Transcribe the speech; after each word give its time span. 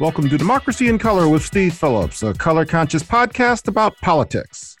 Welcome 0.00 0.30
to 0.30 0.38
Democracy 0.38 0.88
in 0.88 0.98
Color 0.98 1.28
with 1.28 1.44
Steve 1.44 1.74
Phillips, 1.74 2.22
a 2.22 2.32
color 2.32 2.64
conscious 2.64 3.02
podcast 3.02 3.68
about 3.68 3.98
politics. 3.98 4.74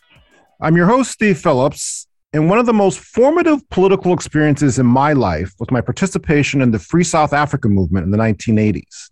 I'm 0.62 0.78
your 0.78 0.86
host, 0.86 1.10
Steve 1.10 1.36
Phillips, 1.36 2.06
and 2.32 2.48
one 2.48 2.58
of 2.58 2.64
the 2.64 2.72
most 2.72 3.00
formative 3.00 3.68
political 3.68 4.14
experiences 4.14 4.78
in 4.78 4.86
my 4.86 5.12
life 5.12 5.52
was 5.58 5.70
my 5.70 5.82
participation 5.82 6.62
in 6.62 6.70
the 6.70 6.78
Free 6.78 7.04
South 7.04 7.34
Africa 7.34 7.68
movement 7.68 8.06
in 8.06 8.10
the 8.10 8.16
1980s. 8.16 9.10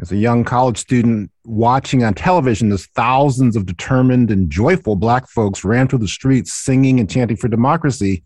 As 0.00 0.12
a 0.12 0.16
young 0.16 0.44
college 0.44 0.78
student, 0.78 1.32
watching 1.44 2.04
on 2.04 2.14
television 2.14 2.70
as 2.70 2.86
thousands 2.94 3.56
of 3.56 3.66
determined 3.66 4.30
and 4.30 4.48
joyful 4.48 4.94
Black 4.94 5.28
folks 5.28 5.64
ran 5.64 5.88
through 5.88 5.98
the 5.98 6.06
streets 6.06 6.52
singing 6.52 7.00
and 7.00 7.10
chanting 7.10 7.36
for 7.36 7.48
democracy, 7.48 8.22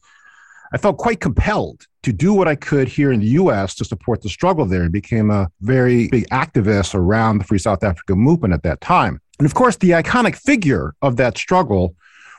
I 0.72 0.78
felt 0.78 0.98
quite 0.98 1.20
compelled 1.20 1.86
to 2.02 2.12
do 2.12 2.32
what 2.32 2.48
I 2.48 2.54
could 2.54 2.88
here 2.88 3.12
in 3.12 3.20
the 3.20 3.26
US 3.26 3.74
to 3.76 3.84
support 3.84 4.22
the 4.22 4.28
struggle 4.28 4.64
there 4.64 4.82
and 4.82 4.92
became 4.92 5.30
a 5.30 5.48
very 5.60 6.08
big 6.08 6.28
activist 6.30 6.94
around 6.94 7.38
the 7.38 7.44
Free 7.44 7.58
South 7.58 7.82
Africa 7.82 8.14
movement 8.14 8.54
at 8.54 8.62
that 8.62 8.80
time. 8.80 9.20
And 9.38 9.46
of 9.46 9.54
course, 9.54 9.76
the 9.76 9.90
iconic 9.90 10.36
figure 10.36 10.94
of 11.02 11.16
that 11.16 11.36
struggle 11.36 11.94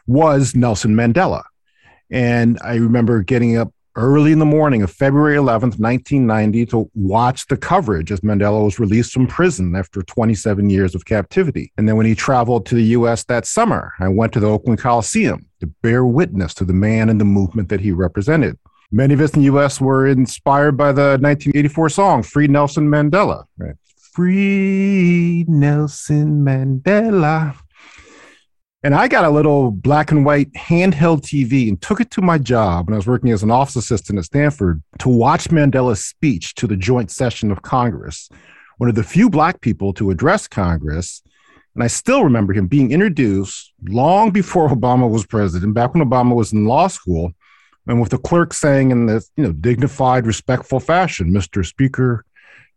was 0.07 0.55
Nelson 0.55 0.95
Mandela. 0.95 1.43
And 2.09 2.57
I 2.63 2.75
remember 2.75 3.21
getting 3.23 3.57
up 3.57 3.73
early 3.97 4.31
in 4.31 4.39
the 4.39 4.45
morning 4.45 4.83
of 4.83 4.91
February 4.91 5.35
11th, 5.35 5.79
1990, 5.79 6.65
to 6.67 6.89
watch 6.93 7.47
the 7.47 7.57
coverage 7.57 8.11
as 8.11 8.19
Mandela 8.21 8.63
was 8.63 8.79
released 8.79 9.11
from 9.11 9.25
prison 9.25 9.75
after 9.75 10.03
27 10.03 10.69
years 10.69 10.93
of 10.93 11.03
captivity. 11.05 11.73
And 11.77 11.89
then 11.89 11.97
when 11.97 12.05
he 12.05 12.13
traveled 12.13 12.67
to 12.67 12.75
the 12.75 12.83
US 12.83 13.23
that 13.25 13.47
summer, 13.47 13.93
I 13.99 14.07
went 14.07 14.33
to 14.33 14.39
the 14.39 14.47
Oakland 14.47 14.79
Coliseum 14.79 15.47
to 15.59 15.67
bear 15.81 16.05
witness 16.05 16.53
to 16.55 16.65
the 16.65 16.73
man 16.73 17.09
and 17.09 17.19
the 17.19 17.25
movement 17.25 17.69
that 17.69 17.81
he 17.81 17.91
represented. 17.91 18.57
Many 18.91 19.15
of 19.15 19.19
us 19.19 19.33
in 19.33 19.41
the 19.41 19.57
US 19.57 19.81
were 19.81 20.07
inspired 20.07 20.77
by 20.77 20.91
the 20.91 21.17
1984 21.19 21.89
song, 21.89 22.23
Free 22.23 22.47
Nelson 22.47 22.87
Mandela. 22.87 23.45
Right? 23.57 23.75
Free 24.13 25.43
Nelson 25.47 26.45
Mandela. 26.45 27.55
And 28.83 28.93
I 28.93 29.07
got 29.07 29.25
a 29.25 29.29
little 29.29 29.71
black 29.71 30.11
and 30.11 30.23
white 30.23 30.53
handheld 30.53 31.21
TV 31.21 31.67
and 31.67 31.81
took 31.81 31.99
it 31.99 32.11
to 32.11 32.21
my 32.21 32.37
job 32.37 32.87
when 32.87 32.93
I 32.93 32.97
was 32.97 33.07
working 33.07 33.31
as 33.31 33.41
an 33.41 33.49
office 33.49 33.75
assistant 33.75 34.19
at 34.19 34.25
Stanford 34.25 34.83
to 34.99 35.09
watch 35.09 35.49
Mandela's 35.49 36.05
speech 36.05 36.53
to 36.55 36.67
the 36.67 36.77
joint 36.77 37.09
session 37.09 37.51
of 37.51 37.63
Congress, 37.63 38.29
one 38.77 38.87
of 38.87 38.95
the 38.95 39.03
few 39.03 39.31
black 39.31 39.61
people 39.61 39.93
to 39.93 40.11
address 40.11 40.47
Congress. 40.47 41.23
And 41.73 41.83
I 41.83 41.87
still 41.87 42.23
remember 42.23 42.53
him 42.53 42.67
being 42.67 42.91
introduced 42.91 43.73
long 43.87 44.29
before 44.29 44.69
Obama 44.69 45.09
was 45.09 45.25
president, 45.25 45.73
back 45.73 45.95
when 45.95 46.07
Obama 46.07 46.35
was 46.35 46.53
in 46.53 46.65
law 46.65 46.87
school, 46.87 47.31
and 47.87 47.99
with 47.99 48.11
the 48.11 48.19
clerk 48.19 48.53
saying 48.53 48.91
in 48.91 49.07
this, 49.07 49.31
you 49.37 49.43
know, 49.43 49.53
dignified, 49.53 50.27
respectful 50.27 50.79
fashion, 50.79 51.31
Mr. 51.31 51.65
Speaker, 51.65 52.25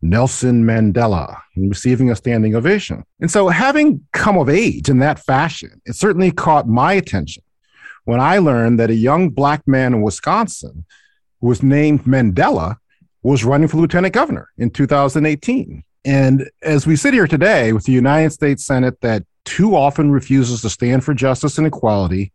Nelson 0.02 0.64
Mandela 0.64 1.40
and 1.56 1.68
receiving 1.68 2.10
a 2.10 2.16
standing 2.16 2.54
ovation. 2.54 3.04
And 3.20 3.30
so, 3.30 3.48
having 3.48 4.06
come 4.12 4.38
of 4.38 4.48
age 4.48 4.88
in 4.88 4.98
that 5.00 5.18
fashion, 5.18 5.80
it 5.84 5.94
certainly 5.94 6.30
caught 6.30 6.68
my 6.68 6.94
attention 6.94 7.42
when 8.04 8.20
I 8.20 8.38
learned 8.38 8.80
that 8.80 8.90
a 8.90 8.94
young 8.94 9.30
black 9.30 9.66
man 9.66 9.94
in 9.94 10.02
Wisconsin 10.02 10.84
who 11.40 11.48
was 11.48 11.62
named 11.62 12.04
Mandela 12.04 12.76
was 13.22 13.44
running 13.44 13.68
for 13.68 13.76
lieutenant 13.76 14.14
governor 14.14 14.48
in 14.56 14.70
2018. 14.70 15.84
And 16.04 16.50
as 16.62 16.86
we 16.86 16.96
sit 16.96 17.12
here 17.12 17.26
today 17.26 17.72
with 17.72 17.84
the 17.84 17.92
United 17.92 18.30
States 18.30 18.64
Senate 18.64 19.00
that 19.02 19.24
too 19.44 19.76
often 19.76 20.10
refuses 20.10 20.62
to 20.62 20.70
stand 20.70 21.04
for 21.04 21.12
justice 21.12 21.58
and 21.58 21.66
equality, 21.66 22.32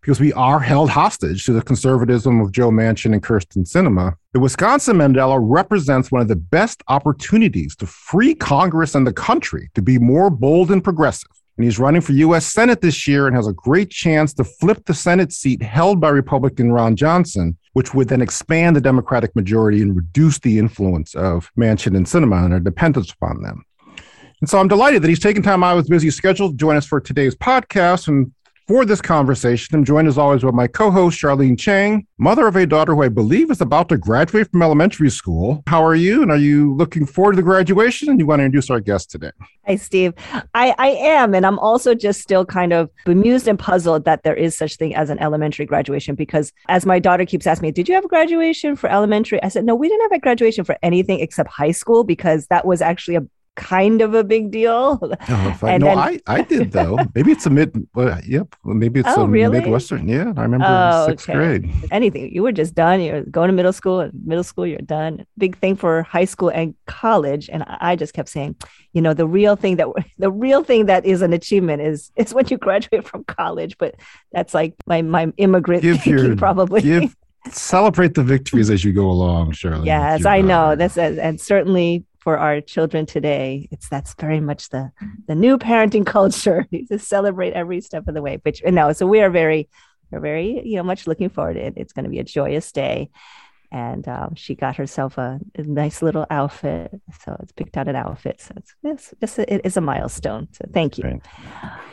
because 0.00 0.20
we 0.20 0.32
are 0.34 0.60
held 0.60 0.90
hostage 0.90 1.44
to 1.44 1.52
the 1.52 1.62
conservatism 1.62 2.40
of 2.40 2.52
Joe 2.52 2.70
Manchin 2.70 3.12
and 3.12 3.22
Kyrsten 3.22 3.68
Sinema. 3.68 4.14
The 4.32 4.40
Wisconsin 4.40 4.96
Mandela 4.96 5.38
represents 5.40 6.12
one 6.12 6.22
of 6.22 6.28
the 6.28 6.36
best 6.36 6.82
opportunities 6.88 7.74
to 7.76 7.86
free 7.86 8.34
Congress 8.34 8.94
and 8.94 9.06
the 9.06 9.12
country 9.12 9.70
to 9.74 9.82
be 9.82 9.98
more 9.98 10.30
bold 10.30 10.70
and 10.70 10.82
progressive. 10.82 11.30
And 11.56 11.64
he's 11.64 11.80
running 11.80 12.00
for 12.00 12.12
U.S. 12.12 12.46
Senate 12.46 12.80
this 12.80 13.08
year 13.08 13.26
and 13.26 13.34
has 13.34 13.48
a 13.48 13.52
great 13.52 13.90
chance 13.90 14.32
to 14.34 14.44
flip 14.44 14.84
the 14.84 14.94
Senate 14.94 15.32
seat 15.32 15.60
held 15.60 16.00
by 16.00 16.10
Republican 16.10 16.70
Ron 16.70 16.94
Johnson, 16.94 17.58
which 17.72 17.92
would 17.94 18.08
then 18.08 18.22
expand 18.22 18.76
the 18.76 18.80
Democratic 18.80 19.34
majority 19.34 19.82
and 19.82 19.96
reduce 19.96 20.38
the 20.38 20.56
influence 20.56 21.16
of 21.16 21.50
Manchin 21.58 21.96
and 21.96 22.06
Sinema 22.06 22.44
and 22.44 22.54
our 22.54 22.60
dependence 22.60 23.10
upon 23.10 23.42
them. 23.42 23.64
And 24.40 24.48
so 24.48 24.58
I'm 24.58 24.68
delighted 24.68 25.02
that 25.02 25.08
he's 25.08 25.18
taken 25.18 25.42
time 25.42 25.64
out 25.64 25.72
of 25.72 25.78
his 25.78 25.88
busy 25.88 26.10
schedule 26.10 26.50
to 26.50 26.56
join 26.56 26.76
us 26.76 26.86
for 26.86 27.00
today's 27.00 27.34
podcast. 27.34 28.06
And 28.06 28.32
for 28.68 28.84
this 28.84 29.00
conversation, 29.00 29.74
I'm 29.74 29.84
joined 29.84 30.08
as 30.08 30.18
always 30.18 30.44
with 30.44 30.54
my 30.54 30.66
co 30.66 30.90
host, 30.90 31.18
Charlene 31.18 31.58
Chang, 31.58 32.06
mother 32.18 32.46
of 32.46 32.54
a 32.54 32.66
daughter 32.66 32.94
who 32.94 33.02
I 33.02 33.08
believe 33.08 33.50
is 33.50 33.62
about 33.62 33.88
to 33.88 33.96
graduate 33.96 34.50
from 34.50 34.60
elementary 34.60 35.08
school. 35.08 35.64
How 35.66 35.82
are 35.82 35.94
you? 35.94 36.22
And 36.22 36.30
are 36.30 36.36
you 36.36 36.74
looking 36.74 37.06
forward 37.06 37.32
to 37.32 37.36
the 37.36 37.42
graduation? 37.42 38.10
And 38.10 38.20
you 38.20 38.26
want 38.26 38.40
to 38.40 38.44
introduce 38.44 38.68
our 38.68 38.78
guest 38.78 39.10
today? 39.10 39.30
Hi, 39.66 39.76
Steve. 39.76 40.12
I, 40.54 40.74
I 40.78 40.88
am. 40.88 41.34
And 41.34 41.46
I'm 41.46 41.58
also 41.58 41.94
just 41.94 42.20
still 42.20 42.44
kind 42.44 42.74
of 42.74 42.90
bemused 43.06 43.48
and 43.48 43.58
puzzled 43.58 44.04
that 44.04 44.22
there 44.22 44.36
is 44.36 44.54
such 44.56 44.76
thing 44.76 44.94
as 44.94 45.08
an 45.08 45.18
elementary 45.18 45.64
graduation 45.64 46.14
because 46.14 46.52
as 46.68 46.84
my 46.84 46.98
daughter 46.98 47.24
keeps 47.24 47.46
asking 47.46 47.68
me, 47.68 47.72
Did 47.72 47.88
you 47.88 47.94
have 47.94 48.04
a 48.04 48.08
graduation 48.08 48.76
for 48.76 48.90
elementary? 48.90 49.42
I 49.42 49.48
said, 49.48 49.64
No, 49.64 49.74
we 49.74 49.88
didn't 49.88 50.02
have 50.02 50.18
a 50.18 50.20
graduation 50.20 50.64
for 50.64 50.76
anything 50.82 51.20
except 51.20 51.48
high 51.48 51.72
school 51.72 52.04
because 52.04 52.46
that 52.48 52.66
was 52.66 52.82
actually 52.82 53.16
a 53.16 53.26
kind 53.58 54.00
of 54.00 54.14
a 54.14 54.24
big 54.24 54.50
deal. 54.50 54.98
Oh, 55.30 55.56
no, 55.62 55.78
then, 55.78 55.98
I, 55.98 56.20
I 56.26 56.42
did 56.42 56.72
though. 56.72 56.96
maybe 57.14 57.32
it's 57.32 57.44
a 57.44 57.50
mid. 57.50 57.86
Well, 57.94 58.18
yep. 58.24 58.54
Maybe 58.64 59.00
it's 59.00 59.08
oh, 59.10 59.22
a 59.22 59.26
really? 59.26 59.60
Midwestern. 59.60 60.08
Yeah, 60.08 60.32
I 60.36 60.42
remember 60.42 60.66
oh, 60.68 61.06
sixth 61.08 61.28
okay. 61.28 61.36
grade. 61.36 61.70
Anything. 61.90 62.32
You 62.32 62.42
were 62.42 62.52
just 62.52 62.74
done. 62.74 63.00
You're 63.00 63.22
going 63.24 63.48
to 63.48 63.52
middle 63.52 63.72
school. 63.72 64.00
And 64.00 64.12
middle 64.24 64.44
school, 64.44 64.66
you're 64.66 64.78
done. 64.78 65.26
Big 65.36 65.58
thing 65.58 65.76
for 65.76 66.02
high 66.04 66.24
school 66.24 66.48
and 66.48 66.74
college. 66.86 67.50
And 67.52 67.64
I 67.66 67.96
just 67.96 68.14
kept 68.14 68.28
saying, 68.28 68.56
you 68.92 69.02
know, 69.02 69.12
the 69.12 69.26
real 69.26 69.56
thing 69.56 69.76
that 69.76 69.88
the 70.18 70.30
real 70.30 70.62
thing 70.62 70.86
that 70.86 71.04
is 71.04 71.20
an 71.20 71.32
achievement 71.32 71.82
is 71.82 72.10
is 72.16 72.32
when 72.32 72.46
you 72.48 72.56
graduate 72.56 73.06
from 73.06 73.24
college. 73.24 73.76
But 73.78 73.96
that's 74.32 74.54
like 74.54 74.74
my 74.86 75.02
my 75.02 75.32
immigrant 75.36 75.82
give 75.82 76.02
thinking, 76.02 76.24
your, 76.24 76.36
probably. 76.36 76.82
Give, 76.82 77.14
celebrate 77.50 78.14
the 78.14 78.22
victories 78.22 78.70
as 78.70 78.84
you 78.84 78.92
go 78.92 79.10
along, 79.10 79.52
Shirley. 79.52 79.86
Yes, 79.86 80.24
I 80.24 80.40
uh, 80.40 80.42
know. 80.42 80.76
That's 80.76 80.96
and 80.96 81.40
certainly 81.40 82.04
for 82.28 82.36
our 82.36 82.60
children 82.60 83.06
today. 83.06 83.66
It's 83.70 83.88
that's 83.88 84.12
very 84.20 84.38
much 84.38 84.68
the 84.68 84.92
the 85.28 85.34
new 85.34 85.56
parenting 85.56 86.04
culture. 86.16 86.66
To 86.90 86.98
celebrate 86.98 87.54
every 87.54 87.80
step 87.80 88.06
of 88.06 88.12
the 88.14 88.20
way 88.20 88.38
which 88.42 88.62
no 88.66 88.92
so 88.92 89.06
we 89.06 89.22
are 89.22 89.30
very 89.30 89.70
we're 90.10 90.20
very 90.20 90.60
you 90.62 90.76
know 90.76 90.82
much 90.82 91.06
looking 91.06 91.30
forward 91.30 91.54
to 91.54 91.64
it. 91.68 91.74
It's 91.78 91.94
going 91.94 92.04
to 92.04 92.10
be 92.10 92.18
a 92.18 92.24
joyous 92.24 92.70
day. 92.70 93.08
And 93.72 94.06
um, 94.08 94.34
she 94.34 94.54
got 94.54 94.76
herself 94.76 95.16
a, 95.16 95.40
a, 95.54 95.62
nice 95.62 96.00
little 96.02 96.26
outfit. 96.30 96.90
So 97.22 97.36
it's 97.42 97.52
picked 97.52 97.76
out 97.76 97.86
an 97.86 97.96
outfit. 97.96 98.40
So 98.40 98.54
it's, 98.56 98.74
it's 98.82 99.14
just 99.20 99.38
a, 99.38 99.54
it 99.54 99.60
is 99.64 99.76
a 99.76 99.82
milestone. 99.82 100.48
So 100.52 100.64
thank 100.72 100.96
you. 100.96 101.20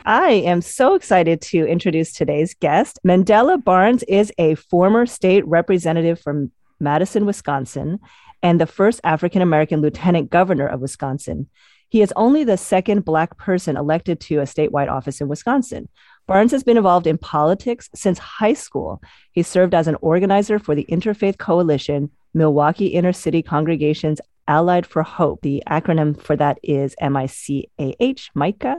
I 0.06 0.32
am 0.54 0.62
so 0.62 0.96
excited 0.96 1.42
to 1.52 1.66
introduce 1.66 2.14
today's 2.14 2.54
guest. 2.54 3.00
Mandela 3.06 3.62
barnes 3.62 4.04
is 4.04 4.32
a 4.38 4.56
former 4.56 5.06
state 5.06 5.46
representative 5.48 6.20
from 6.20 6.52
madison 6.80 7.26
wisconsin 7.26 8.00
and 8.46 8.62
the 8.62 8.68
first 8.68 9.02
African 9.04 9.42
American 9.42 9.82
lieutenant 9.82 10.30
governor 10.30 10.68
of 10.68 10.80
Wisconsin. 10.80 11.50
He 11.90 12.04
is 12.04 12.14
only 12.16 12.44
the 12.44 12.58
second 12.58 13.04
Black 13.04 13.40
person 13.40 13.76
elected 13.76 14.20
to 14.20 14.38
a 14.40 14.44
statewide 14.44 14.88
office 14.88 15.20
in 15.20 15.28
Wisconsin. 15.28 15.90
Barnes 16.28 16.52
has 16.52 16.64
been 16.64 16.78
involved 16.78 17.08
in 17.08 17.18
politics 17.18 17.90
since 17.96 18.20
high 18.20 18.54
school. 18.54 19.02
He 19.32 19.42
served 19.42 19.74
as 19.74 19.88
an 19.88 19.98
organizer 20.00 20.60
for 20.60 20.76
the 20.76 20.86
Interfaith 20.92 21.40
Coalition, 21.40 22.12
Milwaukee 22.36 22.86
Inner 22.88 23.14
City 23.14 23.42
Congregations 23.42 24.22
Allied 24.48 24.86
for 24.86 25.02
Hope. 25.02 25.42
The 25.42 25.64
acronym 25.68 26.22
for 26.22 26.36
that 26.36 26.60
is 26.62 26.96
MICAH, 27.02 28.30
MICA. 28.36 28.76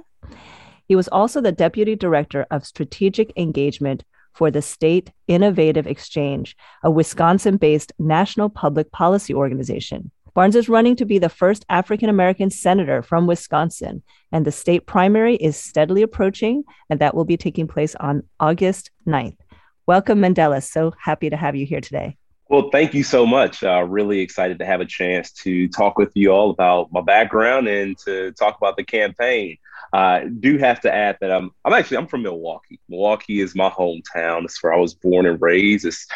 He 0.87 0.95
was 0.95 1.09
also 1.09 1.41
the 1.41 1.51
deputy 1.51 1.97
director 1.97 2.47
of 2.53 2.65
strategic 2.65 3.33
engagement 3.37 4.05
for 4.37 4.51
the 4.51 4.63
State 4.63 5.11
Innovation 5.27 5.89
Exchange, 5.89 6.57
a 6.83 6.91
Wisconsin 6.91 7.57
based 7.57 7.93
national 7.99 8.51
public 8.51 8.93
policy 8.93 9.35
organization. 9.35 10.11
Barnes 10.35 10.55
is 10.55 10.69
running 10.69 10.97
to 10.97 11.07
be 11.07 11.19
the 11.19 11.31
first 11.31 11.65
African 11.71 12.11
American 12.11 12.51
senator 12.51 13.03
from 13.03 13.27
Wisconsin, 13.27 14.03
and 14.33 14.45
the 14.45 14.53
state 14.53 14.87
primary 14.87 15.37
is 15.37 15.57
steadily 15.57 16.03
approaching, 16.03 16.63
and 16.91 17.01
that 17.01 17.15
will 17.15 17.25
be 17.25 17.39
taking 17.39 17.67
place 17.67 17.95
on 17.95 18.23
August 18.39 18.91
9th. 19.07 19.39
Welcome, 19.87 20.21
Mandela. 20.21 20.63
So 20.63 20.93
happy 21.01 21.31
to 21.31 21.37
have 21.37 21.57
you 21.57 21.65
here 21.65 21.81
today. 21.81 22.19
Well, 22.49 22.69
thank 22.71 22.93
you 22.93 23.03
so 23.03 23.25
much. 23.27 23.65
Uh, 23.65 23.83
really 23.89 24.21
excited 24.21 24.59
to 24.59 24.67
have 24.67 24.83
a 24.83 24.85
chance 24.85 25.33
to 25.33 25.69
talk 25.69 25.97
with 25.97 26.13
you 26.15 26.31
all 26.31 26.51
about 26.51 26.93
my 26.93 27.01
background 27.01 27.67
and 27.67 27.97
to 28.05 28.33
talk 28.33 28.57
about 28.59 28.77
the 28.77 28.85
campaign. 28.85 29.57
I 29.93 30.27
do 30.27 30.59
have 30.59 30.81
to 30.81 30.95
add 30.95 31.19
that 31.21 31.31
I'm 31.31 31.51
I'm 31.65 31.73
actually 31.73 31.99
I'm 31.99 32.07
from 32.07 32.23
Milwaukee. 32.23 32.81
Milwaukee 32.89 33.41
is 33.41 33.55
my 33.55 33.71
hometown. 33.71 34.45
It's 34.45 34.63
where 34.63 34.75
I 34.75 34.79
was 34.79 34.95
born 34.95 35.27
and 35.27 35.41
raised. 35.41 35.85
It's 35.85 36.07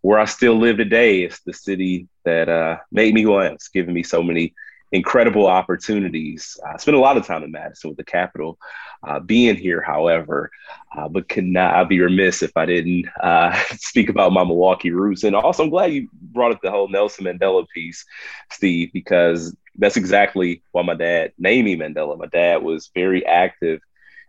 where 0.00 0.18
I 0.18 0.24
still 0.24 0.54
live 0.58 0.76
today. 0.76 1.22
It's 1.22 1.40
the 1.40 1.52
city 1.52 2.08
that 2.24 2.48
uh, 2.48 2.78
made 2.92 3.14
me 3.14 3.22
who 3.22 3.34
I 3.34 3.46
am. 3.46 3.54
It's 3.54 3.68
given 3.68 3.94
me 3.94 4.02
so 4.02 4.22
many 4.22 4.54
incredible 4.92 5.46
opportunities. 5.46 6.58
I 6.66 6.76
spent 6.78 6.96
a 6.96 7.00
lot 7.00 7.16
of 7.16 7.26
time 7.26 7.42
in 7.42 7.50
Madison 7.50 7.90
with 7.90 7.98
the 7.98 8.04
Capitol. 8.04 8.58
Uh, 9.06 9.20
being 9.20 9.54
here, 9.54 9.80
however, 9.80 10.50
uh, 10.96 11.08
but 11.08 11.28
cannot 11.28 11.74
I'd 11.74 11.88
be 11.88 12.00
remiss 12.00 12.42
if 12.42 12.56
I 12.56 12.66
didn't 12.66 13.06
uh, 13.22 13.56
speak 13.76 14.08
about 14.08 14.32
my 14.32 14.42
Milwaukee 14.42 14.90
roots. 14.90 15.22
And 15.22 15.36
also, 15.36 15.62
I'm 15.62 15.70
glad 15.70 15.92
you 15.92 16.08
brought 16.12 16.52
up 16.52 16.60
the 16.62 16.70
whole 16.70 16.88
Nelson 16.88 17.26
Mandela 17.26 17.64
piece, 17.72 18.04
Steve, 18.50 18.90
because 18.92 19.54
that's 19.78 19.96
exactly 19.96 20.62
why 20.72 20.82
my 20.82 20.94
dad 20.94 21.32
named 21.38 21.64
me 21.64 21.76
Mandela. 21.76 22.18
My 22.18 22.26
dad 22.26 22.62
was 22.62 22.90
very 22.94 23.24
active 23.24 23.80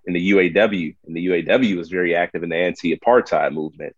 in 0.05 0.13
the 0.13 0.31
UAW, 0.31 0.95
and 1.05 1.15
the 1.15 1.27
UAW 1.27 1.75
was 1.75 1.89
very 1.89 2.15
active 2.15 2.43
in 2.43 2.49
the 2.49 2.55
anti-apartheid 2.55 3.53
movement. 3.53 3.95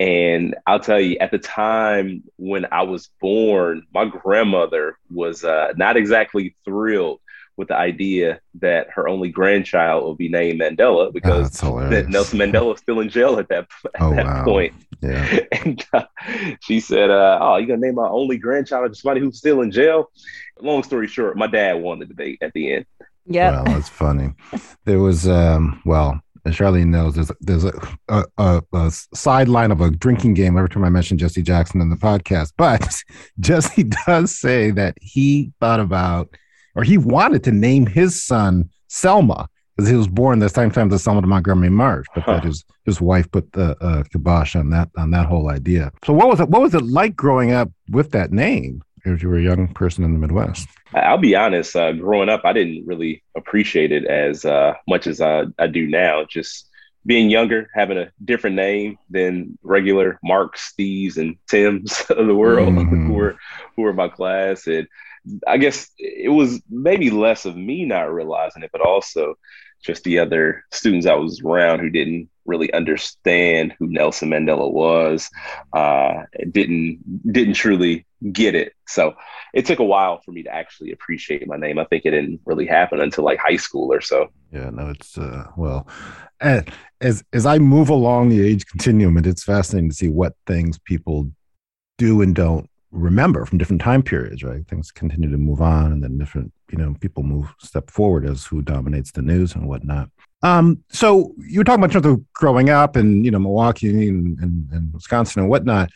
And 0.00 0.56
I'll 0.66 0.80
tell 0.80 1.00
you, 1.00 1.18
at 1.18 1.30
the 1.30 1.38
time 1.38 2.24
when 2.36 2.66
I 2.72 2.82
was 2.82 3.10
born, 3.20 3.86
my 3.92 4.06
grandmother 4.06 4.98
was 5.10 5.44
uh, 5.44 5.72
not 5.76 5.96
exactly 5.96 6.56
thrilled 6.64 7.20
with 7.56 7.68
the 7.68 7.76
idea 7.76 8.40
that 8.60 8.88
her 8.90 9.08
only 9.08 9.28
grandchild 9.28 10.04
will 10.04 10.14
be 10.14 10.28
named 10.28 10.60
Mandela 10.60 11.12
because 11.12 11.62
oh, 11.62 11.88
that 11.88 12.08
Nelson 12.08 12.38
Mandela 12.38 12.66
was 12.66 12.80
still 12.80 13.00
in 13.00 13.08
jail 13.08 13.38
at 13.38 13.48
that, 13.48 13.66
at 13.94 14.00
oh, 14.00 14.14
that 14.14 14.26
wow. 14.26 14.44
point. 14.44 14.74
Yeah. 15.00 15.40
And 15.64 15.84
uh, 15.92 16.04
she 16.60 16.80
said, 16.80 17.10
uh, 17.10 17.38
"Oh, 17.40 17.56
you're 17.56 17.66
gonna 17.68 17.80
name 17.80 17.94
my 17.94 18.08
only 18.08 18.36
grandchild 18.36 18.84
after 18.84 18.94
somebody 18.94 19.20
who's 19.20 19.38
still 19.38 19.62
in 19.62 19.70
jail?" 19.70 20.10
Long 20.60 20.82
story 20.82 21.06
short, 21.06 21.36
my 21.36 21.46
dad 21.46 21.74
won 21.74 21.98
the 21.98 22.06
debate 22.06 22.38
at 22.42 22.52
the 22.52 22.74
end. 22.74 22.86
Yeah, 23.26 23.62
well, 23.62 23.64
that's 23.64 23.88
funny. 23.88 24.34
There 24.84 24.98
was, 24.98 25.26
um, 25.26 25.80
well, 25.84 26.20
as 26.44 26.56
Charlene 26.56 26.88
knows, 26.88 27.14
there's 27.14 27.32
there's 27.40 27.64
a, 27.64 27.72
a, 28.08 28.24
a, 28.36 28.62
a, 28.72 28.90
sideline 28.90 29.70
of 29.70 29.80
a 29.80 29.90
drinking 29.90 30.34
game 30.34 30.56
every 30.56 30.68
time 30.68 30.84
I 30.84 30.90
mention 30.90 31.16
Jesse 31.16 31.42
Jackson 31.42 31.80
in 31.80 31.88
the 31.88 31.96
podcast. 31.96 32.52
But 32.56 32.86
Jesse 33.40 33.84
does 34.06 34.38
say 34.38 34.70
that 34.72 34.96
he 35.00 35.52
thought 35.60 35.80
about, 35.80 36.36
or 36.74 36.82
he 36.82 36.98
wanted 36.98 37.44
to 37.44 37.52
name 37.52 37.86
his 37.86 38.22
son 38.22 38.68
Selma 38.88 39.48
because 39.76 39.90
he 39.90 39.96
was 39.96 40.08
born 40.08 40.38
the 40.38 40.48
same 40.48 40.70
time 40.70 40.92
as 40.92 41.02
Selma 41.02 41.20
to 41.20 41.26
Montgomery 41.26 41.70
March, 41.70 42.06
but 42.14 42.24
huh. 42.24 42.34
that 42.34 42.44
his 42.44 42.64
his 42.84 43.00
wife 43.00 43.30
put 43.30 43.52
the 43.52 43.76
uh, 43.82 44.02
kibosh 44.04 44.56
on 44.56 44.70
that 44.70 44.90
on 44.96 45.10
that 45.10 45.26
whole 45.26 45.50
idea. 45.50 45.92
So 46.04 46.12
what 46.12 46.28
was 46.28 46.40
it? 46.40 46.48
What 46.48 46.62
was 46.62 46.74
it 46.74 46.82
like 46.82 47.16
growing 47.16 47.52
up 47.52 47.70
with 47.90 48.10
that 48.12 48.32
name? 48.32 48.82
If 49.04 49.22
you 49.22 49.28
were 49.28 49.36
a 49.36 49.42
young 49.42 49.68
person 49.68 50.02
in 50.02 50.14
the 50.14 50.18
Midwest. 50.18 50.66
I'll 50.94 51.18
be 51.18 51.36
honest. 51.36 51.76
Uh, 51.76 51.92
growing 51.92 52.30
up, 52.30 52.40
I 52.44 52.54
didn't 52.54 52.86
really 52.86 53.22
appreciate 53.36 53.92
it 53.92 54.06
as 54.06 54.46
uh, 54.46 54.74
much 54.88 55.06
as 55.06 55.20
I, 55.20 55.44
I 55.58 55.66
do 55.66 55.86
now. 55.86 56.24
Just 56.24 56.70
being 57.04 57.28
younger, 57.28 57.68
having 57.74 57.98
a 57.98 58.10
different 58.24 58.56
name 58.56 58.96
than 59.10 59.58
regular 59.62 60.18
Marks, 60.24 60.72
Steves, 60.72 61.18
and 61.18 61.36
Tims 61.50 62.00
of 62.10 62.26
the 62.26 62.34
world 62.34 62.72
mm-hmm. 62.72 63.08
who 63.08 63.12
were 63.12 63.36
who 63.76 63.82
were 63.82 63.92
my 63.92 64.08
class, 64.08 64.66
and 64.66 64.86
I 65.46 65.56
guess 65.56 65.90
it 65.98 66.30
was 66.30 66.60
maybe 66.68 67.10
less 67.10 67.44
of 67.44 67.56
me 67.56 67.84
not 67.84 68.12
realizing 68.12 68.62
it, 68.62 68.70
but 68.72 68.80
also 68.80 69.36
just 69.82 70.04
the 70.04 70.18
other 70.18 70.64
students 70.72 71.06
I 71.06 71.14
was 71.14 71.40
around 71.42 71.80
who 71.80 71.90
didn't 71.90 72.28
really 72.46 72.72
understand 72.72 73.74
who 73.78 73.86
Nelson 73.86 74.30
Mandela 74.30 74.70
was, 74.70 75.30
uh, 75.72 76.22
didn't 76.50 77.32
didn't 77.32 77.54
truly 77.54 78.06
get 78.32 78.54
it. 78.54 78.72
So 78.86 79.14
it 79.52 79.66
took 79.66 79.78
a 79.78 79.84
while 79.84 80.20
for 80.24 80.32
me 80.32 80.42
to 80.42 80.54
actually 80.54 80.92
appreciate 80.92 81.46
my 81.46 81.56
name. 81.56 81.78
I 81.78 81.84
think 81.84 82.04
it 82.04 82.10
didn't 82.10 82.40
really 82.44 82.66
happen 82.66 83.00
until 83.00 83.24
like 83.24 83.38
high 83.38 83.56
school 83.56 83.92
or 83.92 84.00
so. 84.00 84.28
Yeah, 84.52 84.70
no, 84.70 84.90
it's 84.90 85.16
uh, 85.16 85.46
well, 85.56 85.88
as 86.40 87.24
as 87.32 87.46
I 87.46 87.58
move 87.58 87.88
along 87.88 88.28
the 88.28 88.46
age 88.46 88.66
continuum, 88.66 89.16
and 89.16 89.26
it's 89.26 89.44
fascinating 89.44 89.90
to 89.90 89.96
see 89.96 90.08
what 90.08 90.34
things 90.46 90.78
people 90.78 91.30
do 91.98 92.22
and 92.22 92.34
don't 92.34 92.68
remember 92.94 93.44
from 93.44 93.58
different 93.58 93.82
time 93.82 94.02
periods. 94.02 94.42
Right, 94.42 94.66
things 94.68 94.90
continue 94.90 95.30
to 95.30 95.38
move 95.38 95.60
on, 95.60 95.92
and 95.92 96.02
then 96.02 96.18
different 96.18 96.52
you 96.70 96.78
know 96.78 96.94
people 97.00 97.22
move 97.22 97.52
step 97.60 97.90
forward 97.90 98.24
as 98.24 98.44
who 98.44 98.62
dominates 98.62 99.12
the 99.12 99.22
news 99.22 99.54
and 99.54 99.68
whatnot. 99.68 100.08
Um, 100.42 100.84
so 100.90 101.32
you 101.38 101.60
were 101.60 101.64
talking 101.64 101.82
about 101.82 101.92
terms 101.92 102.06
of 102.06 102.32
growing 102.32 102.70
up 102.70 102.96
and 102.96 103.24
you 103.24 103.30
know 103.30 103.38
Milwaukee 103.38 104.08
and, 104.08 104.38
and, 104.38 104.68
and 104.72 104.92
Wisconsin 104.92 105.42
and 105.42 105.50
whatnot. 105.50 105.90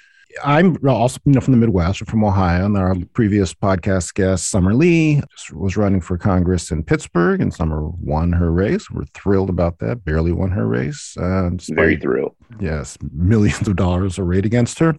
I'm 0.45 0.77
also 0.87 1.19
you 1.25 1.33
know 1.33 1.41
from 1.41 1.53
the 1.53 1.59
Midwest, 1.59 2.05
from 2.07 2.25
Ohio, 2.25 2.67
and 2.67 2.77
our 2.77 2.95
previous 3.13 3.55
podcast 3.55 4.15
guest, 4.15 4.51
Summer 4.51 4.75
Lee, 4.75 5.23
was 5.53 5.77
running 5.77 6.01
for 6.01 6.19
Congress 6.19 6.71
in 6.71 6.83
Pittsburgh, 6.83 7.41
and 7.41 7.53
Summer 7.53 7.89
won 7.89 8.33
her 8.33 8.53
race. 8.53 8.91
We're 8.91 9.05
thrilled 9.15 9.49
about 9.49 9.79
that. 9.79 10.05
Barely 10.05 10.33
won 10.33 10.51
her 10.51 10.67
race. 10.67 11.17
Uh, 11.19 11.51
despite, 11.57 11.77
Very 11.77 11.97
thrilled. 11.97 12.37
Yes, 12.61 12.99
millions 13.13 13.67
of 13.69 13.77
dollars 13.77 14.19
arrayed 14.19 14.47
against 14.47 14.79
her. 14.81 14.97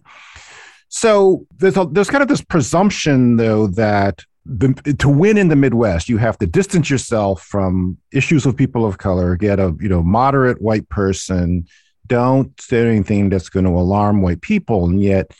So 0.90 1.46
there's 1.56 1.76
a, 1.76 1.86
there's 1.90 2.10
kind 2.10 2.22
of 2.22 2.28
this 2.28 2.42
presumption, 2.42 3.36
though, 3.36 3.66
that 3.68 4.24
the, 4.44 4.74
to 4.98 5.08
win 5.08 5.38
in 5.38 5.48
the 5.48 5.56
Midwest, 5.56 6.08
you 6.08 6.18
have 6.18 6.38
to 6.38 6.46
distance 6.46 6.90
yourself 6.90 7.42
from 7.42 7.96
issues 8.12 8.44
of 8.44 8.56
people 8.56 8.84
of 8.84 8.98
color, 8.98 9.36
get 9.36 9.58
a 9.58 9.74
you 9.80 9.88
know 9.88 10.02
moderate 10.02 10.60
white 10.60 10.88
person 10.88 11.66
don't 12.10 12.60
say 12.60 12.84
anything 12.86 13.30
that's 13.30 13.48
going 13.48 13.64
to 13.64 13.70
alarm 13.70 14.20
white 14.20 14.42
people. 14.42 14.84
And 14.84 15.00
yet, 15.00 15.30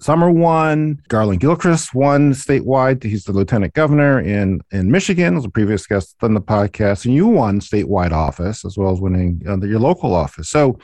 Summer 0.00 0.30
won. 0.30 1.00
Garlin 1.08 1.38
Gilchrist 1.38 1.94
won 1.94 2.32
statewide. 2.32 3.02
He's 3.02 3.24
the 3.24 3.32
lieutenant 3.32 3.74
governor 3.74 4.20
in, 4.20 4.60
in 4.72 4.90
Michigan, 4.90 5.36
was 5.36 5.44
a 5.44 5.50
previous 5.50 5.86
guest 5.86 6.16
on 6.20 6.34
the 6.34 6.40
podcast. 6.40 7.04
And 7.04 7.14
you 7.14 7.26
won 7.26 7.60
statewide 7.60 8.12
office 8.12 8.64
as 8.64 8.76
well 8.76 8.92
as 8.92 9.00
winning 9.00 9.42
uh, 9.46 9.58
your 9.60 9.78
local 9.78 10.14
office. 10.14 10.48
So, 10.48 10.78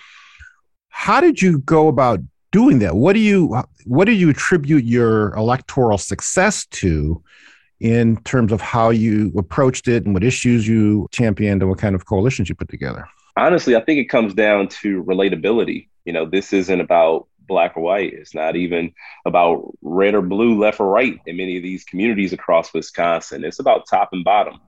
how 0.89 1.21
did 1.21 1.43
you 1.43 1.59
go 1.61 1.89
about 1.89 2.21
doing 2.53 2.79
that? 2.81 2.97
What 2.97 3.15
do 3.15 3.21
you 3.21 3.63
what 3.85 4.05
do 4.05 4.13
you 4.13 4.31
attribute 4.31 4.85
your 4.85 5.35
electoral 5.35 5.99
success 5.99 6.67
to 6.67 7.23
in 7.81 8.17
terms 8.25 8.53
of 8.53 8.61
how 8.61 8.91
you 8.91 9.33
approached 9.39 9.89
it 9.89 10.05
and 10.05 10.13
what 10.13 10.23
issues 10.23 10.69
you 10.69 11.09
championed 11.11 11.63
and 11.63 11.71
what 11.71 11.79
kind 11.79 11.95
of 11.95 12.07
coalitions 12.07 12.49
you 12.49 12.55
put 12.55 12.69
together? 12.69 13.07
honestly, 13.37 13.77
I 13.77 13.81
think 13.81 13.99
it 13.99 14.07
comes 14.07 14.35
down 14.35 14.69
to 14.69 15.03
relatability. 15.05 15.89
You 16.05 16.13
know, 16.13 16.27
this 16.27 16.53
isn't 16.53 16.81
about 16.81 17.27
black 17.41 17.77
or 17.77 17.81
white. 17.81 18.13
It's 18.13 18.35
not 18.35 18.57
even 18.57 18.93
about 19.27 19.73
red 19.83 20.15
or 20.15 20.23
blue, 20.23 20.59
left 20.59 20.81
or 20.81 20.89
right 20.89 21.19
in 21.27 21.37
many 21.37 21.57
of 21.57 21.63
these 21.63 21.85
communities 21.85 22.33
across 22.33 22.73
Wisconsin. 22.73 23.45
It's 23.45 23.59
about 23.59 23.89
top 23.89 24.11
and 24.13 24.25
bottom. 24.25 24.61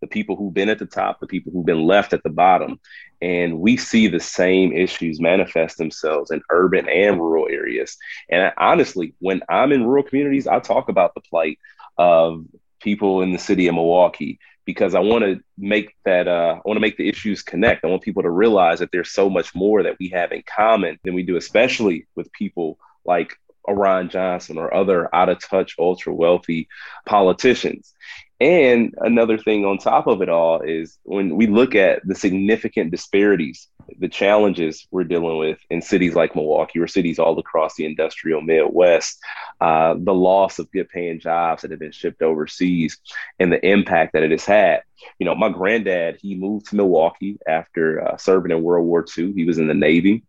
The 0.00 0.06
people 0.06 0.36
who've 0.36 0.54
been 0.54 0.68
at 0.68 0.78
the 0.78 0.86
top, 0.86 1.20
the 1.20 1.26
people 1.26 1.52
who've 1.52 1.66
been 1.66 1.86
left 1.86 2.12
at 2.12 2.22
the 2.22 2.30
bottom. 2.30 2.80
And 3.20 3.60
we 3.60 3.76
see 3.76 4.06
the 4.06 4.20
same 4.20 4.72
issues 4.72 5.20
manifest 5.20 5.76
themselves 5.76 6.30
in 6.30 6.42
urban 6.50 6.88
and 6.88 7.18
rural 7.18 7.48
areas. 7.50 7.96
And 8.28 8.52
honestly, 8.56 9.14
when 9.18 9.42
I'm 9.48 9.72
in 9.72 9.84
rural 9.84 10.04
communities, 10.04 10.46
I 10.46 10.60
talk 10.60 10.88
about 10.88 11.14
the 11.14 11.20
plight 11.22 11.58
of 11.96 12.44
people 12.80 13.22
in 13.22 13.32
the 13.32 13.38
city 13.38 13.66
of 13.66 13.74
Milwaukee, 13.74 14.38
because 14.64 14.94
I 14.94 15.00
want 15.00 15.24
to 15.24 15.40
make 15.56 15.96
that 16.04 16.28
uh, 16.28 16.56
I 16.56 16.60
want 16.64 16.76
to 16.76 16.80
make 16.80 16.98
the 16.98 17.08
issues 17.08 17.42
connect. 17.42 17.84
I 17.84 17.88
want 17.88 18.02
people 18.02 18.22
to 18.22 18.30
realize 18.30 18.78
that 18.80 18.90
there's 18.92 19.10
so 19.10 19.30
much 19.30 19.54
more 19.54 19.82
that 19.82 19.96
we 19.98 20.10
have 20.10 20.30
in 20.30 20.42
common 20.46 20.98
than 21.02 21.14
we 21.14 21.22
do, 21.22 21.36
especially 21.36 22.06
with 22.14 22.30
people 22.32 22.78
like 23.04 23.34
Ron 23.74 24.08
Johnson 24.08 24.58
or 24.58 24.72
other 24.72 25.14
out 25.14 25.28
of 25.28 25.40
touch, 25.40 25.74
ultra 25.78 26.12
wealthy 26.12 26.68
politicians. 27.06 27.94
And 28.40 28.94
another 28.98 29.36
thing 29.36 29.64
on 29.64 29.78
top 29.78 30.06
of 30.06 30.22
it 30.22 30.28
all 30.28 30.60
is 30.60 30.96
when 31.02 31.34
we 31.36 31.48
look 31.48 31.74
at 31.74 32.06
the 32.06 32.14
significant 32.14 32.92
disparities, 32.92 33.66
the 33.98 34.08
challenges 34.08 34.86
we're 34.92 35.04
dealing 35.04 35.38
with 35.38 35.58
in 35.70 35.82
cities 35.82 36.14
like 36.14 36.36
Milwaukee 36.36 36.78
or 36.78 36.86
cities 36.86 37.18
all 37.18 37.36
across 37.38 37.74
the 37.74 37.84
industrial 37.84 38.40
Midwest, 38.40 39.18
uh, 39.60 39.94
the 39.98 40.14
loss 40.14 40.60
of 40.60 40.70
good 40.70 40.88
paying 40.88 41.18
jobs 41.18 41.62
that 41.62 41.72
have 41.72 41.80
been 41.80 41.90
shipped 41.90 42.22
overseas, 42.22 42.98
and 43.40 43.50
the 43.50 43.64
impact 43.66 44.12
that 44.12 44.22
it 44.22 44.30
has 44.30 44.44
had. 44.44 44.82
You 45.18 45.26
know, 45.26 45.34
my 45.34 45.48
granddad, 45.48 46.18
he 46.20 46.36
moved 46.36 46.66
to 46.66 46.76
Milwaukee 46.76 47.38
after 47.48 48.06
uh, 48.06 48.16
serving 48.18 48.52
in 48.52 48.62
World 48.62 48.86
War 48.86 49.04
II. 49.16 49.32
He 49.32 49.46
was 49.46 49.58
in 49.58 49.66
the 49.66 49.74
Navy 49.74 50.22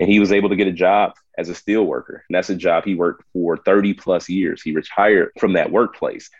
and 0.00 0.10
he 0.10 0.20
was 0.20 0.32
able 0.32 0.48
to 0.48 0.56
get 0.56 0.68
a 0.68 0.72
job 0.72 1.12
as 1.38 1.48
a 1.48 1.54
steel 1.54 1.84
worker. 1.84 2.24
And 2.28 2.34
that's 2.34 2.50
a 2.50 2.54
job 2.54 2.84
he 2.84 2.94
worked 2.94 3.24
for 3.32 3.56
30 3.56 3.94
plus 3.94 4.28
years. 4.28 4.62
He 4.62 4.72
retired 4.72 5.30
from 5.38 5.54
that 5.54 5.70
workplace. 5.70 6.30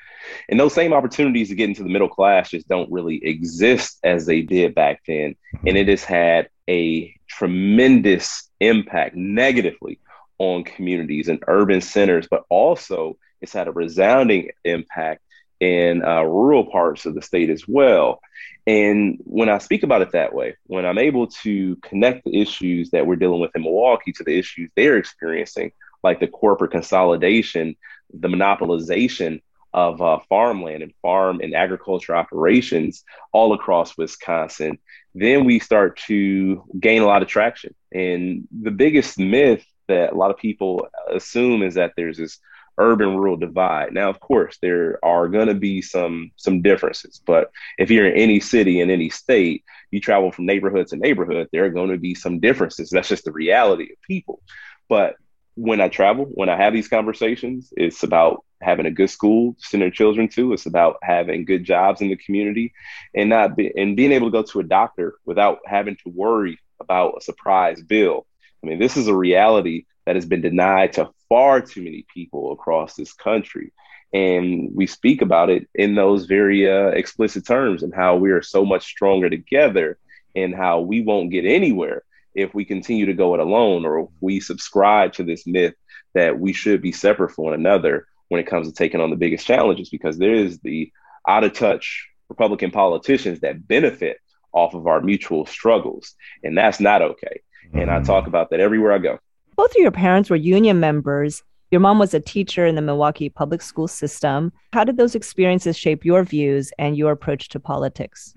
And 0.48 0.58
those 0.58 0.74
same 0.74 0.92
opportunities 0.92 1.48
to 1.48 1.54
get 1.54 1.68
into 1.68 1.82
the 1.82 1.88
middle 1.88 2.08
class 2.08 2.50
just 2.50 2.68
don't 2.68 2.90
really 2.92 3.24
exist 3.24 3.98
as 4.04 4.26
they 4.26 4.42
did 4.42 4.74
back 4.74 5.02
then. 5.06 5.34
And 5.66 5.76
it 5.76 5.88
has 5.88 6.04
had 6.04 6.48
a 6.68 7.14
tremendous 7.26 8.48
impact 8.60 9.16
negatively 9.16 9.98
on 10.38 10.64
communities 10.64 11.28
and 11.28 11.42
urban 11.48 11.80
centers, 11.80 12.28
but 12.30 12.44
also 12.48 13.16
it's 13.40 13.52
had 13.52 13.68
a 13.68 13.72
resounding 13.72 14.50
impact 14.64 15.22
in 15.62 16.04
uh, 16.04 16.22
rural 16.22 16.64
parts 16.64 17.06
of 17.06 17.14
the 17.14 17.22
state 17.22 17.48
as 17.48 17.68
well. 17.68 18.20
And 18.66 19.20
when 19.22 19.48
I 19.48 19.58
speak 19.58 19.84
about 19.84 20.02
it 20.02 20.10
that 20.10 20.34
way, 20.34 20.56
when 20.66 20.84
I'm 20.84 20.98
able 20.98 21.28
to 21.44 21.76
connect 21.76 22.24
the 22.24 22.40
issues 22.40 22.90
that 22.90 23.06
we're 23.06 23.14
dealing 23.14 23.40
with 23.40 23.52
in 23.54 23.62
Milwaukee 23.62 24.12
to 24.12 24.24
the 24.24 24.36
issues 24.36 24.70
they're 24.74 24.96
experiencing, 24.96 25.70
like 26.02 26.18
the 26.18 26.26
corporate 26.26 26.72
consolidation, 26.72 27.76
the 28.12 28.26
monopolization 28.26 29.40
of 29.72 30.02
uh, 30.02 30.18
farmland 30.28 30.82
and 30.82 30.92
farm 31.00 31.40
and 31.40 31.54
agriculture 31.54 32.16
operations 32.16 33.04
all 33.32 33.52
across 33.52 33.96
Wisconsin, 33.96 34.78
then 35.14 35.44
we 35.44 35.60
start 35.60 35.96
to 36.08 36.64
gain 36.78 37.02
a 37.02 37.06
lot 37.06 37.22
of 37.22 37.28
traction. 37.28 37.72
And 37.92 38.48
the 38.50 38.72
biggest 38.72 39.16
myth 39.16 39.64
that 39.86 40.12
a 40.12 40.16
lot 40.16 40.32
of 40.32 40.38
people 40.38 40.88
assume 41.08 41.62
is 41.62 41.74
that 41.74 41.92
there's 41.96 42.18
this 42.18 42.40
urban 42.78 43.16
rural 43.16 43.36
divide. 43.36 43.92
Now, 43.92 44.08
of 44.08 44.20
course, 44.20 44.58
there 44.60 44.98
are 45.04 45.28
going 45.28 45.48
to 45.48 45.54
be 45.54 45.82
some 45.82 46.32
some 46.36 46.62
differences, 46.62 47.20
but 47.24 47.50
if 47.78 47.90
you're 47.90 48.06
in 48.06 48.16
any 48.16 48.40
city 48.40 48.80
in 48.80 48.90
any 48.90 49.10
state, 49.10 49.64
you 49.90 50.00
travel 50.00 50.32
from 50.32 50.46
neighborhood 50.46 50.88
to 50.88 50.96
neighborhood, 50.96 51.48
there 51.52 51.64
are 51.64 51.70
going 51.70 51.90
to 51.90 51.98
be 51.98 52.14
some 52.14 52.40
differences. 52.40 52.90
That's 52.90 53.08
just 53.08 53.24
the 53.24 53.32
reality 53.32 53.92
of 53.92 54.02
people. 54.02 54.42
But 54.88 55.16
when 55.54 55.80
I 55.80 55.88
travel, 55.88 56.24
when 56.26 56.48
I 56.48 56.56
have 56.56 56.72
these 56.72 56.88
conversations, 56.88 57.72
it's 57.76 58.02
about 58.02 58.44
having 58.62 58.86
a 58.86 58.90
good 58.90 59.10
school 59.10 59.54
to 59.54 59.66
send 59.66 59.82
their 59.82 59.90
children 59.90 60.28
to. 60.28 60.52
It's 60.52 60.66
about 60.66 60.96
having 61.02 61.44
good 61.44 61.64
jobs 61.64 62.00
in 62.00 62.08
the 62.08 62.16
community 62.16 62.72
and 63.14 63.28
not 63.28 63.56
be, 63.56 63.72
and 63.76 63.96
being 63.96 64.12
able 64.12 64.28
to 64.28 64.32
go 64.32 64.42
to 64.42 64.60
a 64.60 64.64
doctor 64.64 65.16
without 65.24 65.58
having 65.66 65.96
to 65.96 66.10
worry 66.10 66.58
about 66.80 67.16
a 67.18 67.20
surprise 67.20 67.82
bill. 67.82 68.26
I 68.62 68.68
mean, 68.68 68.78
this 68.78 68.96
is 68.96 69.08
a 69.08 69.14
reality 69.14 69.84
that 70.06 70.16
has 70.16 70.26
been 70.26 70.40
denied 70.40 70.94
to 70.94 71.10
far 71.28 71.60
too 71.60 71.82
many 71.82 72.04
people 72.12 72.52
across 72.52 72.94
this 72.94 73.12
country. 73.12 73.72
And 74.12 74.70
we 74.74 74.86
speak 74.86 75.22
about 75.22 75.48
it 75.48 75.68
in 75.74 75.94
those 75.94 76.26
very 76.26 76.70
uh, 76.70 76.88
explicit 76.88 77.46
terms 77.46 77.82
and 77.82 77.94
how 77.94 78.16
we 78.16 78.30
are 78.30 78.42
so 78.42 78.64
much 78.64 78.84
stronger 78.84 79.30
together 79.30 79.98
and 80.36 80.54
how 80.54 80.80
we 80.80 81.00
won't 81.00 81.30
get 81.30 81.46
anywhere 81.46 82.02
if 82.34 82.54
we 82.54 82.64
continue 82.64 83.06
to 83.06 83.14
go 83.14 83.34
it 83.34 83.40
alone 83.40 83.84
or 83.84 84.00
if 84.00 84.08
we 84.20 84.40
subscribe 84.40 85.12
to 85.14 85.22
this 85.22 85.46
myth 85.46 85.74
that 86.14 86.38
we 86.38 86.52
should 86.52 86.82
be 86.82 86.92
separate 86.92 87.30
from 87.30 87.44
one 87.44 87.54
another 87.54 88.06
when 88.28 88.40
it 88.40 88.46
comes 88.46 88.66
to 88.66 88.74
taking 88.74 89.00
on 89.00 89.10
the 89.10 89.16
biggest 89.16 89.46
challenges 89.46 89.90
because 89.90 90.18
there 90.18 90.34
is 90.34 90.58
the 90.60 90.90
out 91.28 91.44
of 91.44 91.52
touch 91.52 92.08
Republican 92.28 92.70
politicians 92.70 93.40
that 93.40 93.66
benefit 93.66 94.18
off 94.52 94.74
of 94.74 94.86
our 94.86 95.00
mutual 95.00 95.46
struggles. 95.46 96.14
And 96.42 96.56
that's 96.56 96.80
not 96.80 97.02
okay. 97.02 97.40
Mm-hmm. 97.66 97.78
And 97.78 97.90
I 97.90 97.96
mm-hmm. 97.96 98.04
talk 98.04 98.26
about 98.26 98.50
that 98.50 98.60
everywhere 98.60 98.92
I 98.92 98.98
go. 98.98 99.18
Both 99.56 99.70
of 99.72 99.76
your 99.76 99.90
parents 99.90 100.30
were 100.30 100.36
union 100.36 100.80
members. 100.80 101.42
Your 101.70 101.80
mom 101.80 101.98
was 101.98 102.14
a 102.14 102.20
teacher 102.20 102.66
in 102.66 102.74
the 102.74 102.82
Milwaukee 102.82 103.28
public 103.28 103.62
school 103.62 103.88
system. 103.88 104.52
How 104.72 104.84
did 104.84 104.96
those 104.96 105.14
experiences 105.14 105.76
shape 105.76 106.04
your 106.04 106.22
views 106.24 106.72
and 106.78 106.96
your 106.96 107.12
approach 107.12 107.48
to 107.50 107.60
politics? 107.60 108.34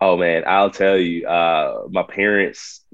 Oh 0.00 0.16
man, 0.16 0.44
I'll 0.46 0.70
tell 0.70 0.96
you, 0.96 1.26
uh, 1.26 1.84
my 1.90 2.02
parents, 2.02 2.84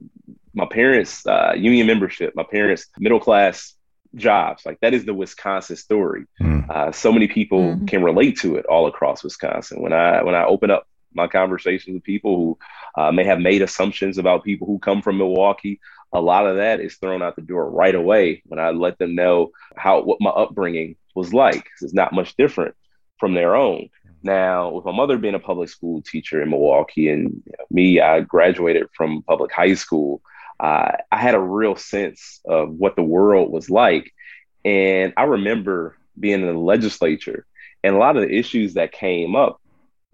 my 0.55 0.67
parents' 0.67 1.27
uh, 1.27 1.55
union 1.57 1.87
membership, 1.87 2.35
my 2.37 2.45
parents' 2.45 2.87
middle 2.99 3.21
class 3.21 3.75
jobs. 4.15 4.65
Like 4.65 4.79
that 4.81 4.95
is 4.95 5.05
the 5.05 5.15
Wisconsin 5.15 5.77
story. 5.77 6.27
Mm. 6.41 6.69
Uh, 6.69 6.93
so 6.93 7.13
many 7.13 7.29
people 7.29 7.61
mm-hmm. 7.61 7.87
can 7.87 8.03
relate 8.03 8.39
to 8.41 8.57
it 8.57 8.67
all 8.67 8.87
across 8.87 9.25
Wisconsin. 9.25 9.81
When 9.81 9.93
I 9.93 10.23
when 10.23 10.35
I 10.35 10.45
open 10.45 10.71
up 10.71 10.87
my 11.15 11.27
conversations 11.27 11.95
with 11.95 12.05
people 12.05 12.37
who 12.37 13.03
uh, 13.03 13.13
may 13.13 13.25
have 13.25 13.41
made 13.41 13.63
assumptions 13.63 14.19
about 14.19 14.45
people 14.45 14.67
who 14.67 14.79
come 14.79 15.03
from 15.03 15.19
Milwaukee, 15.19 15.81
a 16.13 16.21
lot 16.21 16.47
of 16.47 16.57
that 16.57 16.81
is 16.81 16.97
thrown 16.97 17.23
out 17.23 17.37
the 17.37 17.43
door 17.43 17.71
right 17.71 17.95
away 17.95 18.43
when 18.47 18.61
I 18.61 18.71
let 18.71 18.99
them 18.99 19.15
know 19.15 19.51
how 19.77 20.03
what 20.03 20.21
my 20.21 20.31
upbringing 20.31 20.97
was 21.15 21.33
like. 21.33 21.69
It's 21.81 21.95
not 21.95 22.13
much 22.13 22.37
different 22.37 22.75
from 23.19 23.35
their 23.35 23.57
own. 23.57 23.89
Now, 24.23 24.71
with 24.71 24.85
my 24.85 24.93
mother 24.93 25.19
being 25.19 25.35
a 25.35 25.41
public 25.41 25.69
school 25.69 26.03
teacher 26.03 26.43
in 26.43 26.51
Milwaukee, 26.51 27.09
and 27.09 27.43
me, 27.71 28.01
I 28.01 28.21
graduated 28.21 28.89
from 28.95 29.23
public 29.23 29.53
high 29.53 29.75
school 29.75 30.23
uh, 30.63 30.93
I 31.11 31.17
had 31.19 31.35
a 31.35 31.41
real 31.41 31.77
sense 31.77 32.41
of 32.45 32.71
what 32.71 32.95
the 32.95 33.03
world 33.03 33.51
was 33.51 33.69
like. 33.69 34.13
And 34.65 35.13
I 35.17 35.25
remember 35.25 35.99
being 36.19 36.41
in 36.41 36.47
the 36.47 36.53
legislature 36.53 37.47
and 37.83 37.97
a 37.97 37.99
lot 37.99 38.17
of 38.17 38.23
the 38.23 38.33
issues 38.33 38.75
that 38.75 38.93
came 38.93 39.35
up 39.35 39.61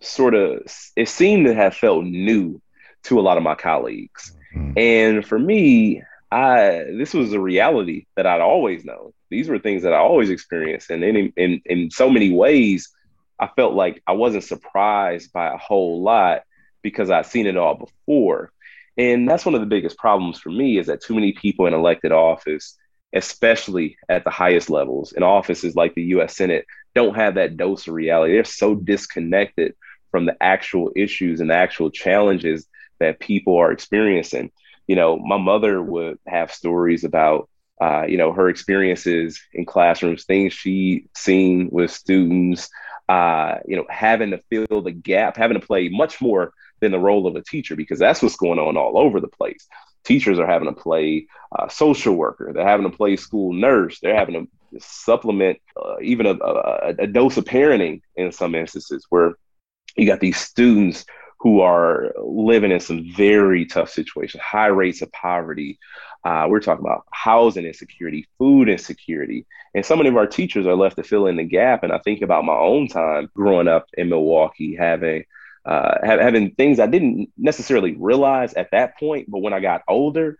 sort 0.00 0.34
of, 0.34 0.62
it 0.96 1.08
seemed 1.08 1.46
to 1.46 1.54
have 1.54 1.74
felt 1.74 2.04
new 2.04 2.60
to 3.04 3.18
a 3.18 3.22
lot 3.22 3.36
of 3.36 3.42
my 3.42 3.54
colleagues. 3.54 4.32
Mm-hmm. 4.54 4.78
And 4.78 5.26
for 5.26 5.38
me, 5.38 6.02
I, 6.30 6.84
this 6.96 7.14
was 7.14 7.32
a 7.32 7.40
reality 7.40 8.06
that 8.16 8.26
I'd 8.26 8.40
always 8.40 8.84
known. 8.84 9.12
These 9.30 9.48
were 9.48 9.58
things 9.58 9.82
that 9.82 9.92
I 9.92 9.98
always 9.98 10.30
experienced. 10.30 10.90
And 10.90 11.02
in, 11.02 11.32
in, 11.36 11.62
in 11.64 11.90
so 11.90 12.10
many 12.10 12.32
ways, 12.32 12.90
I 13.38 13.48
felt 13.48 13.74
like 13.74 14.02
I 14.06 14.12
wasn't 14.12 14.44
surprised 14.44 15.32
by 15.32 15.52
a 15.52 15.58
whole 15.58 16.02
lot 16.02 16.42
because 16.82 17.10
I'd 17.10 17.26
seen 17.26 17.46
it 17.46 17.56
all 17.56 17.74
before. 17.74 18.52
And 18.96 19.28
that's 19.28 19.46
one 19.46 19.54
of 19.54 19.60
the 19.60 19.66
biggest 19.66 19.96
problems 19.96 20.38
for 20.40 20.50
me 20.50 20.78
is 20.78 20.88
that 20.88 21.02
too 21.02 21.14
many 21.14 21.32
people 21.32 21.66
in 21.66 21.74
elected 21.74 22.10
office, 22.10 22.76
especially 23.12 23.96
at 24.08 24.24
the 24.24 24.30
highest 24.30 24.70
levels 24.70 25.12
in 25.12 25.22
offices 25.22 25.76
like 25.76 25.94
the 25.94 26.02
US 26.02 26.36
Senate, 26.36 26.66
don't 26.94 27.14
have 27.14 27.36
that 27.36 27.56
dose 27.56 27.86
of 27.86 27.94
reality. 27.94 28.32
They're 28.32 28.44
so 28.44 28.74
disconnected 28.74 29.76
from 30.10 30.26
the 30.26 30.36
actual 30.40 30.92
issues 30.96 31.40
and 31.40 31.50
the 31.50 31.54
actual 31.54 31.90
challenges 31.90 32.66
that 33.00 33.20
people 33.20 33.56
are 33.56 33.72
experiencing. 33.72 34.50
You 34.86 34.96
know, 34.96 35.18
my 35.18 35.36
mother 35.36 35.80
would 35.82 36.18
have 36.26 36.52
stories 36.52 37.04
about 37.04 37.48
uh, 37.80 38.04
you 38.08 38.16
know, 38.16 38.32
her 38.32 38.48
experiences 38.48 39.40
in 39.52 39.64
classrooms, 39.64 40.24
things 40.24 40.52
she 40.52 41.06
seen 41.14 41.68
with 41.70 41.90
students, 41.90 42.68
uh, 43.08 43.56
you 43.66 43.76
know, 43.76 43.86
having 43.88 44.32
to 44.32 44.42
fill 44.50 44.82
the 44.82 44.90
gap, 44.90 45.36
having 45.36 45.58
to 45.58 45.64
play 45.64 45.88
much 45.88 46.20
more 46.20 46.52
than 46.80 46.92
the 46.92 46.98
role 46.98 47.26
of 47.26 47.36
a 47.36 47.42
teacher 47.42 47.76
because 47.76 47.98
that's 47.98 48.22
what's 48.22 48.36
going 48.36 48.58
on 48.58 48.76
all 48.76 48.98
over 48.98 49.20
the 49.20 49.28
place. 49.28 49.66
Teachers 50.04 50.38
are 50.38 50.46
having 50.46 50.68
to 50.68 50.80
play 50.80 51.26
uh, 51.56 51.68
social 51.68 52.14
worker, 52.14 52.52
they're 52.52 52.66
having 52.66 52.90
to 52.90 52.96
play 52.96 53.16
school 53.16 53.52
nurse, 53.52 54.00
they're 54.00 54.16
having 54.16 54.34
to 54.34 54.80
supplement 54.80 55.58
uh, 55.80 55.96
even 56.02 56.26
a, 56.26 56.34
a, 56.34 56.94
a 56.98 57.06
dose 57.06 57.36
of 57.36 57.44
parenting 57.44 58.02
in 58.16 58.32
some 58.32 58.54
instances 58.54 59.06
where 59.08 59.34
you 59.98 60.06
got 60.06 60.20
these 60.20 60.38
students 60.38 61.04
who 61.40 61.60
are 61.60 62.12
living 62.20 62.70
in 62.72 62.80
some 62.80 63.12
very 63.14 63.64
tough 63.66 63.90
situations, 63.90 64.42
high 64.42 64.66
rates 64.66 65.02
of 65.02 65.12
poverty. 65.12 65.78
Uh, 66.24 66.46
we're 66.48 66.60
talking 66.60 66.84
about 66.84 67.04
housing 67.12 67.64
insecurity, 67.64 68.26
food 68.38 68.68
insecurity. 68.68 69.46
And 69.74 69.84
so 69.84 69.94
many 69.94 70.08
of 70.08 70.16
our 70.16 70.26
teachers 70.26 70.66
are 70.66 70.74
left 70.74 70.96
to 70.96 71.04
fill 71.04 71.26
in 71.26 71.36
the 71.36 71.44
gap. 71.44 71.84
And 71.84 71.92
I 71.92 71.98
think 71.98 72.22
about 72.22 72.44
my 72.44 72.56
own 72.56 72.88
time 72.88 73.30
growing 73.34 73.68
up 73.68 73.86
in 73.96 74.08
Milwaukee, 74.08 74.74
having 74.76 75.24
uh, 75.64 75.98
having 76.02 76.52
things 76.52 76.80
I 76.80 76.86
didn't 76.86 77.30
necessarily 77.36 77.94
realize 77.94 78.54
at 78.54 78.70
that 78.70 78.98
point, 78.98 79.30
but 79.30 79.40
when 79.40 79.52
I 79.52 79.60
got 79.60 79.82
older, 79.86 80.38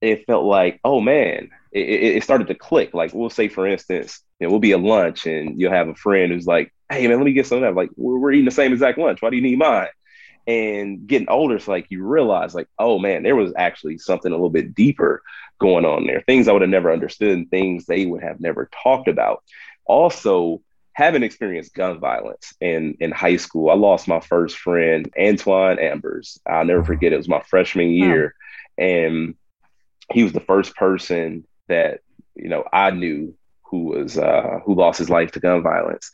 it 0.00 0.26
felt 0.26 0.44
like, 0.44 0.80
oh 0.84 1.00
man, 1.00 1.50
it, 1.72 1.80
it 1.80 2.22
started 2.22 2.48
to 2.48 2.54
click. 2.54 2.94
Like 2.94 3.12
we'll 3.14 3.30
say, 3.30 3.48
for 3.48 3.66
instance, 3.66 4.20
you 4.38 4.46
know, 4.46 4.50
we'll 4.50 4.60
be 4.60 4.72
at 4.72 4.80
lunch 4.80 5.26
and 5.26 5.60
you'll 5.60 5.72
have 5.72 5.88
a 5.88 5.94
friend 5.94 6.32
who's 6.32 6.46
like, 6.46 6.72
hey 6.90 7.06
man, 7.06 7.18
let 7.18 7.26
me 7.26 7.32
get 7.32 7.46
some 7.46 7.58
of 7.58 7.62
that. 7.62 7.74
Like 7.74 7.90
we're, 7.96 8.18
we're 8.18 8.32
eating 8.32 8.44
the 8.44 8.50
same 8.50 8.72
exact 8.72 8.98
lunch. 8.98 9.20
Why 9.20 9.30
do 9.30 9.36
you 9.36 9.42
need 9.42 9.58
mine? 9.58 9.88
And 10.46 11.06
getting 11.06 11.28
older, 11.28 11.56
it's 11.56 11.68
like 11.68 11.90
you 11.90 12.02
realize, 12.02 12.54
like, 12.54 12.68
oh 12.78 12.98
man, 12.98 13.22
there 13.22 13.36
was 13.36 13.52
actually 13.54 13.98
something 13.98 14.32
a 14.32 14.34
little 14.34 14.48
bit 14.48 14.74
deeper 14.74 15.22
going 15.58 15.84
on 15.84 16.06
there. 16.06 16.22
Things 16.22 16.48
I 16.48 16.52
would 16.52 16.62
have 16.62 16.70
never 16.70 16.90
understood, 16.90 17.36
and 17.36 17.50
things 17.50 17.84
they 17.84 18.06
would 18.06 18.22
have 18.22 18.40
never 18.40 18.70
talked 18.82 19.08
about. 19.08 19.42
Also, 19.84 20.62
having 20.94 21.22
experienced 21.22 21.74
gun 21.74 22.00
violence 22.00 22.54
in 22.62 22.96
in 22.98 23.12
high 23.12 23.36
school. 23.36 23.68
I 23.68 23.74
lost 23.74 24.08
my 24.08 24.20
first 24.20 24.56
friend, 24.56 25.12
Antoine 25.20 25.78
Ambers. 25.78 26.40
I'll 26.46 26.64
never 26.64 26.82
forget. 26.82 27.12
It 27.12 27.18
was 27.18 27.28
my 27.28 27.42
freshman 27.42 27.90
year, 27.90 28.34
oh. 28.80 28.82
and 28.82 29.34
he 30.12 30.22
was 30.22 30.32
the 30.32 30.40
first 30.40 30.74
person 30.74 31.46
that 31.68 32.00
you 32.34 32.48
know 32.48 32.64
I 32.72 32.90
knew 32.90 33.34
who 33.62 33.84
was 33.84 34.18
uh, 34.18 34.60
who 34.64 34.74
lost 34.74 34.98
his 34.98 35.10
life 35.10 35.32
to 35.32 35.40
gun 35.40 35.62
violence, 35.62 36.10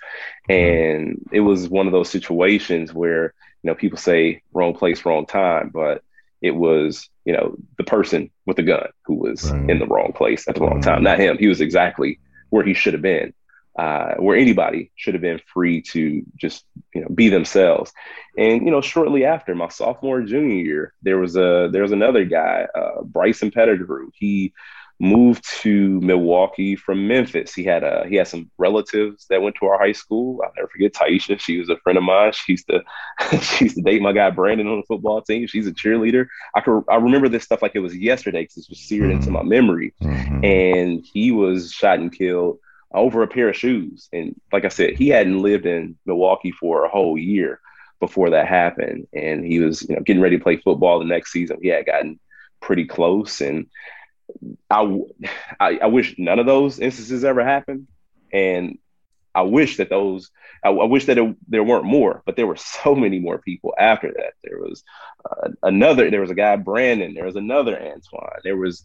and 0.48 1.24
it 1.32 1.40
was 1.40 1.68
one 1.68 1.86
of 1.86 1.92
those 1.92 2.10
situations 2.10 2.92
where 2.92 3.34
you 3.62 3.68
know 3.68 3.74
people 3.74 3.98
say 3.98 4.42
wrong 4.52 4.74
place, 4.74 5.04
wrong 5.04 5.26
time, 5.26 5.70
but 5.72 6.02
it 6.42 6.52
was 6.52 7.08
you 7.24 7.32
know 7.32 7.56
the 7.78 7.84
person 7.84 8.30
with 8.46 8.56
the 8.56 8.62
gun 8.62 8.88
who 9.04 9.14
was 9.14 9.50
right. 9.50 9.70
in 9.70 9.78
the 9.78 9.86
wrong 9.86 10.12
place 10.12 10.48
at 10.48 10.56
the 10.56 10.60
wrong 10.60 10.80
time, 10.80 11.02
not 11.02 11.18
him. 11.18 11.38
He 11.38 11.48
was 11.48 11.60
exactly 11.60 12.18
where 12.50 12.64
he 12.64 12.74
should 12.74 12.92
have 12.92 13.02
been 13.02 13.32
uh, 13.78 14.14
where 14.14 14.36
anybody 14.36 14.92
should 14.94 15.14
have 15.14 15.20
been 15.20 15.40
free 15.52 15.82
to 15.82 16.22
just 16.36 16.64
you 16.94 17.00
know 17.00 17.08
be 17.08 17.28
themselves. 17.28 17.92
And 18.38 18.64
you 18.64 18.70
know, 18.70 18.80
shortly 18.80 19.24
after 19.24 19.54
my 19.54 19.68
sophomore 19.68 20.22
junior 20.22 20.56
year, 20.56 20.94
there 21.02 21.18
was 21.18 21.36
a 21.36 21.68
there 21.72 21.82
was 21.82 21.92
another 21.92 22.24
guy, 22.24 22.66
uh, 22.74 23.02
Bryson 23.02 23.50
Pettigrew. 23.50 24.10
He 24.14 24.52
moved 25.00 25.44
to 25.62 26.00
Milwaukee 26.00 26.76
from 26.76 27.08
Memphis. 27.08 27.52
He 27.52 27.64
had 27.64 27.82
a 27.82 28.06
he 28.08 28.14
had 28.16 28.28
some 28.28 28.50
relatives 28.58 29.26
that 29.28 29.42
went 29.42 29.56
to 29.56 29.66
our 29.66 29.78
high 29.78 29.92
school. 29.92 30.40
I'll 30.44 30.52
never 30.56 30.68
forget 30.68 30.92
Taisha. 30.92 31.40
She 31.40 31.58
was 31.58 31.68
a 31.68 31.76
friend 31.78 31.98
of 31.98 32.04
mine. 32.04 32.32
She 32.32 32.52
used 32.52 32.68
to 32.68 32.82
she 33.40 33.64
used 33.64 33.76
to 33.76 33.82
date 33.82 34.02
my 34.02 34.12
guy 34.12 34.30
Brandon 34.30 34.68
on 34.68 34.76
the 34.76 34.86
football 34.86 35.20
team. 35.22 35.46
She's 35.46 35.66
a 35.66 35.72
cheerleader. 35.72 36.26
I 36.54 36.60
could 36.60 36.84
I 36.88 36.96
remember 36.96 37.28
this 37.28 37.44
stuff 37.44 37.62
like 37.62 37.72
it 37.74 37.80
was 37.80 37.96
yesterday 37.96 38.42
because 38.42 38.58
it's 38.58 38.68
just 38.68 38.86
seared 38.86 39.10
into 39.10 39.30
my 39.30 39.42
memory. 39.42 39.94
Mm-hmm. 40.00 40.44
And 40.44 41.04
he 41.12 41.32
was 41.32 41.72
shot 41.72 41.98
and 41.98 42.16
killed 42.16 42.58
over 42.94 43.22
a 43.22 43.28
pair 43.28 43.48
of 43.48 43.56
shoes. 43.56 44.08
And 44.12 44.40
like 44.52 44.64
I 44.64 44.68
said, 44.68 44.96
he 44.96 45.08
hadn't 45.08 45.42
lived 45.42 45.66
in 45.66 45.96
Milwaukee 46.06 46.52
for 46.52 46.84
a 46.84 46.88
whole 46.88 47.18
year 47.18 47.60
before 48.00 48.30
that 48.30 48.46
happened. 48.46 49.08
And 49.12 49.44
he 49.44 49.60
was, 49.60 49.82
you 49.82 49.96
know, 49.96 50.02
getting 50.02 50.22
ready 50.22 50.38
to 50.38 50.42
play 50.42 50.56
football 50.56 50.98
the 50.98 51.04
next 51.04 51.32
season. 51.32 51.58
He 51.60 51.68
had 51.68 51.86
gotten 51.86 52.18
pretty 52.60 52.86
close. 52.86 53.40
And 53.40 53.66
I, 54.70 55.00
I, 55.60 55.78
I 55.82 55.86
wish 55.86 56.14
none 56.18 56.38
of 56.38 56.46
those 56.46 56.78
instances 56.78 57.24
ever 57.24 57.44
happened. 57.44 57.88
And 58.32 58.78
I 59.34 59.42
wish 59.42 59.78
that 59.78 59.90
those, 59.90 60.30
I, 60.64 60.70
I 60.70 60.84
wish 60.84 61.06
that 61.06 61.18
it, 61.18 61.36
there 61.48 61.64
weren't 61.64 61.84
more, 61.84 62.22
but 62.24 62.36
there 62.36 62.46
were 62.46 62.56
so 62.56 62.94
many 62.94 63.18
more 63.18 63.38
people 63.38 63.74
after 63.78 64.12
that. 64.12 64.34
There 64.44 64.58
was 64.58 64.84
uh, 65.28 65.50
another, 65.62 66.10
there 66.10 66.20
was 66.20 66.30
a 66.30 66.36
guy, 66.36 66.56
Brandon, 66.56 67.14
there 67.14 67.26
was 67.26 67.36
another 67.36 67.76
Antoine, 67.76 68.40
there 68.44 68.56
was 68.56 68.84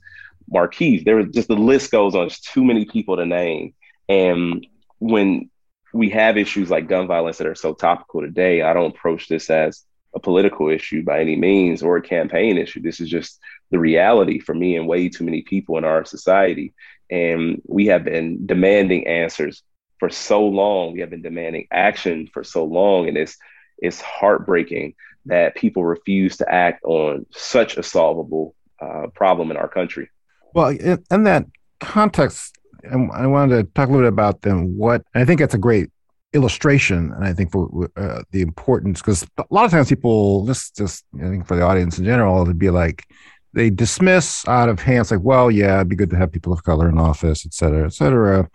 Marquise, 0.50 1.04
there 1.04 1.18
was 1.18 1.28
just 1.28 1.48
the 1.48 1.56
list 1.56 1.92
goes 1.92 2.16
on. 2.16 2.22
There's 2.22 2.40
too 2.40 2.64
many 2.64 2.86
people 2.86 3.16
to 3.18 3.26
name. 3.26 3.76
And 4.10 4.66
when 4.98 5.50
we 5.94 6.10
have 6.10 6.38
issues 6.38 6.70
like 6.70 6.90
gun 6.90 7.08
violence 7.08 7.38
that 7.38 7.48
are 7.48 7.56
so 7.56 7.74
topical 7.74 8.22
today, 8.22 8.62
I 8.62 8.74
don't 8.74 8.96
approach 8.96 9.28
this 9.28 9.50
as 9.50 9.86
a 10.16 10.20
political 10.20 10.70
issue 10.70 11.04
by 11.04 11.22
any 11.22 11.36
means 11.36 11.84
or 11.84 11.98
a 11.98 12.02
campaign 12.02 12.58
issue. 12.58 12.82
This 12.82 13.00
is 13.00 13.10
just 13.10 13.40
the 13.70 13.80
reality 13.80 14.40
for 14.40 14.56
me 14.56 14.76
and 14.76 14.88
way 14.88 15.10
too 15.10 15.24
many 15.24 15.44
people 15.44 15.78
in 15.78 15.86
our 15.86 16.04
society. 16.04 16.74
And 17.12 17.62
we 17.66 17.88
have 17.88 18.04
been 18.04 18.46
demanding 18.46 19.08
answers 19.08 19.64
for 20.00 20.10
so 20.10 20.46
long. 20.46 20.94
We 20.94 21.02
have 21.02 21.10
been 21.10 21.22
demanding 21.22 21.68
action 21.72 22.28
for 22.34 22.44
so 22.44 22.66
long, 22.66 23.08
and 23.08 23.18
it's 23.18 23.38
it's 23.78 24.02
heartbreaking 24.02 24.96
that 25.26 25.56
people 25.56 25.86
refuse 25.86 26.38
to 26.38 26.52
act 26.52 26.84
on 26.84 27.26
such 27.32 27.78
a 27.78 27.84
solvable 27.84 28.56
uh, 28.82 29.08
problem 29.14 29.52
in 29.52 29.58
our 29.58 29.68
country. 29.68 30.10
Well, 30.54 30.70
in, 30.70 31.04
in 31.12 31.24
that 31.24 31.46
context, 31.80 32.58
I 32.92 33.28
wanted 33.28 33.58
to 33.58 33.64
talk 33.74 33.90
a 33.90 33.92
little 33.92 34.06
bit 34.06 34.14
about 34.14 34.42
then 34.42 34.78
what 34.78 35.04
I 35.14 35.26
think 35.26 35.40
that's 35.40 35.54
a 35.54 35.60
great 35.60 35.90
illustration, 36.34 37.12
and 37.14 37.24
I 37.26 37.34
think 37.34 37.52
for 37.52 37.90
uh, 37.96 38.22
the 38.32 38.42
importance 38.42 39.02
because 39.02 39.26
a 39.38 39.46
lot 39.50 39.66
of 39.66 39.72
times 39.72 39.90
people 39.90 40.46
just 40.46 40.76
just 40.76 41.06
I 41.18 41.30
think 41.30 41.48
for 41.48 41.56
the 41.56 41.64
audience 41.64 41.98
in 42.00 42.06
general, 42.06 42.42
it'd 42.44 42.60
be 42.60 42.70
like 42.70 43.06
they 43.54 43.70
dismiss 43.70 44.48
out 44.48 44.70
of 44.70 44.80
hands 44.80 45.12
like, 45.12 45.22
well, 45.24 45.50
yeah, 45.50 45.78
it'd 45.78 45.90
be 45.90 45.96
good 45.96 46.12
to 46.12 46.18
have 46.18 46.32
people 46.32 46.54
of 46.54 46.64
color 46.64 46.88
in 46.88 47.00
office, 47.00 47.46
et 47.46 47.54
cetera, 47.54 47.86
et 47.86 47.94
cetera. 47.94 48.50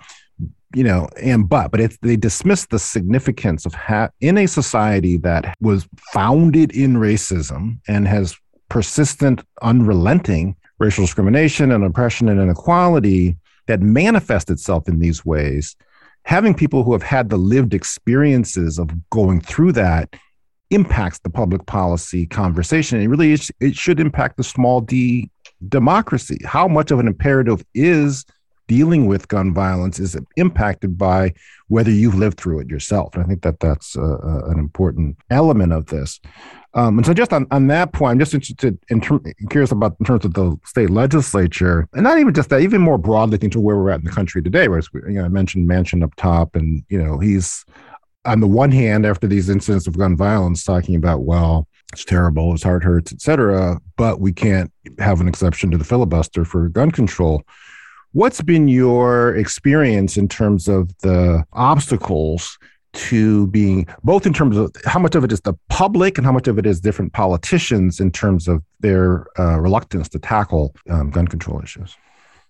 You 0.75 0.85
know, 0.85 1.09
and 1.21 1.49
but 1.49 1.71
but 1.71 1.81
it's 1.81 1.99
they 1.99 2.17
dismiss 2.17 2.67
the 2.67 2.79
significance 2.79 3.67
of 3.67 3.75
ha- 3.75 4.11
in 4.21 4.39
a 4.39 4.47
society 4.47 5.17
that 5.19 5.57
was 5.61 5.87
founded 6.13 6.73
in 6.73 6.95
racism 6.95 7.79
and 7.87 8.09
has 8.09 8.37
persistent, 8.69 9.43
unrelenting 9.63 10.57
racial 10.79 11.05
discrimination 11.05 11.71
and 11.71 11.85
oppression 11.85 12.29
and 12.29 12.41
inequality 12.41 13.37
that 13.67 13.81
manifests 13.81 14.51
itself 14.51 14.89
in 14.89 14.99
these 14.99 15.25
ways. 15.25 15.77
Having 16.25 16.55
people 16.55 16.83
who 16.83 16.93
have 16.93 17.03
had 17.03 17.29
the 17.29 17.37
lived 17.37 17.75
experiences 17.75 18.79
of 18.79 18.91
going 19.11 19.41
through 19.41 19.73
that 19.73 20.15
impacts 20.71 21.19
the 21.21 21.31
public 21.31 21.67
policy 21.67 22.27
conversation. 22.27 22.99
And 22.99 23.11
really, 23.11 23.37
it 23.61 23.77
should 23.77 24.01
impact 24.01 24.37
the 24.37 24.45
small 24.45 24.81
d 24.81 25.31
democracy. 25.69 26.39
How 26.45 26.67
much 26.67 26.91
of 26.91 26.99
an 26.99 27.07
imperative 27.07 27.65
is 27.75 28.25
dealing 28.67 29.07
with 29.07 29.29
gun 29.29 29.53
violence 29.53 30.01
is 30.01 30.17
impacted 30.37 30.97
by 30.97 31.35
whether 31.69 31.91
you've 31.91 32.15
lived 32.15 32.39
through 32.39 32.61
it 32.61 32.69
yourself. 32.69 33.15
And 33.15 33.23
I 33.23 33.27
think 33.27 33.43
that 33.43 33.61
that's 33.61 33.97
uh, 33.97 34.01
uh, 34.03 34.51
an 34.51 34.59
important 34.59 35.19
element 35.31 35.73
of 35.73 35.87
this. 35.87 36.21
Um, 36.75 36.99
and 36.99 37.07
so, 37.07 37.15
just 37.15 37.33
on, 37.33 37.47
on 37.53 37.69
that 37.69 37.93
point, 37.93 38.13
I'm 38.13 38.19
just 38.19 38.35
interested 38.35 38.79
in 38.89 39.01
ter- 39.01 39.21
curious 39.49 39.71
about 39.71 39.97
in 40.01 40.07
terms 40.07 40.25
of 40.25 40.35
the 40.35 40.59
state 40.65 40.91
legislature, 40.91 41.89
and 41.93 42.03
not 42.03 42.19
even 42.19 42.35
just 42.35 42.51
that, 42.51 42.63
even 42.63 42.81
more 42.81 42.99
broadly, 42.99 43.39
into 43.41 43.61
where 43.61 43.77
we're 43.77 43.91
at 43.91 44.01
in 44.01 44.05
the 44.05 44.11
country 44.11 44.43
today. 44.43 44.67
Where 44.67 44.83
you 44.93 45.15
know, 45.15 45.25
I 45.25 45.29
mentioned 45.29 45.69
Manchin 45.69 46.03
up 46.03 46.15
top, 46.17 46.57
and 46.57 46.83
you 46.89 47.03
know, 47.03 47.19
he's 47.19 47.65
on 48.25 48.41
the 48.41 48.47
one 48.47 48.71
hand, 48.71 49.05
after 49.07 49.27
these 49.27 49.49
incidents 49.49 49.87
of 49.87 49.99
gun 49.99 50.17
violence, 50.17 50.65
talking 50.65 50.97
about, 50.97 51.23
well, 51.23 51.69
it's 51.93 52.05
terrible, 52.05 52.53
his 52.53 52.63
heart 52.63 52.83
hurts, 52.83 53.13
etc., 53.13 53.79
but 53.97 54.21
we 54.21 54.33
can't 54.33 54.73
have 54.99 55.21
an 55.21 55.29
exception 55.29 55.71
to 55.71 55.79
the 55.79 55.85
filibuster 55.85 56.45
for 56.45 56.69
gun 56.69 56.91
control. 56.91 57.43
What's 58.13 58.41
been 58.41 58.69
your 58.69 59.35
experience 59.37 60.17
in 60.17 60.29
terms 60.29 60.69
of 60.69 60.97
the 60.99 61.45
obstacles 61.53 62.59
to 62.95 63.47
being 63.49 63.87
both 64.03 64.27
in 64.27 64.33
terms 64.33 64.57
of 64.57 64.73
how 64.85 65.01
much 65.01 65.15
of 65.15 65.25
it 65.25 65.33
is 65.33 65.41
the 65.43 65.55
public 65.69 66.17
and 66.17 66.27
how 66.27 66.33
much 66.33 66.49
of 66.49 66.59
it 66.59 66.67
is 66.67 66.81
different 66.81 67.13
politicians 67.13 68.01
in 68.01 68.11
terms 68.11 68.49
of 68.49 68.63
their 68.81 69.27
uh, 69.39 69.59
reluctance 69.61 70.09
to 70.09 70.19
tackle 70.19 70.75
um, 70.89 71.11
gun 71.11 71.27
control 71.27 71.61
issues? 71.63 71.97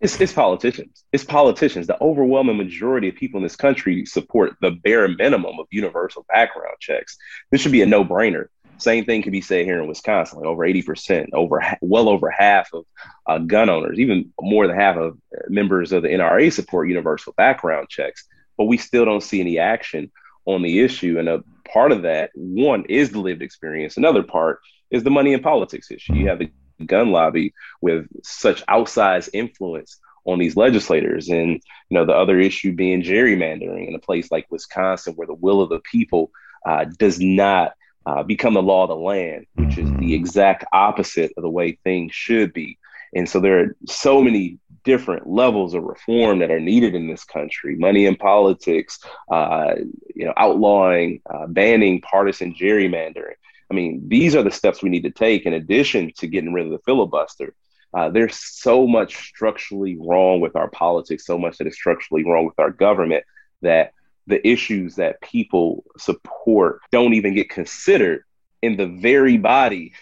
It's, 0.00 0.20
it's 0.20 0.32
politicians. 0.32 1.04
It's 1.12 1.24
politicians. 1.24 1.86
The 1.86 2.00
overwhelming 2.02 2.58
majority 2.58 3.08
of 3.08 3.14
people 3.14 3.38
in 3.38 3.42
this 3.42 3.56
country 3.56 4.04
support 4.04 4.54
the 4.60 4.72
bare 4.72 5.08
minimum 5.08 5.58
of 5.58 5.66
universal 5.70 6.26
background 6.28 6.76
checks. 6.80 7.16
This 7.50 7.60
should 7.60 7.72
be 7.72 7.82
a 7.82 7.86
no 7.86 8.04
brainer. 8.04 8.46
Same 8.76 9.04
thing 9.04 9.22
can 9.22 9.32
be 9.32 9.40
said 9.40 9.64
here 9.64 9.80
in 9.80 9.88
Wisconsin. 9.88 10.40
Like 10.40 10.46
over 10.46 10.66
80%, 10.66 11.28
over 11.32 11.62
well 11.80 12.08
over 12.08 12.28
half 12.28 12.68
of 12.74 12.84
uh, 13.26 13.38
gun 13.38 13.70
owners, 13.70 13.98
even 13.98 14.32
more 14.40 14.66
than 14.66 14.76
half 14.76 14.96
of 14.96 15.16
members 15.48 15.92
of 15.92 16.02
the 16.02 16.08
NRA 16.08 16.52
support 16.52 16.88
universal 16.88 17.32
background 17.36 17.88
checks. 17.88 18.26
But 18.58 18.64
we 18.64 18.76
still 18.76 19.04
don't 19.04 19.22
see 19.22 19.40
any 19.40 19.58
action 19.58 20.10
on 20.46 20.62
the 20.62 20.80
issue. 20.80 21.18
And 21.18 21.28
a 21.28 21.42
part 21.70 21.92
of 21.92 22.02
that, 22.02 22.30
one, 22.34 22.84
is 22.88 23.10
the 23.10 23.20
lived 23.20 23.42
experience. 23.42 23.96
Another 23.96 24.22
part 24.22 24.60
is 24.90 25.02
the 25.02 25.10
money 25.10 25.34
and 25.34 25.42
politics 25.42 25.90
issue. 25.90 26.14
You 26.14 26.28
have 26.28 26.38
the 26.38 26.50
gun 26.86 27.10
lobby 27.10 27.54
with 27.80 28.06
such 28.22 28.64
outsized 28.66 29.30
influence 29.32 29.98
on 30.26 30.38
these 30.38 30.56
legislators 30.56 31.28
and 31.28 31.50
you 31.50 31.60
know 31.90 32.04
the 32.04 32.12
other 32.12 32.38
issue 32.38 32.72
being 32.72 33.02
gerrymandering 33.02 33.86
in 33.86 33.94
a 33.94 33.98
place 33.98 34.30
like 34.30 34.50
wisconsin 34.50 35.14
where 35.14 35.26
the 35.26 35.34
will 35.34 35.60
of 35.60 35.68
the 35.68 35.80
people 35.80 36.30
uh, 36.66 36.84
does 36.98 37.20
not 37.20 37.74
uh, 38.06 38.22
become 38.22 38.54
the 38.54 38.62
law 38.62 38.84
of 38.84 38.88
the 38.88 38.96
land 38.96 39.46
which 39.54 39.78
is 39.78 39.88
the 39.90 39.96
mm-hmm. 39.96 40.12
exact 40.12 40.64
opposite 40.72 41.32
of 41.36 41.42
the 41.42 41.50
way 41.50 41.78
things 41.84 42.14
should 42.14 42.52
be 42.52 42.78
and 43.14 43.28
so 43.28 43.38
there 43.38 43.60
are 43.60 43.76
so 43.86 44.22
many 44.22 44.58
different 44.84 45.26
levels 45.26 45.74
of 45.74 45.82
reform 45.82 46.38
that 46.38 46.50
are 46.50 46.60
needed 46.60 46.94
in 46.94 47.08
this 47.08 47.24
country 47.24 47.74
money 47.76 48.06
in 48.06 48.16
politics 48.16 49.00
uh, 49.30 49.74
you 50.14 50.24
know 50.24 50.34
outlawing 50.36 51.20
uh, 51.28 51.46
banning 51.46 52.00
partisan 52.00 52.54
gerrymandering 52.54 53.34
I 53.70 53.74
mean, 53.74 54.08
these 54.08 54.36
are 54.36 54.42
the 54.42 54.50
steps 54.50 54.82
we 54.82 54.90
need 54.90 55.02
to 55.04 55.10
take 55.10 55.46
in 55.46 55.52
addition 55.52 56.12
to 56.18 56.26
getting 56.26 56.52
rid 56.52 56.66
of 56.66 56.72
the 56.72 56.78
filibuster. 56.78 57.54
Uh, 57.92 58.08
there's 58.08 58.36
so 58.36 58.86
much 58.86 59.16
structurally 59.16 59.96
wrong 59.98 60.40
with 60.40 60.56
our 60.56 60.68
politics, 60.68 61.26
so 61.26 61.38
much 61.38 61.58
that 61.58 61.66
is 61.66 61.74
structurally 61.74 62.24
wrong 62.24 62.44
with 62.44 62.58
our 62.58 62.70
government 62.70 63.24
that 63.62 63.92
the 64.26 64.46
issues 64.46 64.96
that 64.96 65.20
people 65.20 65.84
support 65.98 66.80
don't 66.90 67.14
even 67.14 67.34
get 67.34 67.50
considered 67.50 68.24
in 68.62 68.76
the 68.76 68.86
very 68.86 69.36
body 69.38 69.92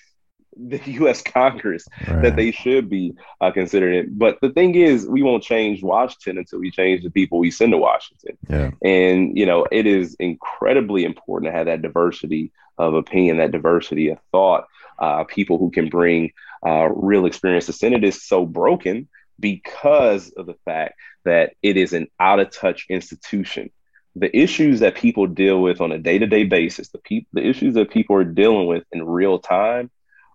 the 0.56 0.80
U.S. 0.92 1.22
Congress 1.22 1.86
right. 2.08 2.22
that 2.22 2.36
they 2.36 2.50
should 2.50 2.88
be 2.88 3.14
uh, 3.40 3.50
considering 3.50 3.98
it. 3.98 4.18
But 4.18 4.38
the 4.40 4.50
thing 4.50 4.74
is, 4.74 5.06
we 5.06 5.22
won't 5.22 5.42
change 5.42 5.82
Washington 5.82 6.38
until 6.38 6.60
we 6.60 6.70
change 6.70 7.02
the 7.02 7.10
people 7.10 7.38
we 7.38 7.50
send 7.50 7.72
to 7.72 7.78
Washington. 7.78 8.36
Yeah. 8.48 8.70
And 8.82 9.36
you 9.36 9.46
know, 9.46 9.66
it 9.70 9.86
is 9.86 10.14
incredibly 10.18 11.04
important 11.04 11.52
to 11.52 11.56
have 11.56 11.66
that 11.66 11.82
diversity 11.82 12.52
of 12.78 12.94
opinion, 12.94 13.38
that 13.38 13.52
diversity 13.52 14.08
of 14.08 14.18
thought. 14.30 14.66
Uh, 14.98 15.24
people 15.24 15.58
who 15.58 15.70
can 15.70 15.88
bring 15.88 16.32
uh, 16.64 16.88
real 16.94 17.26
experience. 17.26 17.66
The 17.66 17.72
Senate 17.72 18.04
is 18.04 18.22
so 18.22 18.46
broken 18.46 19.08
because 19.40 20.30
of 20.30 20.46
the 20.46 20.54
fact 20.64 20.94
that 21.24 21.54
it 21.62 21.76
is 21.76 21.92
an 21.92 22.08
out 22.20 22.40
of 22.40 22.50
touch 22.50 22.86
institution. 22.88 23.70
The 24.14 24.34
issues 24.36 24.80
that 24.80 24.94
people 24.94 25.26
deal 25.26 25.60
with 25.60 25.80
on 25.80 25.90
a 25.90 25.98
day 25.98 26.18
to 26.18 26.26
day 26.26 26.44
basis, 26.44 26.88
the 26.90 26.98
people, 26.98 27.28
the 27.32 27.46
issues 27.46 27.74
that 27.74 27.90
people 27.90 28.16
are 28.16 28.24
dealing 28.24 28.66
with 28.66 28.84
in 28.92 29.04
real 29.04 29.38
time, 29.38 29.90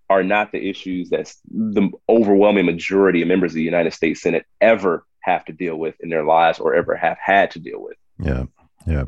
are 0.10 0.24
not 0.24 0.52
the 0.52 0.70
issues 0.70 1.10
that 1.10 1.34
the 1.50 1.90
overwhelming 2.08 2.66
majority 2.66 3.22
of 3.22 3.28
members 3.28 3.52
of 3.52 3.56
the 3.56 3.64
United 3.64 3.94
States 3.94 4.22
Senate 4.22 4.46
ever 4.62 5.06
have 5.22 5.44
to 5.46 5.54
deal 5.54 5.76
with 5.76 5.96
in 6.00 6.10
their 6.10 6.24
lives 6.24 6.60
or 6.60 6.74
ever 6.74 6.96
have 6.96 7.18
had 7.24 7.52
to 7.52 7.60
deal 7.60 7.82
with. 7.82 7.98
Yeah. 8.20 8.46
Yeah. 8.86 9.04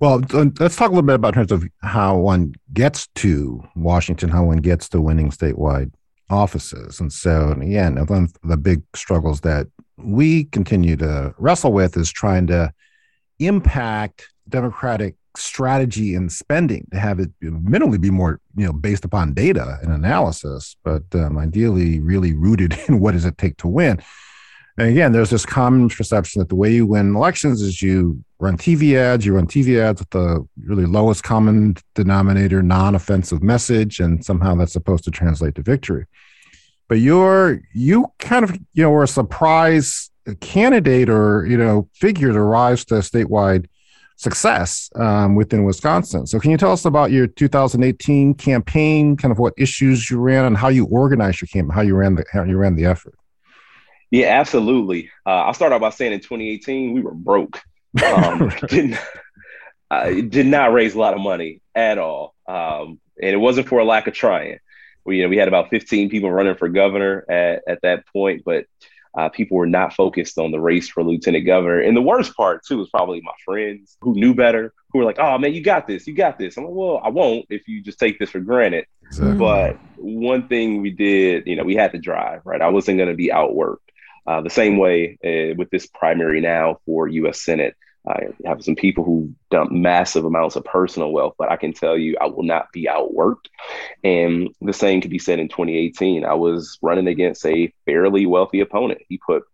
Well, 0.00 0.22
uh, 0.32 0.46
let's 0.58 0.74
talk 0.74 0.88
a 0.88 0.92
little 0.92 1.06
bit 1.06 1.14
about 1.14 1.34
terms 1.34 1.52
of 1.52 1.64
how 1.82 2.16
one 2.16 2.54
gets 2.72 3.06
to 3.16 3.62
Washington, 3.76 4.28
how 4.28 4.44
one 4.44 4.56
gets 4.56 4.88
to 4.88 5.00
winning 5.00 5.30
statewide 5.30 5.92
offices. 6.30 6.98
And 6.98 7.12
so, 7.12 7.52
again, 7.52 7.96
one 8.06 8.24
of 8.24 8.36
the 8.42 8.56
big 8.56 8.82
struggles 8.96 9.42
that 9.42 9.68
we 9.96 10.44
continue 10.46 10.96
to 10.96 11.32
wrestle 11.38 11.72
with 11.72 11.96
is 11.96 12.10
trying 12.10 12.48
to 12.48 12.72
impact 13.38 14.28
Democratic 14.48 15.14
strategy 15.36 16.14
and 16.14 16.30
spending 16.30 16.86
to 16.92 16.98
have 16.98 17.18
it 17.18 17.30
minimally 17.42 18.00
be 18.00 18.10
more 18.10 18.40
you 18.56 18.64
know 18.66 18.72
based 18.72 19.04
upon 19.04 19.34
data 19.34 19.78
and 19.82 19.92
analysis 19.92 20.76
but 20.84 21.02
um, 21.14 21.38
ideally 21.38 22.00
really 22.00 22.34
rooted 22.34 22.78
in 22.88 23.00
what 23.00 23.12
does 23.12 23.24
it 23.24 23.38
take 23.38 23.56
to 23.58 23.68
win. 23.68 24.00
And 24.78 24.88
again 24.88 25.12
there's 25.12 25.30
this 25.30 25.46
common 25.46 25.88
perception 25.88 26.40
that 26.40 26.48
the 26.48 26.56
way 26.56 26.72
you 26.72 26.86
win 26.86 27.14
elections 27.14 27.62
is 27.62 27.82
you 27.82 28.22
run 28.38 28.56
tv 28.56 28.96
ads 28.96 29.24
you 29.24 29.34
run 29.34 29.46
tv 29.46 29.78
ads 29.78 30.00
with 30.00 30.10
the 30.10 30.46
really 30.64 30.86
lowest 30.86 31.22
common 31.22 31.76
denominator 31.94 32.62
non-offensive 32.62 33.42
message 33.42 34.00
and 34.00 34.24
somehow 34.24 34.54
that's 34.54 34.72
supposed 34.72 35.04
to 35.04 35.10
translate 35.10 35.54
to 35.56 35.62
victory. 35.62 36.06
But 36.88 36.96
you're 36.96 37.60
you 37.72 38.06
kind 38.18 38.44
of 38.44 38.52
you 38.72 38.82
know 38.82 38.90
were 38.90 39.04
a 39.04 39.08
surprise 39.08 40.10
candidate 40.40 41.08
or 41.08 41.46
you 41.46 41.56
know 41.56 41.88
figure 41.92 42.32
to 42.32 42.40
rise 42.40 42.84
to 42.86 42.94
statewide 42.96 43.66
success 44.16 44.90
um, 44.96 45.34
within 45.34 45.64
Wisconsin. 45.64 46.26
So, 46.26 46.38
can 46.38 46.50
you 46.50 46.56
tell 46.56 46.72
us 46.72 46.84
about 46.84 47.10
your 47.10 47.26
2018 47.26 48.34
campaign? 48.34 49.16
Kind 49.16 49.32
of 49.32 49.38
what 49.38 49.54
issues 49.56 50.10
you 50.10 50.18
ran 50.18 50.44
and 50.44 50.56
how 50.56 50.68
you 50.68 50.86
organized 50.86 51.40
your 51.40 51.48
campaign, 51.48 51.74
how 51.74 51.82
you 51.82 51.94
ran 51.94 52.14
the 52.14 52.24
how 52.32 52.44
you 52.44 52.56
ran 52.56 52.74
the 52.74 52.86
effort. 52.86 53.14
Yeah, 54.10 54.26
absolutely. 54.38 55.10
Uh, 55.26 55.30
I'll 55.30 55.54
start 55.54 55.72
off 55.72 55.80
by 55.80 55.90
saying 55.90 56.12
in 56.12 56.20
2018 56.20 56.92
we 56.92 57.00
were 57.00 57.14
broke. 57.14 57.60
Um, 58.04 58.52
didn't 58.68 58.98
uh, 59.90 60.10
did 60.10 60.46
not 60.46 60.72
raise 60.72 60.94
a 60.94 60.98
lot 60.98 61.14
of 61.14 61.20
money 61.20 61.60
at 61.74 61.98
all, 61.98 62.34
um, 62.46 63.00
and 63.20 63.30
it 63.32 63.38
wasn't 63.38 63.68
for 63.68 63.80
a 63.80 63.84
lack 63.84 64.06
of 64.06 64.14
trying. 64.14 64.58
We 65.04 65.18
you 65.18 65.22
know, 65.24 65.28
we 65.28 65.36
had 65.36 65.48
about 65.48 65.70
15 65.70 66.10
people 66.10 66.30
running 66.30 66.54
for 66.56 66.68
governor 66.68 67.24
at, 67.28 67.62
at 67.68 67.82
that 67.82 68.06
point, 68.06 68.42
but 68.44 68.66
uh, 69.16 69.28
people 69.28 69.56
were 69.56 69.66
not 69.66 69.94
focused 69.94 70.38
on 70.38 70.50
the 70.50 70.60
race 70.60 70.88
for 70.88 71.02
lieutenant 71.02 71.46
governor. 71.46 71.80
And 71.80 71.96
the 71.96 72.02
worst 72.02 72.36
part, 72.36 72.64
too, 72.66 72.78
was 72.78 72.90
probably 72.90 73.20
my 73.20 73.32
friends 73.44 73.96
who 74.00 74.14
knew 74.14 74.34
better, 74.34 74.72
who 74.90 74.98
were 74.98 75.04
like, 75.04 75.18
oh, 75.18 75.38
man, 75.38 75.54
you 75.54 75.62
got 75.62 75.86
this. 75.86 76.06
You 76.06 76.14
got 76.14 76.38
this. 76.38 76.56
I'm 76.56 76.64
like, 76.64 76.74
well, 76.74 77.00
I 77.02 77.10
won't 77.10 77.46
if 77.48 77.68
you 77.68 77.82
just 77.82 77.98
take 77.98 78.18
this 78.18 78.30
for 78.30 78.40
granted. 78.40 78.86
Exactly. 79.06 79.38
But 79.38 79.78
one 79.96 80.48
thing 80.48 80.82
we 80.82 80.90
did, 80.90 81.46
you 81.46 81.56
know, 81.56 81.64
we 81.64 81.76
had 81.76 81.92
to 81.92 81.98
drive, 81.98 82.40
right? 82.44 82.60
I 82.60 82.68
wasn't 82.68 82.98
going 82.98 83.10
to 83.10 83.14
be 83.14 83.28
outworked. 83.28 83.78
Uh, 84.26 84.40
the 84.40 84.50
same 84.50 84.78
way 84.78 85.18
uh, 85.22 85.54
with 85.56 85.68
this 85.68 85.86
primary 85.86 86.40
now 86.40 86.78
for 86.86 87.06
U.S. 87.06 87.42
Senate, 87.42 87.76
I 88.06 88.28
have 88.44 88.62
some 88.62 88.76
people 88.76 89.02
who 89.02 89.34
dump 89.50 89.72
massive 89.72 90.24
amounts 90.24 90.56
of 90.56 90.64
personal 90.64 91.12
wealth, 91.12 91.34
but 91.38 91.50
I 91.50 91.56
can 91.56 91.72
tell 91.72 91.96
you 91.96 92.16
I 92.20 92.26
will 92.26 92.42
not 92.42 92.70
be 92.72 92.86
outworked. 92.86 93.46
And 94.02 94.50
the 94.60 94.74
same 94.74 95.00
could 95.00 95.10
be 95.10 95.18
said 95.18 95.38
in 95.38 95.48
2018. 95.48 96.24
I 96.24 96.34
was 96.34 96.78
running 96.82 97.06
against 97.06 97.46
a 97.46 97.72
fairly 97.86 98.26
wealthy 98.26 98.60
opponent. 98.60 99.00
He 99.08 99.18
put 99.18 99.44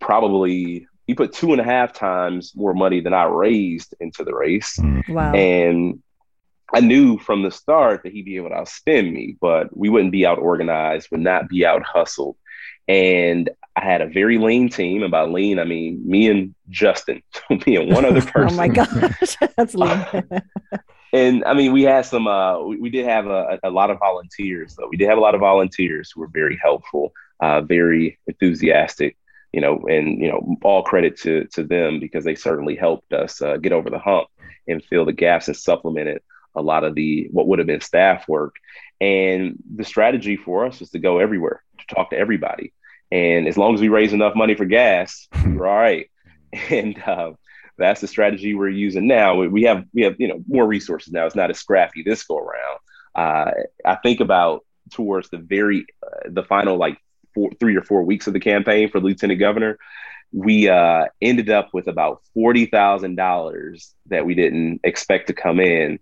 probably 0.00 0.86
he 1.06 1.14
put 1.14 1.32
two 1.32 1.52
and 1.52 1.60
a 1.60 1.64
half 1.64 1.92
times 1.92 2.52
more 2.54 2.74
money 2.74 3.00
than 3.00 3.12
I 3.12 3.24
raised 3.24 3.94
into 4.00 4.24
the 4.24 4.34
race. 4.34 4.78
Mm. 4.78 5.08
Wow. 5.08 5.32
And 5.34 6.02
I 6.72 6.80
knew 6.80 7.18
from 7.18 7.42
the 7.42 7.50
start 7.50 8.02
that 8.02 8.12
he'd 8.12 8.24
be 8.24 8.36
able 8.36 8.48
to 8.48 8.54
outspend 8.54 9.12
me, 9.12 9.36
but 9.40 9.76
we 9.76 9.90
wouldn't 9.90 10.12
be 10.12 10.24
out 10.24 10.38
organized, 10.38 11.08
would 11.10 11.20
not 11.20 11.48
be 11.48 11.66
out 11.66 11.82
hustled. 11.82 12.36
And 12.88 13.50
I 13.76 13.84
had 13.84 14.02
a 14.02 14.06
very 14.06 14.38
lean 14.38 14.68
team. 14.68 15.02
And 15.02 15.10
by 15.10 15.22
lean, 15.22 15.58
I 15.58 15.64
mean 15.64 16.02
me 16.04 16.28
and 16.28 16.54
Justin, 16.68 17.22
me 17.66 17.76
and 17.76 17.92
one 17.92 18.04
other 18.04 18.22
person. 18.22 18.48
oh 18.52 18.56
my 18.56 18.68
gosh, 18.68 19.36
that's 19.56 19.74
lean. 19.74 20.04
and 21.12 21.44
I 21.44 21.54
mean, 21.54 21.72
we 21.72 21.82
had 21.82 22.04
some, 22.04 22.26
uh, 22.26 22.60
we, 22.62 22.76
we 22.76 22.90
did 22.90 23.06
have 23.06 23.26
a, 23.26 23.58
a, 23.62 23.70
lot 23.70 23.90
of 23.90 23.98
volunteers, 23.98 24.74
though. 24.74 24.88
We 24.88 24.96
did 24.96 25.08
have 25.08 25.18
a 25.18 25.22
lot 25.22 25.34
of 25.34 25.40
volunteers 25.40 26.10
who 26.12 26.20
were 26.20 26.30
very 26.32 26.58
helpful, 26.62 27.12
uh, 27.40 27.62
very 27.62 28.18
enthusiastic 28.26 29.16
you 29.52 29.60
know, 29.60 29.80
and 29.86 30.18
you 30.18 30.28
know, 30.28 30.56
all 30.62 30.82
credit 30.82 31.18
to 31.18 31.44
to 31.52 31.62
them 31.62 32.00
because 32.00 32.24
they 32.24 32.34
certainly 32.34 32.74
helped 32.74 33.12
us 33.12 33.40
uh, 33.42 33.58
get 33.58 33.72
over 33.72 33.90
the 33.90 33.98
hump 33.98 34.28
and 34.66 34.84
fill 34.84 35.04
the 35.04 35.12
gaps 35.12 35.48
and 35.48 35.56
supplemented 35.56 36.22
a 36.54 36.62
lot 36.62 36.84
of 36.84 36.94
the 36.94 37.28
what 37.30 37.46
would 37.46 37.58
have 37.58 37.66
been 37.66 37.80
staff 37.80 38.26
work. 38.28 38.56
And 39.00 39.56
the 39.74 39.84
strategy 39.84 40.36
for 40.36 40.64
us 40.64 40.80
was 40.80 40.90
to 40.90 40.98
go 40.98 41.18
everywhere 41.18 41.62
talk 41.94 42.10
to 42.10 42.18
everybody. 42.18 42.72
And 43.10 43.46
as 43.46 43.58
long 43.58 43.74
as 43.74 43.80
we 43.80 43.88
raise 43.88 44.12
enough 44.12 44.34
money 44.34 44.54
for 44.54 44.64
gas, 44.64 45.28
we're 45.46 45.66
all 45.66 45.76
right. 45.76 46.08
And 46.70 47.02
uh, 47.04 47.32
that's 47.78 48.02
the 48.02 48.06
strategy 48.06 48.54
we're 48.54 48.68
using 48.68 49.06
now. 49.06 49.36
We 49.36 49.62
have 49.62 49.86
we 49.94 50.02
have 50.02 50.16
you 50.18 50.28
know 50.28 50.42
more 50.46 50.66
resources 50.66 51.12
now. 51.12 51.24
It's 51.24 51.34
not 51.34 51.50
as 51.50 51.58
scrappy 51.58 52.02
this 52.02 52.24
go 52.24 52.36
around. 52.36 52.78
Uh, 53.14 53.50
I 53.86 53.94
think 53.96 54.20
about 54.20 54.64
towards 54.90 55.30
the 55.30 55.38
very 55.38 55.86
uh, 56.02 56.28
the 56.28 56.42
final 56.42 56.76
like 56.76 56.98
four, 57.34 57.50
three 57.58 57.76
or 57.76 57.82
four 57.82 58.02
weeks 58.02 58.26
of 58.26 58.34
the 58.34 58.40
campaign 58.40 58.90
for 58.90 59.00
lieutenant 59.00 59.40
governor, 59.40 59.78
we 60.32 60.68
uh, 60.68 61.06
ended 61.20 61.50
up 61.50 61.70
with 61.72 61.88
about 61.88 62.22
forty 62.34 62.66
thousand 62.66 63.16
dollars 63.16 63.94
that 64.06 64.26
we 64.26 64.34
didn't 64.34 64.80
expect 64.84 65.28
to 65.28 65.34
come 65.34 65.58
in, 65.60 65.98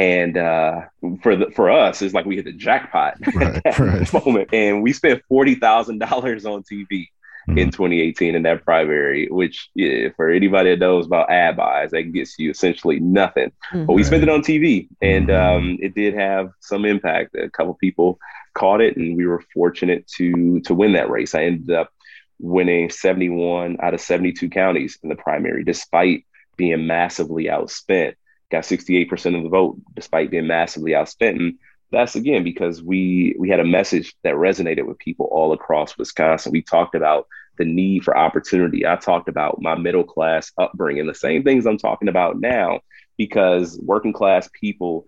and 0.00 0.38
uh, 0.38 0.82
for 1.22 1.36
the 1.36 1.50
for 1.50 1.70
us, 1.70 2.00
it's 2.00 2.14
like 2.14 2.24
we 2.24 2.36
hit 2.36 2.46
the 2.46 2.52
jackpot 2.52 3.18
right, 3.34 3.60
at 3.66 3.78
right. 3.78 4.12
moment, 4.14 4.48
and 4.52 4.82
we 4.82 4.94
spent 4.94 5.22
forty 5.28 5.54
thousand 5.54 5.98
dollars 5.98 6.46
on 6.46 6.62
TV. 6.62 7.08
Mm-hmm. 7.48 7.56
In 7.56 7.70
2018, 7.70 8.34
in 8.34 8.42
that 8.42 8.66
primary, 8.66 9.26
which 9.28 9.70
yeah, 9.74 10.10
for 10.14 10.28
anybody 10.28 10.70
that 10.70 10.78
knows 10.78 11.06
about 11.06 11.30
ad 11.30 11.56
buys, 11.56 11.90
that 11.90 12.12
gets 12.12 12.38
you 12.38 12.50
essentially 12.50 13.00
nothing. 13.00 13.50
Mm-hmm. 13.72 13.86
But 13.86 13.94
we 13.94 14.04
spent 14.04 14.22
it 14.22 14.28
on 14.28 14.42
TV, 14.42 14.88
and 15.00 15.28
mm-hmm. 15.28 15.56
um, 15.56 15.78
it 15.80 15.94
did 15.94 16.12
have 16.14 16.50
some 16.60 16.84
impact. 16.84 17.34
A 17.34 17.48
couple 17.48 17.72
people 17.74 18.18
caught 18.54 18.82
it, 18.82 18.98
and 18.98 19.16
we 19.16 19.26
were 19.26 19.42
fortunate 19.54 20.06
to 20.18 20.60
to 20.60 20.74
win 20.74 20.92
that 20.92 21.08
race. 21.08 21.34
I 21.34 21.44
ended 21.44 21.74
up 21.74 21.90
winning 22.38 22.90
71 22.90 23.78
out 23.82 23.94
of 23.94 24.02
72 24.02 24.50
counties 24.50 24.98
in 25.02 25.08
the 25.08 25.16
primary, 25.16 25.64
despite 25.64 26.26
being 26.56 26.86
massively 26.86 27.44
outspent. 27.44 28.14
Got 28.50 28.64
68% 28.64 29.36
of 29.36 29.42
the 29.42 29.48
vote, 29.48 29.80
despite 29.94 30.30
being 30.30 30.46
massively 30.46 30.92
outspent. 30.92 31.36
And 31.36 31.58
that's 31.92 32.16
again 32.16 32.44
because 32.44 32.82
we 32.82 33.34
we 33.38 33.48
had 33.48 33.60
a 33.60 33.64
message 33.64 34.14
that 34.22 34.34
resonated 34.34 34.86
with 34.86 34.98
people 34.98 35.26
all 35.30 35.52
across 35.52 35.98
Wisconsin. 35.98 36.52
We 36.52 36.62
talked 36.62 36.94
about 36.94 37.26
the 37.58 37.64
need 37.64 38.04
for 38.04 38.16
opportunity. 38.16 38.86
I 38.86 38.96
talked 38.96 39.28
about 39.28 39.60
my 39.60 39.74
middle 39.74 40.04
class 40.04 40.52
upbringing, 40.56 41.06
the 41.06 41.14
same 41.14 41.42
things 41.42 41.66
I'm 41.66 41.78
talking 41.78 42.08
about 42.08 42.38
now, 42.38 42.80
because 43.16 43.78
working 43.82 44.12
class 44.12 44.48
people 44.58 45.04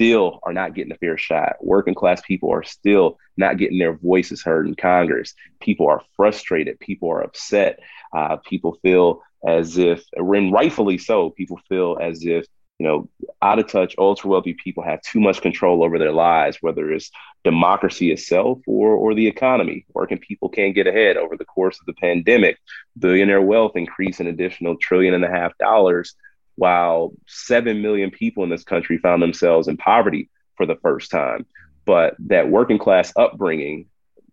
still 0.00 0.40
are 0.44 0.54
not 0.54 0.74
getting 0.74 0.92
a 0.92 0.96
fair 0.96 1.18
shot. 1.18 1.56
Working 1.60 1.94
class 1.94 2.22
people 2.22 2.50
are 2.50 2.62
still 2.62 3.18
not 3.36 3.58
getting 3.58 3.78
their 3.78 3.92
voices 3.92 4.42
heard 4.42 4.66
in 4.66 4.74
Congress. 4.74 5.34
People 5.60 5.88
are 5.88 6.02
frustrated. 6.16 6.80
People 6.80 7.10
are 7.10 7.22
upset. 7.22 7.80
Uh, 8.10 8.36
people 8.36 8.78
feel 8.80 9.22
as 9.46 9.78
if, 9.78 10.04
and 10.14 10.52
rightfully 10.52 10.98
so, 10.98 11.30
people 11.30 11.60
feel 11.68 11.98
as 12.00 12.24
if 12.24 12.46
you 12.80 12.86
know, 12.86 13.10
out 13.42 13.58
of 13.58 13.68
touch, 13.68 13.94
ultra 13.98 14.30
wealthy 14.30 14.54
people 14.54 14.82
have 14.82 15.02
too 15.02 15.20
much 15.20 15.42
control 15.42 15.84
over 15.84 15.98
their 15.98 16.12
lives, 16.12 16.56
whether 16.62 16.90
it's 16.90 17.10
democracy 17.44 18.10
itself 18.10 18.58
or, 18.66 18.94
or 18.94 19.14
the 19.14 19.26
economy. 19.26 19.84
Working 19.92 20.16
people 20.16 20.48
can't 20.48 20.74
get 20.74 20.86
ahead 20.86 21.18
over 21.18 21.36
the 21.36 21.44
course 21.44 21.78
of 21.78 21.84
the 21.84 21.92
pandemic. 21.92 22.56
Billionaire 22.98 23.42
wealth 23.42 23.76
increased 23.76 24.20
an 24.20 24.28
additional 24.28 24.78
trillion 24.78 25.12
and 25.12 25.26
a 25.26 25.28
half 25.28 25.52
dollars 25.58 26.14
while 26.54 27.12
7 27.26 27.82
million 27.82 28.10
people 28.10 28.44
in 28.44 28.48
this 28.48 28.64
country 28.64 28.96
found 28.96 29.22
themselves 29.22 29.68
in 29.68 29.76
poverty 29.76 30.30
for 30.56 30.64
the 30.64 30.76
first 30.76 31.10
time. 31.10 31.44
But 31.84 32.16
that 32.28 32.48
working 32.48 32.78
class 32.78 33.12
upbringing 33.14 33.90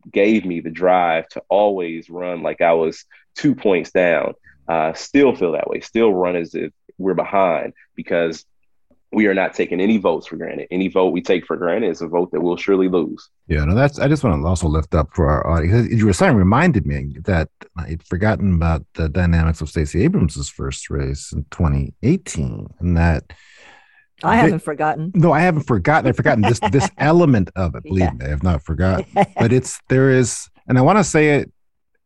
gave 0.09 0.45
me 0.45 0.61
the 0.61 0.71
drive 0.71 1.27
to 1.29 1.43
always 1.49 2.09
run 2.09 2.43
like 2.43 2.61
I 2.61 2.71
was 2.75 3.03
two 3.35 3.55
points 3.55 3.91
down. 3.91 4.35
Uh, 4.67 4.93
still 4.93 5.35
feel 5.35 5.53
that 5.53 5.69
way, 5.69 5.79
still 5.79 6.13
run 6.13 6.35
as 6.35 6.53
if 6.53 6.71
we're 6.97 7.13
behind 7.13 7.73
because 7.95 8.45
we 9.11 9.27
are 9.27 9.33
not 9.33 9.53
taking 9.53 9.79
any 9.79 9.97
votes 9.97 10.27
for 10.27 10.35
granted. 10.35 10.67
Any 10.69 10.89
vote 10.89 11.09
we 11.09 11.21
take 11.21 11.45
for 11.45 11.55
granted 11.55 11.89
is 11.89 12.01
a 12.01 12.07
vote 12.07 12.31
that 12.31 12.41
we'll 12.41 12.57
surely 12.57 12.89
lose. 12.89 13.29
Yeah, 13.47 13.63
no, 13.63 13.73
that's. 13.73 13.99
I 13.99 14.07
just 14.07 14.23
want 14.23 14.41
to 14.41 14.47
also 14.47 14.67
lift 14.67 14.93
up 14.93 15.09
for 15.13 15.29
our 15.29 15.47
audience. 15.47 15.89
You 15.91 16.05
were 16.05 16.13
saying 16.13 16.35
reminded 16.35 16.85
me 16.85 17.15
that 17.23 17.49
I'd 17.77 18.03
forgotten 18.03 18.55
about 18.55 18.85
the 18.95 19.07
dynamics 19.07 19.61
of 19.61 19.69
Stacey 19.69 20.03
Abrams' 20.03 20.49
first 20.49 20.89
race 20.89 21.31
in 21.31 21.45
2018, 21.51 22.67
and 22.79 22.97
that. 22.97 23.23
I 24.23 24.35
haven't 24.35 24.59
forgotten. 24.59 25.11
No, 25.13 25.31
I 25.31 25.41
haven't 25.41 25.63
forgotten. 25.63 26.09
I've 26.09 26.17
forgotten 26.17 26.41
this 26.41 26.59
this 26.71 26.89
element 26.97 27.49
of 27.55 27.75
it. 27.75 27.83
Believe 27.83 28.01
yeah. 28.01 28.11
me, 28.13 28.25
I 28.25 28.29
have 28.29 28.43
not 28.43 28.63
forgotten. 28.63 29.05
but 29.39 29.53
it's 29.53 29.79
there 29.89 30.09
is, 30.09 30.49
and 30.67 30.77
I 30.77 30.81
want 30.81 30.97
to 30.97 31.03
say 31.03 31.37
it 31.37 31.51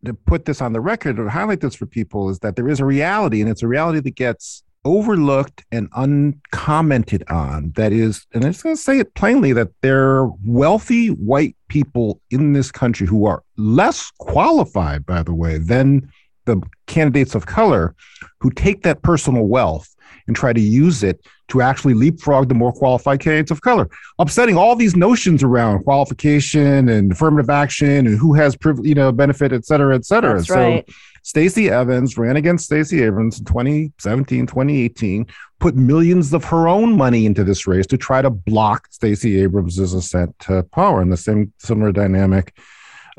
to 0.05 0.13
put 0.13 0.45
this 0.45 0.61
on 0.61 0.73
the 0.73 0.81
record 0.81 1.17
to 1.17 1.29
highlight 1.29 1.61
this 1.61 1.75
for 1.75 1.85
people 1.85 2.29
is 2.29 2.39
that 2.39 2.55
there 2.55 2.69
is 2.69 2.79
a 2.79 2.85
reality, 2.85 3.41
and 3.41 3.49
it's 3.49 3.63
a 3.63 3.67
reality 3.67 3.99
that 3.99 4.15
gets 4.15 4.63
overlooked 4.83 5.63
and 5.71 5.89
uncommented 5.95 7.23
on. 7.29 7.71
That 7.75 7.93
is, 7.93 8.25
and 8.33 8.43
I'm 8.43 8.51
just 8.51 8.63
going 8.63 8.75
to 8.75 8.81
say 8.81 8.99
it 8.99 9.13
plainly 9.13 9.53
that 9.53 9.69
there 9.81 10.01
are 10.01 10.31
wealthy 10.43 11.07
white 11.09 11.55
people 11.67 12.19
in 12.31 12.53
this 12.53 12.71
country 12.71 13.05
who 13.05 13.25
are 13.25 13.43
less 13.57 14.11
qualified, 14.19 15.05
by 15.05 15.23
the 15.23 15.33
way, 15.33 15.57
than 15.57 16.11
the 16.45 16.61
candidates 16.87 17.35
of 17.35 17.45
color 17.45 17.95
who 18.39 18.49
take 18.49 18.81
that 18.83 19.03
personal 19.03 19.45
wealth 19.45 19.90
and 20.27 20.35
try 20.35 20.53
to 20.53 20.61
use 20.61 21.03
it 21.03 21.25
to 21.49 21.61
actually 21.61 21.93
leapfrog 21.93 22.47
the 22.47 22.55
more 22.55 22.71
qualified 22.71 23.19
candidates 23.19 23.51
of 23.51 23.61
color, 23.61 23.89
upsetting 24.19 24.57
all 24.57 24.75
these 24.75 24.95
notions 24.95 25.43
around 25.43 25.83
qualification 25.83 26.87
and 26.89 27.11
affirmative 27.11 27.49
action 27.49 28.07
and 28.07 28.17
who 28.17 28.33
has 28.33 28.57
you 28.83 28.95
know 28.95 29.11
benefit, 29.11 29.51
et 29.51 29.65
cetera, 29.65 29.95
et 29.95 30.05
cetera. 30.05 30.35
That's 30.35 30.47
so 30.47 30.55
right. 30.55 30.89
Stacey 31.23 31.69
Evans 31.69 32.17
ran 32.17 32.35
against 32.35 32.65
Stacey 32.65 33.03
Abrams 33.03 33.39
in 33.39 33.45
2017, 33.45 34.47
2018, 34.47 35.27
put 35.59 35.75
millions 35.75 36.33
of 36.33 36.43
her 36.45 36.67
own 36.67 36.97
money 36.97 37.25
into 37.25 37.43
this 37.43 37.67
race 37.67 37.85
to 37.87 37.97
try 37.97 38.21
to 38.21 38.29
block 38.29 38.87
Stacey 38.89 39.39
Abrams' 39.41 39.77
ascent 39.77 40.37
to 40.39 40.63
power. 40.71 41.01
And 41.01 41.11
the 41.11 41.17
same 41.17 41.53
similar 41.59 41.91
dynamic 41.91 42.57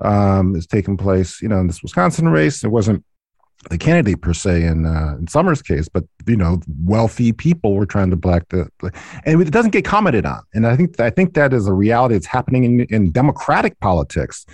um, 0.01 0.57
is 0.57 0.67
taking 0.67 0.97
place, 0.97 1.41
you 1.41 1.49
know, 1.49 1.61
in 1.61 1.69
this 1.69 1.83
Wisconsin 1.83 2.29
race. 2.29 2.65
It 2.65 2.71
wasn't 2.71 3.05
the 3.71 3.79
candidate 3.79 4.21
per 4.21 4.35
se 4.35 4.65
in 4.65 4.87
uh, 4.87 5.17
in 5.19 5.27
Summer's 5.29 5.63
case, 5.63 5.89
but 5.89 6.05
you 6.27 6.37
know, 6.37 6.61
wealthy 6.85 7.33
people 7.33 7.75
were 7.75 7.87
trying 7.87 8.11
to 8.11 8.17
black 8.17 8.49
the, 8.49 8.69
and 9.25 9.41
it 9.41 9.51
doesn't 9.51 9.71
get 9.71 9.85
commented 9.85 10.27
on. 10.27 10.43
And 10.55 10.67
I 10.67 10.77
think 10.77 10.99
I 11.01 11.11
think 11.11 11.35
that 11.35 11.53
is 11.53 11.67
a 11.67 11.73
reality 11.73 12.15
that's 12.15 12.27
happening 12.27 12.65
in, 12.65 12.81
in 12.91 13.13
democratic 13.13 13.79
politics 13.81 14.45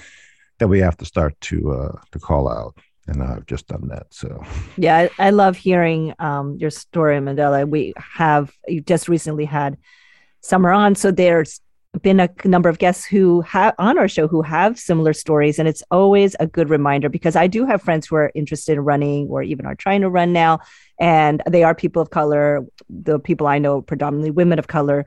that 0.59 0.69
we 0.69 0.81
have 0.81 0.97
to 0.99 1.05
start 1.05 1.41
to 1.43 1.73
uh, 1.73 2.01
to 2.13 2.19
call 2.19 2.49
out 2.49 2.77
and 3.09 3.23
I've 3.23 3.47
just 3.47 3.67
done 3.67 3.89
that. 3.89 4.07
So 4.11 4.45
yeah, 4.77 4.97
I, 4.97 5.11
I 5.19 5.31
love 5.31 5.57
hearing 5.57 6.15
um, 6.19 6.57
your 6.59 6.71
story, 6.71 7.19
Mandela. 7.19 7.69
We 7.69 7.95
have 7.97 8.53
you 8.69 8.81
just 8.83 9.09
recently 9.09 9.47
had 9.47 9.79
summer 10.43 10.71
on, 10.71 10.95
so 10.95 11.11
there's 11.11 11.61
been 12.03 12.21
a 12.21 12.29
number 12.45 12.69
of 12.69 12.79
guests 12.79 13.05
who 13.05 13.41
have 13.43 13.75
on 13.79 13.99
our 13.99 14.09
show 14.09 14.29
who 14.29 14.43
have 14.43 14.79
similar 14.79 15.13
stories, 15.13 15.59
and 15.59 15.69
it's 15.69 15.83
always 15.91 16.37
a 16.39 16.47
good 16.47 16.71
reminder 16.71 17.09
because 17.09 17.35
I 17.35 17.47
do 17.47 17.67
have 17.67 17.83
friends 17.83 18.07
who 18.07 18.17
are 18.17 18.31
interested 18.35 18.73
in 18.75 18.81
running 18.81 19.27
or 19.29 19.43
even 19.43 19.67
are 19.67 19.75
trying 19.75 20.03
to 20.03 20.11
run 20.11 20.33
now, 20.33 20.61
and 21.01 21.43
they 21.49 21.63
are 21.63 21.75
people 21.75 22.03
of 22.03 22.11
color. 22.11 22.65
The 22.89 23.19
people 23.19 23.47
I 23.47 23.59
know, 23.59 23.81
predominantly 23.81 24.31
women 24.31 24.59
of 24.59 24.69
color, 24.69 25.07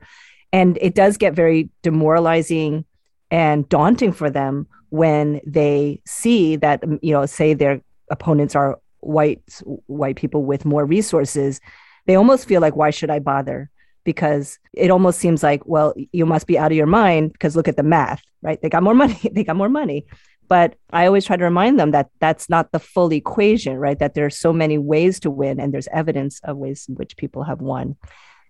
and 0.52 0.78
it 0.80 0.94
does 0.94 1.16
get 1.16 1.34
very 1.34 1.70
demoralizing 1.82 2.84
and 3.30 3.68
daunting 3.68 4.12
for 4.12 4.28
them 4.28 4.66
when 4.90 5.40
they 5.46 6.02
see 6.04 6.56
that 6.56 6.84
um, 6.84 6.98
you 7.02 7.12
know 7.12 7.24
say 7.26 7.54
they're 7.54 7.80
opponents 8.10 8.54
are 8.54 8.78
white 9.00 9.42
white 9.86 10.16
people 10.16 10.44
with 10.44 10.64
more 10.64 10.84
resources 10.84 11.60
they 12.06 12.14
almost 12.14 12.46
feel 12.46 12.60
like 12.60 12.76
why 12.76 12.90
should 12.90 13.10
i 13.10 13.18
bother 13.18 13.70
because 14.04 14.58
it 14.72 14.90
almost 14.90 15.18
seems 15.18 15.42
like 15.42 15.62
well 15.66 15.94
you 16.12 16.26
must 16.26 16.46
be 16.46 16.58
out 16.58 16.72
of 16.72 16.76
your 16.76 16.86
mind 16.86 17.32
because 17.32 17.56
look 17.56 17.68
at 17.68 17.76
the 17.76 17.82
math 17.82 18.22
right 18.42 18.60
they 18.62 18.68
got 18.68 18.82
more 18.82 18.94
money 19.02 19.18
they 19.32 19.44
got 19.44 19.56
more 19.56 19.68
money 19.68 20.04
But 20.48 20.76
I 20.92 21.06
always 21.06 21.24
try 21.24 21.38
to 21.38 21.44
remind 21.44 21.80
them 21.80 21.92
that 21.92 22.10
that's 22.20 22.50
not 22.50 22.72
the 22.72 22.78
full 22.78 23.10
equation, 23.10 23.78
right? 23.78 23.98
That 23.98 24.12
there 24.12 24.26
are 24.26 24.30
so 24.30 24.52
many 24.52 24.76
ways 24.76 25.18
to 25.20 25.30
win, 25.30 25.58
and 25.58 25.72
there's 25.72 25.88
evidence 25.88 26.40
of 26.44 26.58
ways 26.58 26.84
in 26.88 26.94
which 26.96 27.16
people 27.16 27.44
have 27.44 27.62
won. 27.62 27.96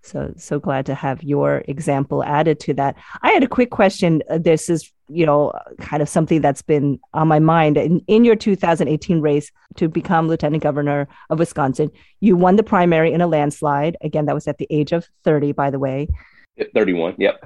So, 0.03 0.35
so 0.37 0.59
glad 0.59 0.87
to 0.87 0.97
have 0.97 1.23
your 1.23 1.63
example 1.69 2.25
added 2.25 2.59
to 2.61 2.75
that. 2.75 2.97
I 3.23 3.31
had 3.31 3.45
a 3.45 3.49
quick 3.49 3.71
question. 3.71 4.21
Uh, 4.29 4.39
this 4.39 4.69
is, 4.69 4.91
you 5.13 5.27
know, 5.27 5.53
kind 5.79 6.03
of 6.03 6.09
something 6.09 6.41
that's 6.41 6.63
been 6.63 6.99
on 7.15 7.29
my 7.29 7.39
mind. 7.39 7.77
In, 7.77 8.01
in 8.07 8.25
your 8.25 8.37
2018 8.37 9.21
race 9.21 9.51
to 9.77 9.89
become 9.89 10.29
lieutenant 10.29 10.63
governor 10.63 11.09
of 11.31 11.39
Wisconsin, 11.39 11.91
you 12.21 12.37
won 12.37 12.57
the 12.57 12.63
primary 12.63 13.13
in 13.13 13.21
a 13.21 13.27
landslide. 13.27 13.97
Again, 14.01 14.27
that 14.27 14.35
was 14.35 14.49
at 14.49 14.59
the 14.59 14.67
age 14.71 14.93
of 14.93 15.09
30, 15.25 15.53
by 15.53 15.71
the 15.71 15.79
way. 15.79 16.09
31. 16.75 17.15
Yep. 17.19 17.45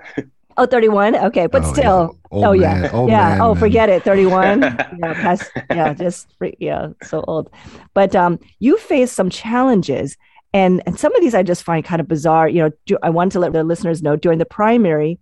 Oh, 0.59 0.65
31. 0.65 1.17
Okay. 1.17 1.47
But 1.47 1.65
oh, 1.65 1.73
still. 1.73 2.19
Oh, 2.33 2.53
yeah. 2.53 2.91
oh, 2.93 3.07
yeah. 3.07 3.29
Man, 3.31 3.41
oh, 3.43 3.55
man. 3.55 3.61
forget 3.61 3.89
it. 3.89 4.03
31. 4.05 4.63
yeah. 4.63 4.87
Past, 5.01 5.51
yeah. 5.71 5.93
Just, 5.93 6.29
yeah. 6.59 6.89
So 7.03 7.23
old. 7.29 7.51
But 7.93 8.17
um, 8.17 8.39
you 8.59 8.79
faced 8.79 9.15
some 9.15 9.29
challenges 9.29 10.17
and, 10.57 10.83
and 10.87 10.99
some 10.99 11.15
of 11.15 11.21
these 11.21 11.35
I 11.35 11.43
just 11.43 11.65
find 11.65 11.85
kind 11.85 12.01
of 12.01 12.09
bizarre. 12.09 12.49
You 12.49 12.63
know, 12.63 12.71
do, 12.87 12.97
I 13.03 13.11
want 13.11 13.33
to 13.33 13.41
let 13.41 13.53
the 13.53 13.63
listeners 13.63 14.03
know 14.03 14.17
during 14.17 14.39
the 14.39 14.47
primary, 14.47 15.19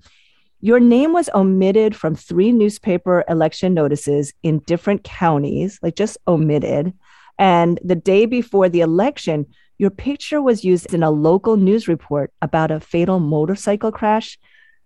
your 0.65 0.81
name 0.81 1.13
was 1.13 1.29
omitted 1.35 1.95
from 1.95 2.15
three 2.15 2.51
newspaper 2.51 3.23
election 3.29 3.75
notices 3.75 4.33
in 4.43 4.61
different 4.61 5.05
counties, 5.05 5.79
like 5.83 5.95
just 5.95 6.17
omitted. 6.27 6.95
And 7.39 7.79
the 7.85 7.95
day 7.95 8.25
before 8.25 8.71
the 8.71 8.81
election, 8.81 9.45
your 9.77 9.91
picture 9.91 10.41
was 10.41 10.65
used 10.65 10.95
in 10.95 11.03
a 11.03 11.11
local 11.11 11.59
news 11.59 11.87
report 11.87 12.33
about 12.41 12.71
a 12.71 12.81
fatal 12.81 13.21
motorcycle 13.21 13.93
crash 13.93 14.39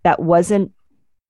that 0.03 0.21
wasn't 0.21 0.73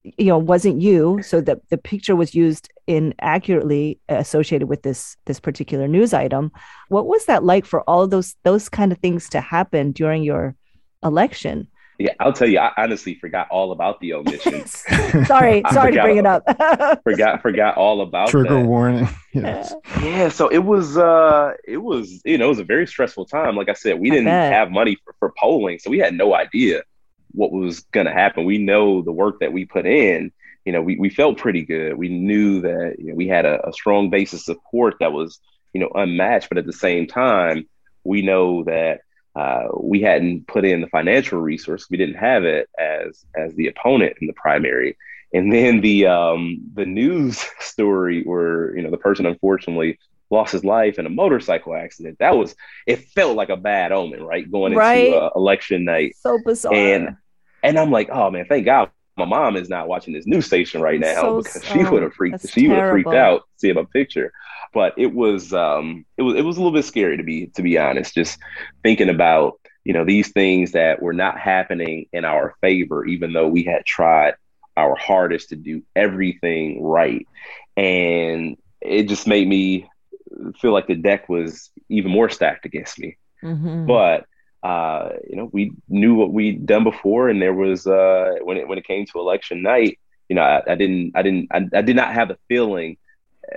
you 0.02 0.26
know 0.26 0.38
wasn't 0.38 0.80
you. 0.82 1.22
So 1.22 1.40
the, 1.40 1.60
the 1.68 1.78
picture 1.78 2.16
was 2.16 2.34
used 2.34 2.68
inaccurately 2.88 4.00
associated 4.08 4.66
with 4.66 4.82
this 4.82 5.16
this 5.26 5.38
particular 5.38 5.86
news 5.86 6.12
item. 6.12 6.50
What 6.88 7.06
was 7.06 7.24
that 7.26 7.44
like 7.44 7.66
for 7.66 7.82
all 7.82 8.08
those 8.08 8.34
those 8.42 8.68
kind 8.68 8.90
of 8.90 8.98
things 8.98 9.28
to 9.28 9.40
happen 9.40 9.92
during 9.92 10.24
your 10.24 10.56
election 11.04 11.68
yeah 12.00 12.12
i'll 12.18 12.32
tell 12.32 12.48
you 12.48 12.58
i 12.58 12.72
honestly 12.76 13.14
forgot 13.14 13.46
all 13.50 13.72
about 13.72 14.00
the 14.00 14.12
omissions 14.14 14.72
sorry 15.26 15.62
sorry 15.70 15.92
to 15.92 16.02
bring 16.02 16.16
it 16.16 16.26
up 16.26 16.42
forgot 17.04 17.40
forgot 17.42 17.76
all 17.76 18.00
about 18.00 18.28
trigger 18.28 18.54
that. 18.54 18.66
warning 18.66 19.08
yes. 19.32 19.72
yeah 20.02 20.28
so 20.28 20.48
it 20.48 20.64
was 20.64 20.96
uh 20.96 21.52
it 21.66 21.76
was 21.76 22.20
you 22.24 22.38
know 22.38 22.46
it 22.46 22.48
was 22.48 22.58
a 22.58 22.64
very 22.64 22.86
stressful 22.86 23.26
time 23.26 23.54
like 23.54 23.68
i 23.68 23.74
said 23.74 24.00
we 24.00 24.10
didn't 24.10 24.26
have 24.26 24.70
money 24.70 24.96
for, 25.04 25.14
for 25.18 25.32
polling 25.38 25.78
so 25.78 25.90
we 25.90 25.98
had 25.98 26.14
no 26.14 26.34
idea 26.34 26.82
what 27.32 27.52
was 27.52 27.80
going 27.92 28.06
to 28.06 28.12
happen. 28.12 28.44
We 28.44 28.58
know 28.58 29.02
the 29.02 29.12
work 29.12 29.40
that 29.40 29.52
we 29.52 29.64
put 29.64 29.86
in. 29.86 30.32
You 30.64 30.72
know, 30.72 30.82
we, 30.82 30.96
we 30.96 31.10
felt 31.10 31.38
pretty 31.38 31.62
good. 31.62 31.96
We 31.96 32.08
knew 32.08 32.60
that 32.62 32.96
you 32.98 33.08
know, 33.08 33.14
we 33.14 33.28
had 33.28 33.46
a, 33.46 33.68
a 33.68 33.72
strong 33.72 34.10
base 34.10 34.32
of 34.32 34.40
support 34.40 34.96
that 35.00 35.12
was, 35.12 35.40
you 35.72 35.80
know, 35.80 35.90
unmatched. 35.94 36.48
But 36.48 36.58
at 36.58 36.66
the 36.66 36.72
same 36.72 37.06
time, 37.06 37.68
we 38.04 38.22
know 38.22 38.64
that 38.64 39.00
uh, 39.36 39.68
we 39.78 40.00
hadn't 40.00 40.46
put 40.46 40.64
in 40.64 40.80
the 40.80 40.88
financial 40.88 41.40
resource. 41.40 41.86
We 41.90 41.96
didn't 41.96 42.16
have 42.16 42.44
it 42.44 42.68
as 42.78 43.24
as 43.34 43.54
the 43.54 43.68
opponent 43.68 44.16
in 44.20 44.26
the 44.26 44.32
primary. 44.32 44.96
And 45.32 45.52
then 45.52 45.80
the 45.80 46.06
um, 46.06 46.60
the 46.74 46.86
news 46.86 47.44
story 47.60 48.22
where 48.22 48.76
you 48.76 48.82
know 48.82 48.90
the 48.90 48.96
person 48.96 49.26
unfortunately 49.26 49.98
lost 50.30 50.52
his 50.52 50.64
life 50.64 50.98
in 50.98 51.06
a 51.06 51.10
motorcycle 51.10 51.74
accident. 51.74 52.18
That 52.18 52.36
was 52.36 52.54
it 52.86 53.08
felt 53.10 53.36
like 53.36 53.48
a 53.48 53.56
bad 53.56 53.92
omen, 53.92 54.22
right? 54.22 54.50
Going 54.50 54.74
right. 54.74 55.06
into 55.06 55.18
uh, 55.18 55.30
election 55.36 55.84
night. 55.84 56.16
So 56.18 56.38
bizarre. 56.44 56.74
And 56.74 57.16
and 57.62 57.78
I'm 57.78 57.90
like, 57.90 58.08
oh 58.10 58.30
man, 58.30 58.46
thank 58.48 58.64
God 58.64 58.90
my 59.16 59.24
mom 59.24 59.56
is 59.56 59.68
not 59.68 59.88
watching 59.88 60.14
this 60.14 60.26
news 60.26 60.46
station 60.46 60.80
right 60.80 61.00
now 61.00 61.20
so, 61.20 61.42
because 61.42 61.64
she 61.72 61.84
would 61.84 62.02
have 62.02 62.14
freaked 62.14 62.48
she 62.48 62.68
would 62.68 62.78
have 62.78 62.90
freaked 62.90 63.14
out 63.14 63.42
seeing 63.56 63.76
a 63.76 63.84
picture. 63.84 64.32
But 64.72 64.94
it 64.96 65.12
was 65.12 65.52
um 65.52 66.04
it 66.16 66.22
was 66.22 66.36
it 66.36 66.44
was 66.44 66.56
a 66.56 66.60
little 66.60 66.76
bit 66.76 66.84
scary 66.84 67.16
to 67.16 67.22
be 67.22 67.46
to 67.48 67.62
be 67.62 67.78
honest, 67.78 68.14
just 68.14 68.38
thinking 68.82 69.08
about 69.08 69.60
you 69.84 69.92
know 69.92 70.04
these 70.04 70.30
things 70.32 70.72
that 70.72 71.02
were 71.02 71.12
not 71.12 71.38
happening 71.38 72.06
in 72.12 72.24
our 72.24 72.54
favor, 72.60 73.04
even 73.04 73.32
though 73.32 73.48
we 73.48 73.64
had 73.64 73.84
tried 73.84 74.34
our 74.76 74.94
hardest 74.94 75.50
to 75.50 75.56
do 75.56 75.82
everything 75.94 76.82
right. 76.82 77.26
And 77.76 78.56
it 78.80 79.04
just 79.04 79.26
made 79.26 79.48
me 79.48 79.88
feel 80.60 80.72
like 80.72 80.86
the 80.86 80.94
deck 80.94 81.28
was 81.28 81.70
even 81.88 82.10
more 82.10 82.30
stacked 82.30 82.66
against 82.66 82.98
me. 82.98 83.16
Mm-hmm. 83.42 83.86
But 83.86 84.26
uh, 84.62 85.10
you 85.28 85.36
know, 85.36 85.48
we 85.52 85.72
knew 85.88 86.14
what 86.14 86.32
we'd 86.32 86.66
done 86.66 86.84
before, 86.84 87.28
and 87.28 87.40
there 87.40 87.54
was 87.54 87.86
uh, 87.86 88.34
when 88.42 88.56
it 88.56 88.68
when 88.68 88.78
it 88.78 88.86
came 88.86 89.06
to 89.06 89.18
election 89.18 89.62
night, 89.62 89.98
you 90.28 90.36
know, 90.36 90.42
I, 90.42 90.62
I 90.72 90.74
didn't, 90.74 91.12
I 91.14 91.22
didn't, 91.22 91.48
I, 91.50 91.78
I, 91.78 91.82
did 91.82 91.96
not 91.96 92.12
have 92.12 92.30
a 92.30 92.36
feeling 92.48 92.98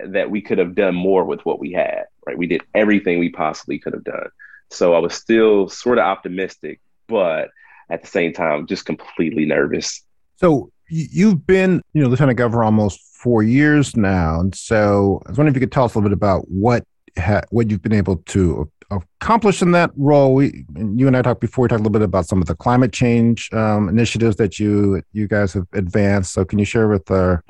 that 0.08 0.32
we 0.32 0.42
could 0.42 0.58
have 0.58 0.76
done 0.76 0.96
more 0.96 1.26
with 1.26 1.46
what 1.46 1.60
we 1.60 1.72
had. 1.74 2.06
Right, 2.26 2.38
we 2.38 2.48
did 2.48 2.62
everything 2.74 3.20
we 3.20 3.30
possibly 3.30 3.80
could 3.80 3.94
have 3.94 4.06
done. 4.06 4.30
So 4.72 4.94
I 4.94 5.00
was 5.00 5.14
still 5.14 5.68
sort 5.68 5.98
of 5.98 6.06
optimistic, 6.06 6.80
but 7.08 7.50
at 7.90 8.02
the 8.02 8.08
same 8.08 8.32
time, 8.32 8.66
just 8.66 8.86
completely 8.86 9.46
nervous. 9.46 10.04
So 10.38 10.72
you've 10.90 11.46
been, 11.46 11.82
you 11.94 12.02
know, 12.02 12.08
lieutenant 12.08 12.38
governor 12.38 12.64
almost 12.64 13.02
four 13.02 13.44
years 13.44 13.96
now, 13.98 14.40
and 14.40 14.56
so 14.56 15.22
I 15.26 15.32
was 15.32 15.38
wondering 15.38 15.54
if 15.54 15.62
you 15.62 15.68
could 15.68 15.72
tell 15.74 15.84
us 15.84 15.96
a 15.96 15.98
little 15.98 16.10
bit 16.10 16.14
about 16.14 16.50
what 16.50 16.86
ha- 17.18 17.44
what 17.50 17.70
you've 17.70 17.82
been 17.82 17.94
able 17.94 18.18
to 18.18 18.72
accomplish 19.22 19.62
in 19.62 19.72
that 19.72 19.92
role. 19.96 20.34
We, 20.36 20.66
you 20.76 21.08
and 21.08 21.16
I 21.16 21.22
talked 21.22 21.42
before. 21.42 21.64
We 21.64 21.70
talked 21.70 21.80
a 21.80 21.84
little 21.84 21.92
bit 21.92 22.02
about 22.02 22.26
some 22.26 22.42
of 22.42 22.48
the 22.48 22.56
climate 22.56 22.94
change 22.94 23.52
um, 23.54 23.90
initiatives 23.90 24.36
that 24.38 24.60
you 24.60 25.02
you 25.12 25.28
guys 25.28 25.54
have 25.54 25.68
advanced. 25.74 26.34
So, 26.34 26.46
can 26.46 26.60
you 26.60 26.66
share 26.66 26.88
with 26.88 27.10
our 27.10 27.44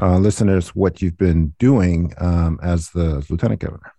uh, 0.00 0.18
listeners 0.18 0.70
what 0.70 1.02
you've 1.02 1.18
been 1.18 1.54
doing 1.58 2.12
um, 2.18 2.58
as 2.62 2.90
the 2.90 3.24
lieutenant 3.28 3.60
governor? 3.60 3.92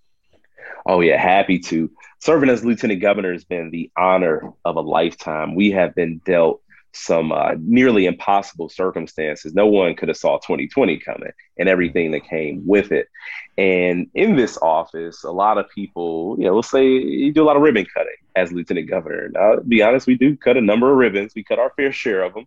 Oh 0.85 1.01
yeah, 1.01 1.21
happy 1.21 1.59
to. 1.59 1.91
Serving 2.19 2.49
as 2.49 2.63
lieutenant 2.63 3.01
governor 3.01 3.33
has 3.33 3.43
been 3.43 3.69
the 3.69 3.91
honor 3.97 4.53
of 4.65 4.75
a 4.75 4.81
lifetime. 4.81 5.55
We 5.55 5.71
have 5.71 5.93
been 5.95 6.21
dealt 6.25 6.61
some 6.93 7.31
uh, 7.31 7.53
nearly 7.59 8.05
impossible 8.05 8.69
circumstances. 8.69 9.53
No 9.53 9.67
one 9.67 9.95
could 9.95 10.09
have 10.09 10.17
saw 10.17 10.37
2020 10.37 10.99
coming 10.99 11.31
and 11.57 11.67
everything 11.67 12.11
that 12.11 12.27
came 12.27 12.65
with 12.65 12.91
it. 12.91 13.07
And 13.57 14.07
in 14.13 14.35
this 14.35 14.57
office, 14.57 15.23
a 15.23 15.31
lot 15.31 15.57
of 15.57 15.69
people, 15.69 16.35
you 16.37 16.45
know, 16.45 16.53
will 16.53 16.63
say 16.63 16.87
you 16.87 17.33
do 17.33 17.43
a 17.43 17.45
lot 17.45 17.55
of 17.55 17.61
ribbon 17.61 17.85
cutting 17.93 18.15
as 18.35 18.51
lieutenant 18.51 18.89
governor. 18.89 19.29
Now, 19.29 19.57
be 19.57 19.81
honest, 19.81 20.07
we 20.07 20.15
do 20.15 20.37
cut 20.37 20.57
a 20.57 20.61
number 20.61 20.91
of 20.91 20.97
ribbons. 20.97 21.33
We 21.35 21.43
cut 21.43 21.59
our 21.59 21.71
fair 21.75 21.91
share 21.91 22.23
of 22.23 22.33
them, 22.33 22.45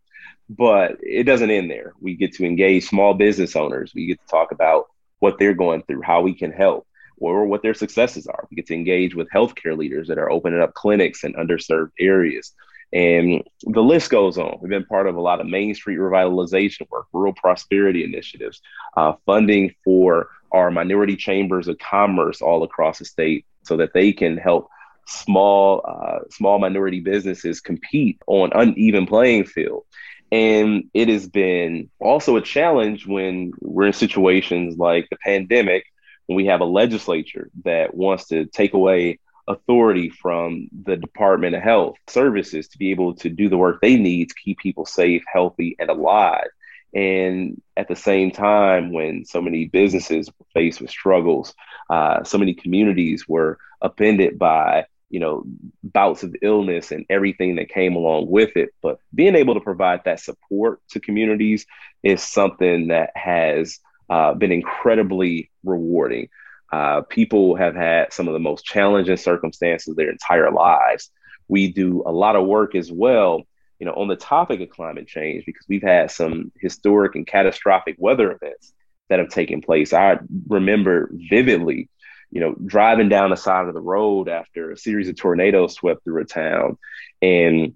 but 0.48 0.96
it 1.00 1.24
doesn't 1.24 1.50
end 1.50 1.70
there. 1.70 1.92
We 2.00 2.14
get 2.16 2.32
to 2.34 2.44
engage 2.44 2.86
small 2.86 3.14
business 3.14 3.56
owners. 3.56 3.92
We 3.94 4.06
get 4.06 4.20
to 4.20 4.26
talk 4.26 4.52
about 4.52 4.86
what 5.18 5.38
they're 5.38 5.54
going 5.54 5.82
through, 5.82 6.02
how 6.02 6.22
we 6.22 6.34
can 6.34 6.52
help 6.52 6.86
or 7.18 7.46
what 7.46 7.62
their 7.62 7.74
successes 7.74 8.26
are. 8.26 8.46
We 8.50 8.56
get 8.56 8.66
to 8.66 8.74
engage 8.74 9.14
with 9.14 9.30
healthcare 9.30 9.76
leaders 9.76 10.08
that 10.08 10.18
are 10.18 10.30
opening 10.30 10.60
up 10.60 10.74
clinics 10.74 11.24
in 11.24 11.32
underserved 11.34 11.92
areas. 11.98 12.52
And 12.92 13.42
the 13.62 13.82
list 13.82 14.10
goes 14.10 14.38
on. 14.38 14.58
We've 14.60 14.70
been 14.70 14.84
part 14.84 15.06
of 15.06 15.16
a 15.16 15.20
lot 15.20 15.40
of 15.40 15.46
Main 15.46 15.74
Street 15.74 15.98
revitalization 15.98 16.88
work, 16.90 17.06
rural 17.12 17.34
prosperity 17.34 18.04
initiatives, 18.04 18.60
uh, 18.96 19.14
funding 19.26 19.74
for 19.84 20.28
our 20.52 20.70
minority 20.70 21.16
chambers 21.16 21.68
of 21.68 21.78
commerce 21.78 22.40
all 22.40 22.62
across 22.62 22.98
the 22.98 23.04
state 23.04 23.44
so 23.64 23.76
that 23.78 23.92
they 23.92 24.12
can 24.12 24.36
help 24.36 24.70
small 25.08 25.82
uh, 25.84 26.18
small 26.30 26.58
minority 26.58 27.00
businesses 27.00 27.60
compete 27.60 28.20
on 28.26 28.50
uneven 28.54 29.06
playing 29.06 29.44
field. 29.44 29.84
And 30.32 30.90
it 30.92 31.08
has 31.08 31.28
been 31.28 31.88
also 32.00 32.36
a 32.36 32.42
challenge 32.42 33.06
when 33.06 33.52
we're 33.60 33.86
in 33.88 33.92
situations 33.92 34.76
like 34.76 35.08
the 35.10 35.16
pandemic, 35.16 35.84
when 36.26 36.36
we 36.36 36.46
have 36.46 36.60
a 36.60 36.64
legislature 36.64 37.50
that 37.64 37.94
wants 37.94 38.28
to 38.28 38.46
take 38.46 38.74
away 38.74 39.20
authority 39.48 40.10
from 40.10 40.68
the 40.84 40.96
Department 40.96 41.54
of 41.54 41.62
Health 41.62 41.96
Services 42.08 42.68
to 42.68 42.78
be 42.78 42.90
able 42.90 43.14
to 43.16 43.28
do 43.28 43.48
the 43.48 43.56
work 43.56 43.80
they 43.80 43.96
need 43.96 44.28
to 44.28 44.34
keep 44.34 44.58
people 44.58 44.86
safe, 44.86 45.22
healthy, 45.32 45.76
and 45.78 45.90
alive. 45.90 46.48
And 46.94 47.60
at 47.76 47.88
the 47.88 47.96
same 47.96 48.30
time, 48.30 48.92
when 48.92 49.24
so 49.24 49.40
many 49.42 49.66
businesses 49.66 50.28
were 50.28 50.46
faced 50.54 50.80
with 50.80 50.90
struggles, 50.90 51.54
uh, 51.90 52.24
so 52.24 52.38
many 52.38 52.54
communities 52.54 53.28
were 53.28 53.58
upended 53.82 54.38
by 54.38 54.86
you 55.10 55.20
know 55.20 55.44
bouts 55.82 56.22
of 56.22 56.34
illness 56.42 56.90
and 56.90 57.06
everything 57.08 57.56
that 57.56 57.68
came 57.68 57.94
along 57.94 58.28
with 58.28 58.56
it 58.56 58.70
but 58.82 58.98
being 59.14 59.36
able 59.36 59.54
to 59.54 59.60
provide 59.60 60.00
that 60.04 60.18
support 60.18 60.80
to 60.90 60.98
communities 60.98 61.66
is 62.02 62.22
something 62.22 62.88
that 62.88 63.10
has 63.14 63.78
uh, 64.10 64.34
been 64.34 64.50
incredibly 64.50 65.50
rewarding 65.64 66.28
uh, 66.72 67.02
people 67.02 67.54
have 67.56 67.74
had 67.74 68.12
some 68.12 68.28
of 68.28 68.32
the 68.32 68.40
most 68.40 68.64
challenging 68.64 69.16
circumstances 69.16 69.94
their 69.94 70.10
entire 70.10 70.50
lives. 70.50 71.10
We 71.48 71.72
do 71.72 72.02
a 72.04 72.12
lot 72.12 72.36
of 72.36 72.46
work 72.46 72.74
as 72.74 72.90
well, 72.90 73.42
you 73.78 73.86
know, 73.86 73.92
on 73.92 74.08
the 74.08 74.16
topic 74.16 74.60
of 74.60 74.70
climate 74.70 75.06
change 75.06 75.44
because 75.46 75.64
we've 75.68 75.82
had 75.82 76.10
some 76.10 76.50
historic 76.56 77.14
and 77.14 77.26
catastrophic 77.26 77.96
weather 77.98 78.32
events 78.32 78.72
that 79.08 79.20
have 79.20 79.28
taken 79.28 79.60
place. 79.60 79.92
I 79.92 80.18
remember 80.48 81.10
vividly, 81.12 81.88
you 82.32 82.40
know, 82.40 82.54
driving 82.54 83.08
down 83.08 83.30
the 83.30 83.36
side 83.36 83.68
of 83.68 83.74
the 83.74 83.80
road 83.80 84.28
after 84.28 84.72
a 84.72 84.76
series 84.76 85.08
of 85.08 85.16
tornadoes 85.16 85.74
swept 85.74 86.02
through 86.02 86.22
a 86.22 86.24
town 86.24 86.78
and 87.22 87.74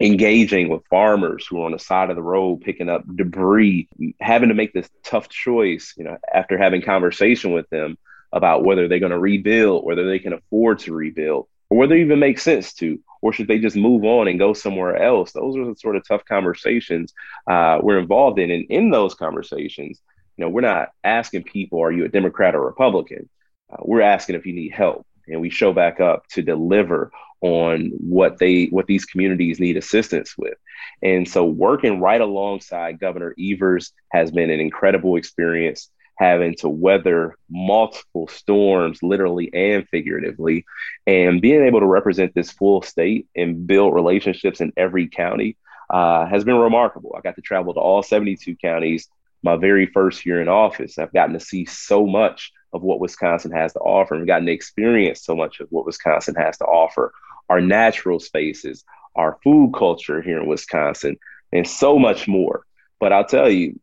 engaging 0.00 0.68
with 0.68 0.86
farmers 0.88 1.46
who 1.46 1.62
are 1.62 1.66
on 1.66 1.72
the 1.72 1.78
side 1.78 2.10
of 2.10 2.16
the 2.16 2.22
road 2.22 2.60
picking 2.60 2.90
up 2.90 3.02
debris, 3.16 3.88
having 4.20 4.50
to 4.50 4.54
make 4.54 4.74
this 4.74 4.88
tough 5.02 5.30
choice, 5.30 5.94
you 5.96 6.04
know, 6.04 6.18
after 6.32 6.58
having 6.58 6.82
conversation 6.82 7.52
with 7.52 7.68
them 7.70 7.96
about 8.32 8.64
whether 8.64 8.88
they're 8.88 8.98
going 8.98 9.12
to 9.12 9.18
rebuild, 9.18 9.84
whether 9.84 10.06
they 10.06 10.18
can 10.18 10.32
afford 10.32 10.80
to 10.80 10.94
rebuild, 10.94 11.46
or 11.70 11.78
whether 11.78 11.94
it 11.94 12.02
even 12.02 12.18
makes 12.18 12.42
sense 12.42 12.74
to, 12.74 13.00
or 13.22 13.32
should 13.32 13.48
they 13.48 13.58
just 13.58 13.76
move 13.76 14.04
on 14.04 14.28
and 14.28 14.38
go 14.38 14.52
somewhere 14.52 14.96
else? 14.96 15.32
Those 15.32 15.56
are 15.56 15.66
the 15.66 15.76
sort 15.76 15.96
of 15.96 16.06
tough 16.06 16.24
conversations 16.24 17.12
uh, 17.50 17.78
we're 17.82 17.98
involved 17.98 18.38
in. 18.38 18.50
And 18.50 18.66
in 18.68 18.90
those 18.90 19.14
conversations, 19.14 20.00
you 20.36 20.44
know, 20.44 20.50
we're 20.50 20.60
not 20.60 20.90
asking 21.02 21.42
people, 21.44 21.82
are 21.82 21.92
you 21.92 22.04
a 22.04 22.08
Democrat 22.08 22.54
or 22.54 22.64
Republican? 22.64 23.28
Uh, 23.70 23.76
we're 23.80 24.02
asking 24.02 24.36
if 24.36 24.46
you 24.46 24.52
need 24.52 24.72
help. 24.72 25.04
And 25.26 25.40
we 25.40 25.50
show 25.50 25.72
back 25.72 26.00
up 26.00 26.26
to 26.28 26.42
deliver 26.42 27.10
on 27.40 27.90
what 27.98 28.38
they 28.38 28.66
what 28.66 28.86
these 28.86 29.04
communities 29.04 29.60
need 29.60 29.76
assistance 29.76 30.36
with. 30.36 30.56
And 31.02 31.28
so 31.28 31.44
working 31.44 32.00
right 32.00 32.20
alongside 32.20 32.98
Governor 32.98 33.34
Evers 33.38 33.92
has 34.10 34.30
been 34.30 34.50
an 34.50 34.60
incredible 34.60 35.16
experience 35.16 35.90
having 36.18 36.54
to 36.56 36.68
weather 36.68 37.36
multiple 37.48 38.26
storms, 38.26 39.02
literally 39.02 39.50
and 39.54 39.88
figuratively, 39.88 40.64
and 41.06 41.40
being 41.40 41.62
able 41.62 41.80
to 41.80 41.86
represent 41.86 42.34
this 42.34 42.50
full 42.50 42.82
state 42.82 43.28
and 43.36 43.66
build 43.66 43.94
relationships 43.94 44.60
in 44.60 44.72
every 44.76 45.08
county 45.08 45.56
uh, 45.90 46.26
has 46.26 46.44
been 46.44 46.56
remarkable. 46.56 47.14
I 47.16 47.20
got 47.20 47.36
to 47.36 47.42
travel 47.42 47.72
to 47.74 47.80
all 47.80 48.02
72 48.02 48.56
counties 48.56 49.08
my 49.44 49.56
very 49.56 49.86
first 49.86 50.26
year 50.26 50.42
in 50.42 50.48
office. 50.48 50.98
I've 50.98 51.12
gotten 51.12 51.34
to 51.34 51.40
see 51.40 51.64
so 51.64 52.04
much 52.04 52.52
of 52.72 52.82
what 52.82 52.98
Wisconsin 52.98 53.52
has 53.52 53.72
to 53.74 53.78
offer 53.78 54.16
and 54.16 54.26
gotten 54.26 54.46
to 54.46 54.52
experience 54.52 55.22
so 55.22 55.36
much 55.36 55.60
of 55.60 55.68
what 55.70 55.86
Wisconsin 55.86 56.34
has 56.34 56.58
to 56.58 56.64
offer. 56.64 57.12
Our 57.48 57.60
natural 57.60 58.18
spaces, 58.18 58.84
our 59.14 59.38
food 59.44 59.72
culture 59.72 60.20
here 60.20 60.40
in 60.40 60.48
Wisconsin, 60.48 61.16
and 61.52 61.66
so 61.66 61.96
much 61.96 62.26
more. 62.26 62.64
But 62.98 63.12
I'll 63.12 63.24
tell 63.24 63.48
you, 63.48 63.78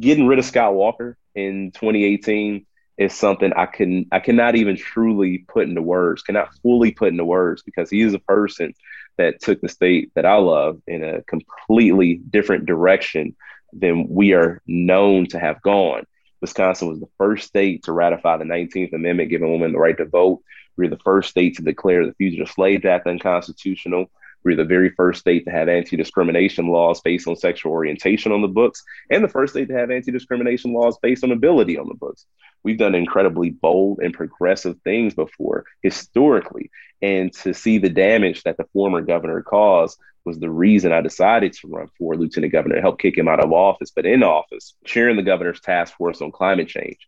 getting 0.00 0.26
rid 0.26 0.38
of 0.38 0.44
Scott 0.44 0.74
Walker 0.74 1.16
in 1.34 1.70
2018 1.72 2.66
is 2.96 3.14
something 3.14 3.52
I 3.52 3.66
can 3.66 4.06
I 4.10 4.18
cannot 4.20 4.56
even 4.56 4.76
truly 4.76 5.38
put 5.38 5.68
into 5.68 5.82
words, 5.82 6.22
cannot 6.22 6.54
fully 6.62 6.90
put 6.90 7.08
into 7.08 7.24
words 7.24 7.62
because 7.62 7.88
he 7.90 8.02
is 8.02 8.14
a 8.14 8.18
person 8.18 8.74
that 9.16 9.40
took 9.40 9.60
the 9.60 9.68
state 9.68 10.10
that 10.14 10.26
I 10.26 10.36
love 10.36 10.80
in 10.86 11.04
a 11.04 11.22
completely 11.22 12.14
different 12.14 12.66
direction 12.66 13.36
than 13.72 14.08
we 14.08 14.32
are 14.32 14.62
known 14.66 15.26
to 15.26 15.38
have 15.38 15.62
gone. 15.62 16.04
Wisconsin 16.40 16.88
was 16.88 17.00
the 17.00 17.08
first 17.18 17.48
state 17.48 17.84
to 17.84 17.92
ratify 17.92 18.36
the 18.36 18.44
19th 18.44 18.92
Amendment, 18.92 19.30
giving 19.30 19.50
women 19.50 19.72
the 19.72 19.78
right 19.78 19.96
to 19.96 20.04
vote. 20.04 20.42
We 20.76 20.84
were 20.84 20.94
the 20.94 21.02
first 21.02 21.30
state 21.30 21.56
to 21.56 21.62
declare 21.62 22.06
the 22.06 22.14
Fugitive 22.14 22.48
Slave 22.48 22.84
Act 22.84 23.06
unconstitutional. 23.08 24.10
We're 24.48 24.56
the 24.56 24.64
very 24.64 24.88
first 24.88 25.20
state 25.20 25.44
to 25.44 25.50
have 25.50 25.68
anti 25.68 25.94
discrimination 25.94 26.68
laws 26.68 27.02
based 27.02 27.28
on 27.28 27.36
sexual 27.36 27.70
orientation 27.70 28.32
on 28.32 28.40
the 28.40 28.48
books, 28.48 28.82
and 29.10 29.22
the 29.22 29.28
first 29.28 29.52
state 29.52 29.68
to 29.68 29.74
have 29.74 29.90
anti 29.90 30.10
discrimination 30.10 30.72
laws 30.72 30.96
based 31.02 31.22
on 31.22 31.32
ability 31.32 31.76
on 31.76 31.86
the 31.86 31.94
books. 31.94 32.24
We've 32.64 32.78
done 32.78 32.94
incredibly 32.94 33.50
bold 33.50 33.98
and 33.98 34.14
progressive 34.14 34.78
things 34.84 35.12
before 35.12 35.66
historically. 35.82 36.70
And 37.02 37.30
to 37.42 37.52
see 37.52 37.76
the 37.76 37.90
damage 37.90 38.42
that 38.44 38.56
the 38.56 38.64
former 38.72 39.02
governor 39.02 39.42
caused 39.42 39.98
was 40.24 40.38
the 40.38 40.48
reason 40.48 40.92
I 40.92 41.02
decided 41.02 41.52
to 41.52 41.68
run 41.68 41.88
for 41.98 42.16
lieutenant 42.16 42.54
governor 42.54 42.76
to 42.76 42.80
help 42.80 42.98
kick 42.98 43.18
him 43.18 43.28
out 43.28 43.44
of 43.44 43.52
office. 43.52 43.90
But 43.94 44.06
in 44.06 44.22
office, 44.22 44.74
chairing 44.82 45.16
the 45.16 45.22
governor's 45.22 45.60
task 45.60 45.94
force 45.98 46.22
on 46.22 46.32
climate 46.32 46.68
change, 46.68 47.06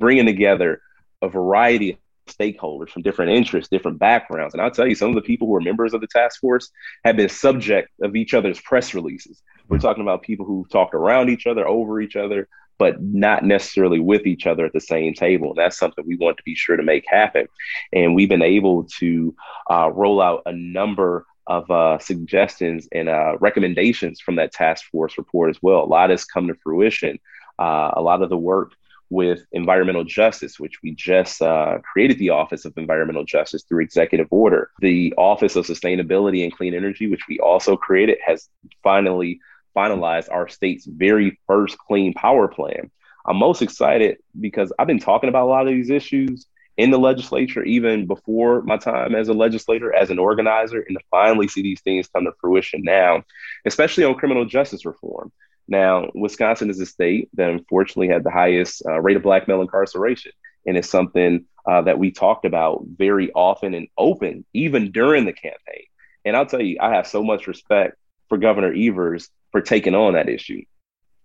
bringing 0.00 0.24
together 0.24 0.80
a 1.20 1.28
variety 1.28 1.98
stakeholders 2.28 2.90
from 2.90 3.02
different 3.02 3.32
interests, 3.32 3.70
different 3.70 3.98
backgrounds. 3.98 4.54
And 4.54 4.62
I'll 4.62 4.70
tell 4.70 4.86
you, 4.86 4.94
some 4.94 5.10
of 5.10 5.14
the 5.14 5.22
people 5.22 5.46
who 5.46 5.56
are 5.56 5.60
members 5.60 5.94
of 5.94 6.00
the 6.00 6.06
task 6.06 6.40
force 6.40 6.70
have 7.04 7.16
been 7.16 7.28
subject 7.28 7.90
of 8.02 8.16
each 8.16 8.34
other's 8.34 8.60
press 8.60 8.94
releases. 8.94 9.42
We're 9.68 9.78
talking 9.78 10.02
about 10.02 10.22
people 10.22 10.46
who've 10.46 10.68
talked 10.70 10.94
around 10.94 11.28
each 11.28 11.46
other, 11.46 11.66
over 11.66 12.00
each 12.00 12.16
other, 12.16 12.48
but 12.78 13.02
not 13.02 13.44
necessarily 13.44 14.00
with 14.00 14.26
each 14.26 14.46
other 14.46 14.64
at 14.64 14.72
the 14.72 14.80
same 14.80 15.12
table. 15.12 15.50
And 15.50 15.58
that's 15.58 15.78
something 15.78 16.04
we 16.06 16.16
want 16.16 16.36
to 16.38 16.42
be 16.44 16.54
sure 16.54 16.76
to 16.76 16.82
make 16.82 17.04
happen. 17.06 17.46
And 17.92 18.14
we've 18.14 18.28
been 18.28 18.42
able 18.42 18.84
to 18.98 19.34
uh, 19.70 19.90
roll 19.92 20.22
out 20.22 20.42
a 20.46 20.52
number 20.52 21.26
of 21.46 21.70
uh, 21.70 21.98
suggestions 21.98 22.88
and 22.92 23.08
uh, 23.08 23.36
recommendations 23.40 24.20
from 24.20 24.36
that 24.36 24.52
task 24.52 24.84
force 24.90 25.18
report 25.18 25.50
as 25.50 25.58
well. 25.62 25.82
A 25.82 25.86
lot 25.86 26.10
has 26.10 26.24
come 26.24 26.46
to 26.48 26.54
fruition. 26.62 27.18
Uh, 27.58 27.90
a 27.94 28.00
lot 28.00 28.22
of 28.22 28.28
the 28.28 28.36
work 28.36 28.72
with 29.10 29.44
environmental 29.52 30.04
justice, 30.04 30.60
which 30.60 30.82
we 30.82 30.94
just 30.94 31.40
uh, 31.40 31.78
created 31.92 32.18
the 32.18 32.30
Office 32.30 32.64
of 32.64 32.76
Environmental 32.76 33.24
Justice 33.24 33.64
through 33.64 33.82
executive 33.82 34.28
order. 34.30 34.70
The 34.80 35.14
Office 35.16 35.56
of 35.56 35.66
Sustainability 35.66 36.44
and 36.44 36.52
Clean 36.54 36.74
Energy, 36.74 37.06
which 37.06 37.26
we 37.28 37.38
also 37.38 37.76
created, 37.76 38.18
has 38.24 38.48
finally 38.82 39.40
finalized 39.74 40.30
our 40.30 40.48
state's 40.48 40.86
very 40.86 41.38
first 41.46 41.78
clean 41.78 42.12
power 42.12 42.48
plan. 42.48 42.90
I'm 43.26 43.36
most 43.36 43.62
excited 43.62 44.18
because 44.38 44.72
I've 44.78 44.86
been 44.86 44.98
talking 44.98 45.28
about 45.28 45.44
a 45.44 45.50
lot 45.50 45.66
of 45.66 45.74
these 45.74 45.90
issues 45.90 46.46
in 46.76 46.90
the 46.90 46.98
legislature, 46.98 47.64
even 47.64 48.06
before 48.06 48.62
my 48.62 48.76
time 48.76 49.14
as 49.14 49.28
a 49.28 49.34
legislator, 49.34 49.92
as 49.92 50.10
an 50.10 50.18
organizer, 50.18 50.80
and 50.80 50.96
to 50.96 51.04
finally 51.10 51.48
see 51.48 51.60
these 51.60 51.80
things 51.80 52.08
come 52.08 52.24
to 52.24 52.32
fruition 52.40 52.82
now, 52.84 53.24
especially 53.64 54.04
on 54.04 54.14
criminal 54.14 54.44
justice 54.44 54.86
reform. 54.86 55.32
Now, 55.68 56.10
Wisconsin 56.14 56.70
is 56.70 56.80
a 56.80 56.86
state 56.86 57.28
that 57.34 57.50
unfortunately 57.50 58.08
had 58.08 58.24
the 58.24 58.30
highest 58.30 58.82
uh, 58.86 59.00
rate 59.00 59.16
of 59.16 59.22
black 59.22 59.46
male 59.46 59.60
incarceration. 59.60 60.32
And 60.66 60.76
it's 60.76 60.88
something 60.88 61.44
uh, 61.66 61.82
that 61.82 61.98
we 61.98 62.10
talked 62.10 62.46
about 62.46 62.84
very 62.86 63.30
often 63.32 63.74
and 63.74 63.88
open, 63.96 64.44
even 64.54 64.90
during 64.90 65.26
the 65.26 65.32
campaign. 65.32 65.84
And 66.24 66.36
I'll 66.36 66.46
tell 66.46 66.62
you, 66.62 66.78
I 66.80 66.94
have 66.94 67.06
so 67.06 67.22
much 67.22 67.46
respect 67.46 67.96
for 68.28 68.38
Governor 68.38 68.72
Evers 68.74 69.28
for 69.52 69.60
taking 69.60 69.94
on 69.94 70.14
that 70.14 70.28
issue. 70.28 70.62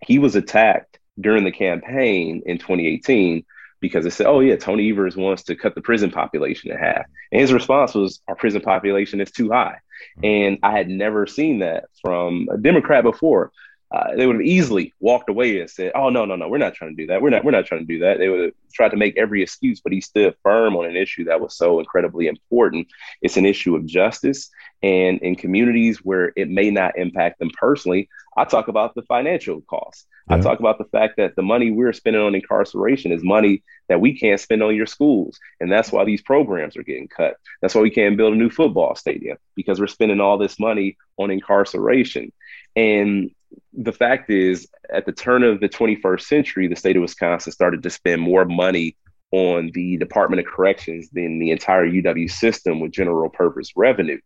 He 0.06 0.20
was 0.20 0.36
attacked 0.36 1.00
during 1.20 1.46
the 1.46 1.52
campaign 1.52 2.44
in 2.46 2.58
2018 2.58 3.46
because 3.80 4.04
they 4.04 4.10
said, 4.10 4.28
oh, 4.28 4.40
yeah, 4.40 4.56
Tony 4.56 4.90
Evers 4.90 5.16
wants 5.16 5.44
to 5.44 5.56
cut 5.56 5.76
the 5.76 5.82
prison 5.82 6.12
population 6.12 6.72
in 6.72 6.78
half. 6.78 7.06
And 7.32 7.42
his 7.42 7.52
response 7.52 7.94
was, 7.94 8.22
our 8.28 8.36
prison 8.36 8.62
population 8.62 9.20
is 9.20 9.32
too 9.32 9.52
high. 9.52 9.78
Mm-hmm. 10.18 10.26
And 10.26 10.58
I 10.64 10.78
had 10.78 10.90
never 10.90 11.28
seen 11.28 11.60
that 11.60 11.86
from 12.02 12.48
a 12.52 12.58
Democrat 12.58 13.04
before 13.04 13.52
uh, 13.94 14.16
they 14.16 14.26
would 14.26 14.38
have 14.38 14.46
easily 14.46 14.92
walked 15.00 15.30
away 15.30 15.60
and 15.60 15.70
said, 15.70 15.92
"Oh 15.94 16.10
no, 16.10 16.26
no, 16.26 16.36
no, 16.36 16.50
we're 16.50 16.58
not 16.58 16.74
trying 16.74 16.96
to 16.96 17.04
do 17.04 17.08
that. 17.08 17.22
We're 17.22 17.30
not. 17.30 17.46
We're 17.46 17.52
not 17.52 17.68
trying 17.68 17.82
to 17.82 17.86
do 17.86 18.00
that." 18.00 18.18
They 18.18 18.28
would 18.28 18.40
have 18.40 18.54
tried 18.74 18.90
to 18.90 18.98
make 18.98 19.16
every 19.18 19.44
excuse, 19.44 19.82
but 19.82 19.94
he 19.94 20.02
stood 20.02 20.36
firm 20.42 20.76
on 20.76 20.86
an 20.86 20.96
issue 20.96 21.26
that 21.26 21.40
was 21.40 21.56
so 21.56 21.80
incredibly 21.80 22.26
important. 22.26 22.88
It's 23.22 23.38
an 23.38 23.46
issue 23.46 23.76
of 23.76 23.86
justice, 23.86 24.50
and 24.82 25.20
in 25.20 25.36
communities 25.36 26.00
where 26.00 26.34
it 26.36 26.50
may 26.50 26.72
not 26.72 26.98
impact 26.98 27.38
them 27.38 27.52
personally, 27.56 28.10
I 28.36 28.46
talk 28.46 28.68
about 28.68 28.96
the 28.96 29.04
financial 29.04 29.62
costs. 29.62 30.08
Yeah. 30.28 30.38
I 30.38 30.40
talk 30.40 30.60
about 30.60 30.80
the 30.80 30.86
fact 30.86 31.18
that 31.18 31.36
the 31.36 31.44
money 31.44 31.70
we're 31.70 31.94
spending 31.94 32.22
on 32.22 32.34
incarceration 32.34 33.12
is 33.12 33.24
money 33.24 33.62
that 33.90 34.02
we 34.02 34.18
can't 34.18 34.40
spend 34.40 34.64
on 34.64 34.76
your 34.76 34.88
schools, 34.88 35.40
and 35.60 35.72
that's 35.72 35.92
why 35.92 36.04
these 36.04 36.24
programs 36.24 36.76
are 36.78 36.84
getting 36.84 37.10
cut. 37.10 37.36
That's 37.62 37.76
why 37.76 37.82
we 37.82 37.92
can't 37.92 38.18
build 38.18 38.34
a 38.34 38.38
new 38.38 38.50
football 38.50 38.96
stadium 38.96 39.38
because 39.56 39.80
we're 39.80 39.86
spending 39.86 40.20
all 40.20 40.40
this 40.40 40.60
money 40.60 40.98
on 41.18 41.30
incarceration. 41.30 42.32
And 42.76 43.30
the 43.74 43.92
fact 43.92 44.30
is, 44.30 44.68
at 44.92 45.06
the 45.06 45.12
turn 45.12 45.44
of 45.44 45.60
the 45.60 45.70
21st 45.70 46.22
century, 46.22 46.68
the 46.68 46.76
state 46.76 46.96
of 46.96 47.02
Wisconsin 47.02 47.52
started 47.52 47.84
to 47.84 47.90
spend 47.90 48.22
more 48.22 48.46
money 48.46 48.96
on 49.32 49.72
the 49.74 49.98
Department 49.98 50.40
of 50.40 50.46
Corrections 50.46 51.10
than 51.12 51.40
the 51.40 51.52
entire 51.52 51.88
UW 51.88 52.30
system 52.30 52.80
with 52.80 52.92
general 52.92 53.30
purpose 53.30 53.72
revenue. 53.76 54.20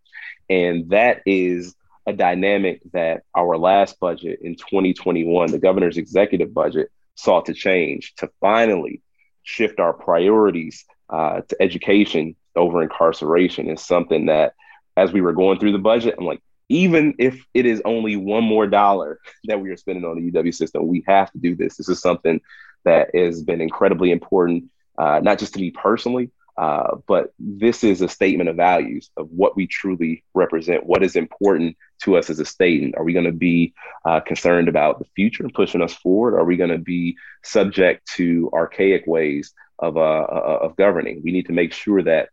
And 0.50 0.90
that 0.90 1.22
is 1.26 1.76
a 2.06 2.14
dynamic 2.14 2.82
that 2.94 3.24
our 3.36 3.58
last 3.58 4.00
budget 4.00 4.40
in 4.42 4.56
2021, 4.56 5.52
the 5.52 5.60
governor's 5.60 5.98
executive 5.98 6.54
budget, 6.54 6.90
sought 7.16 7.46
to 7.48 7.54
change 7.54 8.14
to 8.16 8.30
finally 8.40 9.02
shift 9.44 9.80
our 9.80 9.94
priorities 9.94 10.86
uh, 11.10 11.42
to 11.42 11.62
education 11.62 12.36
over 12.56 12.84
incarceration 12.84 13.70
is 13.70 13.82
something 13.82 14.26
that 14.26 14.54
as 14.98 15.12
we 15.14 15.22
were 15.22 15.34
going 15.34 15.60
through 15.60 15.72
the 15.72 15.78
budget, 15.78 16.16
I'm 16.18 16.26
like, 16.26 16.42
even 16.70 17.16
if 17.18 17.44
it 17.54 17.66
is 17.66 17.82
only 17.86 18.16
one 18.16 18.44
more 18.44 18.68
dollar 18.68 19.20
that 19.46 19.60
we 19.60 19.70
are 19.70 19.78
spending 19.78 20.06
on 20.06 20.16
the 20.16 20.32
UW 20.32 20.54
system, 20.54 20.88
we 20.88 21.04
have 21.08 21.32
to 21.32 21.38
do 21.38 21.56
this. 21.56 21.78
This 21.78 21.90
is 21.90 22.02
something 22.02 22.42
that 22.84 23.16
has 23.16 23.42
been 23.42 23.62
incredibly 23.62 24.12
important, 24.12 24.66
uh, 24.98 25.20
not 25.22 25.40
just 25.40 25.54
to 25.54 25.60
me 25.60 25.72
personally, 25.72 26.32
uh, 26.58 26.96
but 27.08 27.34
this 27.38 27.84
is 27.84 28.02
a 28.02 28.10
statement 28.10 28.50
of 28.50 28.56
values 28.56 29.12
of 29.16 29.30
what 29.30 29.56
we 29.56 29.68
truly 29.68 30.24
represent, 30.34 30.86
what 30.86 31.04
is 31.04 31.16
important 31.16 31.78
to 32.02 32.18
us 32.18 32.30
as 32.30 32.40
a 32.40 32.46
state. 32.46 32.82
And 32.82 32.96
are 32.96 33.04
we 33.04 33.14
going 33.14 33.26
to 33.26 33.32
be 33.32 33.74
uh, 34.06 34.22
concerned 34.22 34.68
about 34.68 34.98
the 34.98 35.06
future 35.16 35.44
and 35.44 35.54
pushing 35.54 35.84
us 35.84 35.94
forward? 35.94 36.36
Are 36.36 36.46
we 36.46 36.58
going 36.58 36.72
to 36.72 36.80
be 36.80 37.16
subject 37.44 38.08
to 38.16 38.50
archaic 38.54 39.06
ways 39.06 39.54
of, 39.78 39.98
uh, 39.98 40.26
of 40.26 40.76
governing? 40.78 41.22
We 41.24 41.32
need 41.32 41.46
to 41.46 41.54
make 41.54 41.74
sure 41.74 42.02
that 42.04 42.30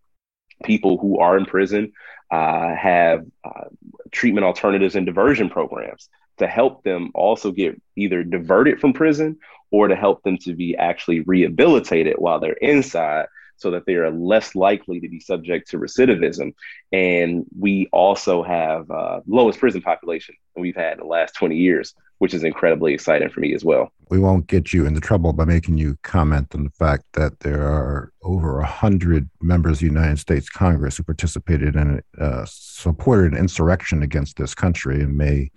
people 0.63 0.99
who 0.99 1.19
are 1.19 1.37
in 1.37 1.47
prison 1.47 1.93
uh, 2.31 2.75
have 2.75 3.27
uh, 3.45 3.65
treatment 4.11 4.45
alternatives 4.45 4.97
and 4.97 5.07
diversion 5.07 5.51
programs 5.51 6.09
to 6.39 6.47
help 6.47 6.83
them 6.83 7.11
also 7.15 7.53
get 7.53 7.81
either 7.97 8.25
diverted 8.25 8.81
from 8.81 8.93
prison 8.93 9.39
or 9.71 9.89
to 9.89 9.97
help 9.97 10.23
them 10.23 10.39
to 10.39 10.55
be 10.55 10.77
actually 10.77 11.21
rehabilitated 11.21 12.17
while 12.19 12.41
they're 12.41 12.53
inside 12.53 13.27
so 13.57 13.71
that 13.71 13.87
they 13.87 13.95
are 13.95 14.11
less 14.11 14.55
likely 14.55 15.01
to 15.01 15.09
be 15.09 15.21
subject 15.21 15.71
to 15.71 15.79
recidivism. 15.79 16.55
And 16.93 17.45
we 17.59 17.89
also 17.93 18.43
have 18.43 18.91
uh, 18.91 19.21
lowest 19.27 19.59
prison 19.59 19.83
population 19.83 20.35
we've 20.57 20.77
had 20.77 20.95
in 20.95 20.99
the 21.01 21.07
last 21.07 21.35
20 21.35 21.57
years, 21.57 21.95
which 22.19 22.35
is 22.35 22.45
incredibly 22.45 22.95
exciting 22.95 23.29
for 23.29 23.41
me 23.41 23.55
as 23.55 23.65
well. 23.65 23.93
We 24.11 24.19
won't 24.19 24.47
get 24.47 24.73
you 24.73 24.87
into 24.87 25.01
trouble 25.01 25.33
by 25.33 25.45
making 25.45 25.79
you 25.79 25.97
comment 26.03 26.55
on 26.55 26.65
the 26.65 26.71
fact 26.71 27.05
that 27.15 27.41
there 27.41 27.63
are 27.63 28.13
over 28.23 28.59
100 28.59 29.29
members 29.41 29.77
of 29.77 29.81
the 29.81 29.87
United 29.87 30.19
States 30.19 30.49
Congress 30.49 30.97
who 30.97 31.03
participated 31.03 31.75
in, 31.75 32.03
uh, 32.21 32.45
supported 32.47 33.37
insurrection 33.37 34.03
against 34.03 34.37
this 34.37 34.55
country 34.55 35.03
and 35.03 35.17
may 35.17 35.51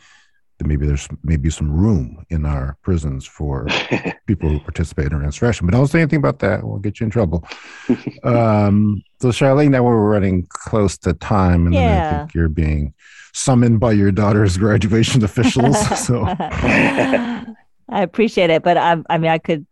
maybe 0.65 0.87
there's 0.87 1.07
maybe 1.23 1.49
some 1.49 1.71
room 1.71 2.25
in 2.29 2.45
our 2.45 2.77
prisons 2.81 3.25
for 3.25 3.67
people 4.27 4.49
who 4.49 4.59
participate 4.59 5.11
in 5.11 5.23
insurrection. 5.23 5.67
But 5.67 5.73
don't 5.73 5.87
say 5.87 5.99
anything 5.99 6.19
about 6.19 6.39
that; 6.39 6.63
we'll 6.63 6.79
get 6.79 6.99
you 6.99 7.05
in 7.05 7.11
trouble. 7.11 7.47
um, 8.23 9.03
so, 9.21 9.29
Charlene, 9.29 9.69
now 9.69 9.83
we're 9.83 10.09
running 10.09 10.47
close 10.49 10.97
to 10.99 11.13
time, 11.13 11.67
and 11.67 11.75
yeah. 11.75 12.09
I 12.09 12.17
think 12.19 12.33
you're 12.33 12.49
being 12.49 12.93
summoned 13.33 13.79
by 13.79 13.91
your 13.91 14.11
daughter's 14.11 14.57
graduation 14.65 15.23
officials. 15.23 15.77
so, 16.05 16.25
I 16.27 17.45
appreciate 17.89 18.49
it, 18.49 18.63
but 18.63 18.77
I, 18.77 18.97
I 19.09 19.17
mean, 19.17 19.31
I 19.31 19.37
could 19.37 19.65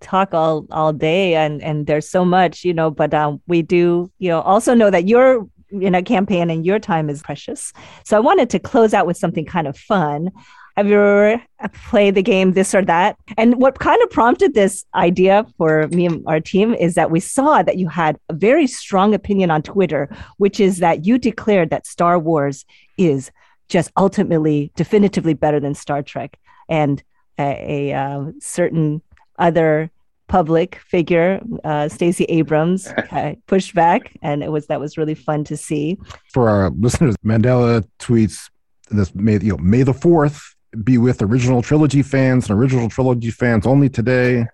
talk 0.00 0.32
all 0.32 0.66
all 0.70 0.92
day 0.92 1.34
and 1.34 1.62
and 1.62 1.86
there's 1.86 2.08
so 2.08 2.24
much 2.24 2.64
you 2.64 2.72
know 2.72 2.90
but 2.90 3.12
um 3.12 3.40
we 3.46 3.60
do 3.60 4.10
you 4.18 4.28
know 4.28 4.40
also 4.40 4.72
know 4.72 4.90
that 4.90 5.06
you're 5.06 5.46
in 5.82 5.94
a 5.94 6.02
campaign 6.02 6.50
and 6.50 6.64
your 6.64 6.78
time 6.78 7.08
is 7.10 7.22
precious. 7.22 7.72
So 8.04 8.16
I 8.16 8.20
wanted 8.20 8.50
to 8.50 8.58
close 8.58 8.94
out 8.94 9.06
with 9.06 9.16
something 9.16 9.44
kind 9.44 9.66
of 9.66 9.76
fun. 9.76 10.30
Have 10.76 10.88
you 10.88 10.96
ever 10.96 11.42
played 11.88 12.16
the 12.16 12.22
game 12.22 12.52
this 12.52 12.74
or 12.74 12.82
that? 12.82 13.16
And 13.36 13.60
what 13.60 13.78
kind 13.78 14.02
of 14.02 14.10
prompted 14.10 14.54
this 14.54 14.84
idea 14.94 15.46
for 15.56 15.86
me 15.88 16.06
and 16.06 16.24
our 16.26 16.40
team 16.40 16.74
is 16.74 16.94
that 16.94 17.12
we 17.12 17.20
saw 17.20 17.62
that 17.62 17.78
you 17.78 17.88
had 17.88 18.18
a 18.28 18.34
very 18.34 18.66
strong 18.66 19.14
opinion 19.14 19.52
on 19.52 19.62
Twitter, 19.62 20.08
which 20.38 20.58
is 20.58 20.78
that 20.78 21.06
you 21.06 21.16
declared 21.16 21.70
that 21.70 21.86
Star 21.86 22.18
Wars 22.18 22.64
is 22.98 23.30
just 23.68 23.92
ultimately, 23.96 24.72
definitively 24.74 25.34
better 25.34 25.60
than 25.60 25.74
Star 25.74 26.02
Trek. 26.02 26.38
And 26.68 27.02
a, 27.38 27.90
a 27.90 27.96
uh, 27.96 28.32
certain 28.40 29.00
other 29.38 29.90
public 30.28 30.76
figure, 30.76 31.40
uh, 31.64 31.88
Stacey 31.88 32.24
Abrams, 32.24 32.92
pushed 33.46 33.74
back, 33.74 34.12
and 34.22 34.42
it 34.42 34.50
was 34.50 34.66
that 34.66 34.80
was 34.80 34.96
really 34.96 35.14
fun 35.14 35.44
to 35.44 35.56
see. 35.56 35.98
For 36.32 36.48
our 36.48 36.70
listeners, 36.70 37.16
Mandela 37.24 37.86
tweets 37.98 38.50
this 38.90 39.14
May 39.14 39.38
you 39.38 39.52
know 39.52 39.58
May 39.58 39.82
the 39.82 39.94
Fourth 39.94 40.54
be 40.82 40.98
with 40.98 41.22
original 41.22 41.62
trilogy 41.62 42.02
fans 42.02 42.50
and 42.50 42.58
original 42.58 42.88
trilogy 42.88 43.30
fans 43.30 43.66
only 43.66 43.88
today. 43.88 44.46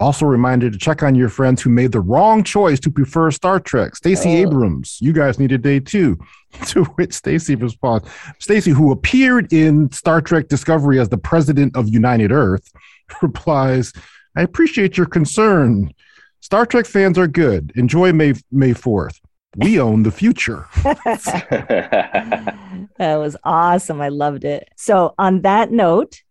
Also, 0.00 0.26
reminder 0.26 0.70
to 0.70 0.76
check 0.76 1.04
on 1.04 1.14
your 1.14 1.28
friends 1.28 1.62
who 1.62 1.70
made 1.70 1.92
the 1.92 2.00
wrong 2.00 2.42
choice 2.42 2.80
to 2.80 2.90
prefer 2.90 3.30
Star 3.30 3.60
Trek. 3.60 3.94
Stacey 3.94 4.30
oh. 4.30 4.48
Abrams, 4.48 4.98
you 5.00 5.12
guys 5.12 5.38
need 5.38 5.52
a 5.52 5.58
day 5.58 5.80
too. 5.80 6.18
To 6.66 6.84
which 6.84 7.12
Stacey 7.12 7.56
responds, 7.56 8.08
Stacey, 8.38 8.70
who 8.70 8.92
appeared 8.92 9.52
in 9.52 9.90
Star 9.90 10.20
Trek 10.20 10.46
Discovery 10.46 11.00
as 11.00 11.08
the 11.08 11.18
president 11.18 11.76
of 11.76 11.88
United 11.88 12.30
Earth, 12.30 12.70
replies, 13.22 13.92
I 14.36 14.42
appreciate 14.42 14.96
your 14.96 15.06
concern. 15.06 15.92
Star 16.40 16.66
Trek 16.66 16.86
fans 16.86 17.18
are 17.18 17.26
good. 17.26 17.72
Enjoy 17.76 18.12
May 18.12 18.34
May 18.50 18.74
4th. 18.74 19.20
We 19.56 19.80
own 19.80 20.02
the 20.02 20.10
future. 20.10 20.66
that 20.82 22.56
was 22.98 23.36
awesome. 23.44 24.00
I 24.00 24.08
loved 24.08 24.44
it. 24.44 24.68
So, 24.76 25.14
on 25.16 25.42
that 25.42 25.70
note, 25.70 26.22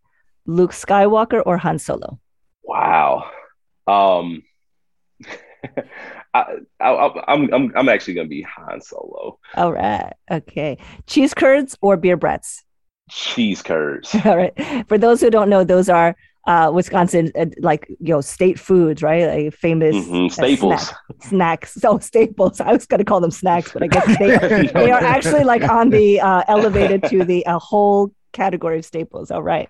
Luke 0.45 0.71
Skywalker 0.71 1.41
or 1.45 1.57
Han 1.57 1.79
Solo? 1.79 2.19
Wow. 2.63 3.29
Um, 3.87 4.43
I, 6.33 6.57
I, 6.79 7.23
I'm, 7.27 7.53
I'm, 7.53 7.71
I'm 7.75 7.89
actually 7.89 8.15
going 8.15 8.27
to 8.27 8.29
be 8.29 8.41
Han 8.41 8.81
Solo. 8.81 9.39
All 9.55 9.71
right. 9.71 10.13
Okay. 10.29 10.77
Cheese 11.07 11.33
curds 11.33 11.77
or 11.81 11.95
beer 11.95 12.17
brats? 12.17 12.63
Cheese 13.09 13.61
curds. 13.61 14.13
All 14.25 14.37
right. 14.37 14.87
For 14.87 14.97
those 14.97 15.21
who 15.21 15.29
don't 15.29 15.49
know, 15.49 15.63
those 15.63 15.89
are 15.89 16.15
uh, 16.45 16.71
Wisconsin, 16.73 17.31
uh, 17.35 17.45
like 17.59 17.87
you 17.89 18.13
know, 18.13 18.21
state 18.21 18.59
foods, 18.59 19.01
right? 19.01 19.27
Like 19.27 19.53
famous 19.53 19.95
mm-hmm. 19.95 20.27
staples, 20.27 20.87
snack, 21.21 21.65
snacks. 21.65 21.73
So 21.73 21.99
staples. 22.01 22.59
I 22.59 22.73
was 22.73 22.85
going 22.85 22.99
to 22.99 23.05
call 23.05 23.21
them 23.21 23.31
snacks, 23.31 23.71
but 23.71 23.83
I 23.83 23.87
guess 23.87 24.17
they, 24.19 24.67
they 24.73 24.91
are 24.91 25.03
actually 25.03 25.43
like 25.43 25.63
on 25.63 25.89
the 25.89 26.19
uh, 26.19 26.43
elevated 26.47 27.03
to 27.05 27.23
the 27.23 27.45
uh, 27.45 27.59
whole 27.59 28.13
category 28.33 28.79
of 28.79 28.85
staples. 28.85 29.31
All 29.31 29.43
right. 29.43 29.69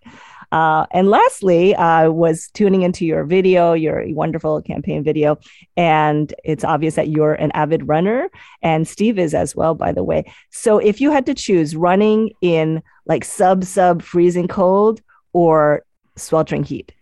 Uh, 0.51 0.85
and 0.91 1.09
lastly, 1.09 1.75
I 1.75 2.07
was 2.07 2.49
tuning 2.53 2.83
into 2.83 3.05
your 3.05 3.23
video, 3.23 3.73
your 3.73 4.03
wonderful 4.13 4.61
campaign 4.61 5.03
video, 5.03 5.39
and 5.75 6.31
it's 6.43 6.63
obvious 6.63 6.93
that 6.93 7.09
you're 7.09 7.33
an 7.33 7.51
avid 7.53 7.87
runner, 7.87 8.29
and 8.61 8.87
Steve 8.87 9.17
is 9.17 9.33
as 9.33 9.55
well, 9.55 9.73
by 9.73 9.91
the 9.91 10.03
way. 10.03 10.31
So, 10.51 10.77
if 10.77 11.01
you 11.01 11.11
had 11.11 11.25
to 11.25 11.33
choose 11.33 11.75
running 11.75 12.33
in 12.41 12.83
like 13.07 13.25
sub 13.25 13.63
sub 13.63 14.03
freezing 14.03 14.47
cold 14.47 15.01
or 15.33 15.83
sweltering 16.15 16.63
heat? 16.63 16.93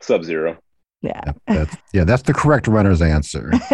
Sub 0.00 0.24
zero. 0.24 0.58
Yeah. 1.04 1.32
That's, 1.46 1.76
yeah, 1.92 2.04
that's 2.04 2.22
the 2.22 2.32
correct 2.32 2.66
runner's 2.66 3.02
answer. 3.02 3.52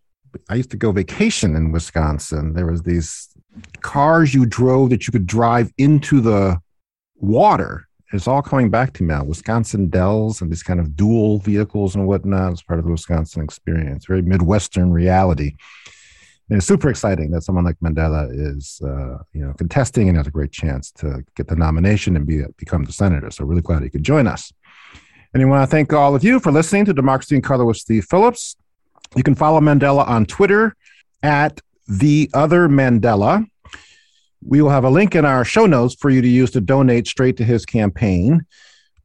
I 0.50 0.56
used 0.56 0.70
to 0.72 0.76
go 0.76 0.92
vacation 0.92 1.56
in 1.56 1.72
Wisconsin. 1.72 2.52
There 2.52 2.70
was 2.70 2.82
these 2.82 3.30
cars 3.80 4.34
you 4.34 4.44
drove 4.44 4.90
that 4.90 5.06
you 5.06 5.12
could 5.12 5.26
drive 5.26 5.72
into 5.78 6.20
the 6.20 6.60
water. 7.14 7.88
It's 8.12 8.28
all 8.28 8.42
coming 8.42 8.68
back 8.68 8.92
to 8.94 9.02
me 9.02 9.08
now. 9.08 9.24
Wisconsin 9.24 9.88
Dells 9.88 10.42
and 10.42 10.50
these 10.50 10.62
kind 10.62 10.80
of 10.80 10.94
dual 10.94 11.38
vehicles 11.38 11.94
and 11.94 12.06
whatnot 12.06 12.52
as 12.52 12.62
part 12.62 12.78
of 12.78 12.84
the 12.84 12.92
Wisconsin 12.92 13.42
experience. 13.42 14.04
Very 14.04 14.20
Midwestern 14.20 14.92
reality. 14.92 15.54
And 16.48 16.58
it's 16.58 16.66
super 16.66 16.88
exciting 16.88 17.32
that 17.32 17.42
someone 17.42 17.64
like 17.64 17.78
Mandela 17.80 18.28
is, 18.30 18.80
uh, 18.84 19.18
you 19.32 19.44
know, 19.44 19.52
contesting 19.54 20.08
and 20.08 20.16
has 20.16 20.28
a 20.28 20.30
great 20.30 20.52
chance 20.52 20.92
to 20.92 21.24
get 21.34 21.48
the 21.48 21.56
nomination 21.56 22.14
and 22.14 22.24
be 22.24 22.44
become 22.56 22.84
the 22.84 22.92
senator. 22.92 23.30
So 23.30 23.44
really 23.44 23.62
glad 23.62 23.82
he 23.82 23.90
could 23.90 24.04
join 24.04 24.28
us. 24.28 24.52
And 25.34 25.42
I 25.42 25.46
want 25.46 25.68
to 25.68 25.70
thank 25.70 25.92
all 25.92 26.14
of 26.14 26.22
you 26.22 26.38
for 26.38 26.52
listening 26.52 26.84
to 26.84 26.94
Democracy 26.94 27.34
in 27.34 27.42
Color 27.42 27.64
with 27.64 27.76
Steve 27.76 28.06
Phillips. 28.08 28.56
You 29.16 29.22
can 29.22 29.34
follow 29.34 29.60
Mandela 29.60 30.06
on 30.06 30.24
Twitter 30.24 30.76
at 31.22 31.60
the 31.88 32.30
other 32.32 32.68
Mandela. 32.68 33.44
We 34.44 34.62
will 34.62 34.70
have 34.70 34.84
a 34.84 34.90
link 34.90 35.16
in 35.16 35.24
our 35.24 35.44
show 35.44 35.66
notes 35.66 35.96
for 35.96 36.10
you 36.10 36.22
to 36.22 36.28
use 36.28 36.52
to 36.52 36.60
donate 36.60 37.08
straight 37.08 37.36
to 37.38 37.44
his 37.44 37.66
campaign. 37.66 38.46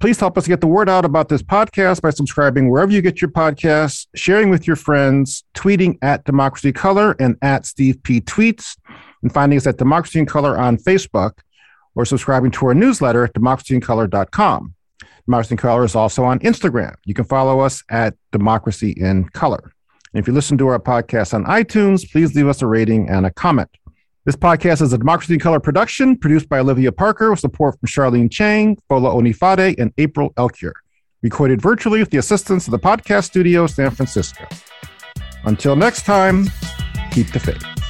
Please 0.01 0.19
help 0.19 0.35
us 0.35 0.47
get 0.47 0.61
the 0.61 0.67
word 0.67 0.89
out 0.89 1.05
about 1.05 1.29
this 1.29 1.43
podcast 1.43 2.01
by 2.01 2.09
subscribing 2.09 2.71
wherever 2.71 2.91
you 2.91 3.03
get 3.03 3.21
your 3.21 3.29
podcasts, 3.29 4.07
sharing 4.15 4.49
with 4.49 4.65
your 4.65 4.75
friends, 4.75 5.43
tweeting 5.53 5.99
at 6.01 6.23
Democracy 6.23 6.71
Color 6.71 7.15
and 7.19 7.37
at 7.43 7.67
Steve 7.67 8.01
P. 8.01 8.19
Tweets, 8.19 8.77
and 9.21 9.31
finding 9.31 9.57
us 9.57 9.67
at 9.67 9.77
Democracy 9.77 10.17
in 10.17 10.25
Color 10.25 10.57
on 10.57 10.77
Facebook 10.77 11.33
or 11.93 12.03
subscribing 12.03 12.49
to 12.49 12.65
our 12.65 12.73
newsletter 12.73 13.25
at 13.25 13.33
democracyincolor.com. 13.33 14.73
Democracy 15.27 15.53
in 15.53 15.57
Color 15.57 15.83
is 15.83 15.93
also 15.93 16.23
on 16.23 16.39
Instagram. 16.39 16.95
You 17.05 17.13
can 17.13 17.25
follow 17.25 17.59
us 17.59 17.83
at 17.87 18.15
Democracy 18.31 18.95
in 18.97 19.29
Color. 19.29 19.71
And 20.15 20.19
if 20.19 20.27
you 20.27 20.33
listen 20.33 20.57
to 20.57 20.67
our 20.69 20.79
podcast 20.79 21.35
on 21.35 21.45
iTunes, 21.45 22.11
please 22.11 22.35
leave 22.35 22.47
us 22.47 22.63
a 22.63 22.65
rating 22.65 23.07
and 23.07 23.27
a 23.27 23.31
comment. 23.31 23.69
This 24.23 24.35
podcast 24.35 24.83
is 24.83 24.93
a 24.93 24.99
Democracy 24.99 25.33
in 25.33 25.39
Color 25.39 25.59
production 25.59 26.15
produced 26.15 26.47
by 26.47 26.59
Olivia 26.59 26.91
Parker 26.91 27.31
with 27.31 27.39
support 27.39 27.79
from 27.79 27.87
Charlene 27.87 28.29
Chang, 28.29 28.77
Fola 28.87 29.11
Onifade, 29.15 29.79
and 29.79 29.91
April 29.97 30.31
Elkier. 30.35 30.73
Recorded 31.23 31.59
virtually 31.59 32.01
with 32.01 32.11
the 32.11 32.19
assistance 32.19 32.67
of 32.67 32.71
the 32.71 32.77
Podcast 32.77 33.23
Studio 33.23 33.65
San 33.65 33.89
Francisco. 33.89 34.45
Until 35.45 35.75
next 35.75 36.05
time, 36.05 36.45
keep 37.09 37.31
the 37.31 37.39
faith. 37.39 37.80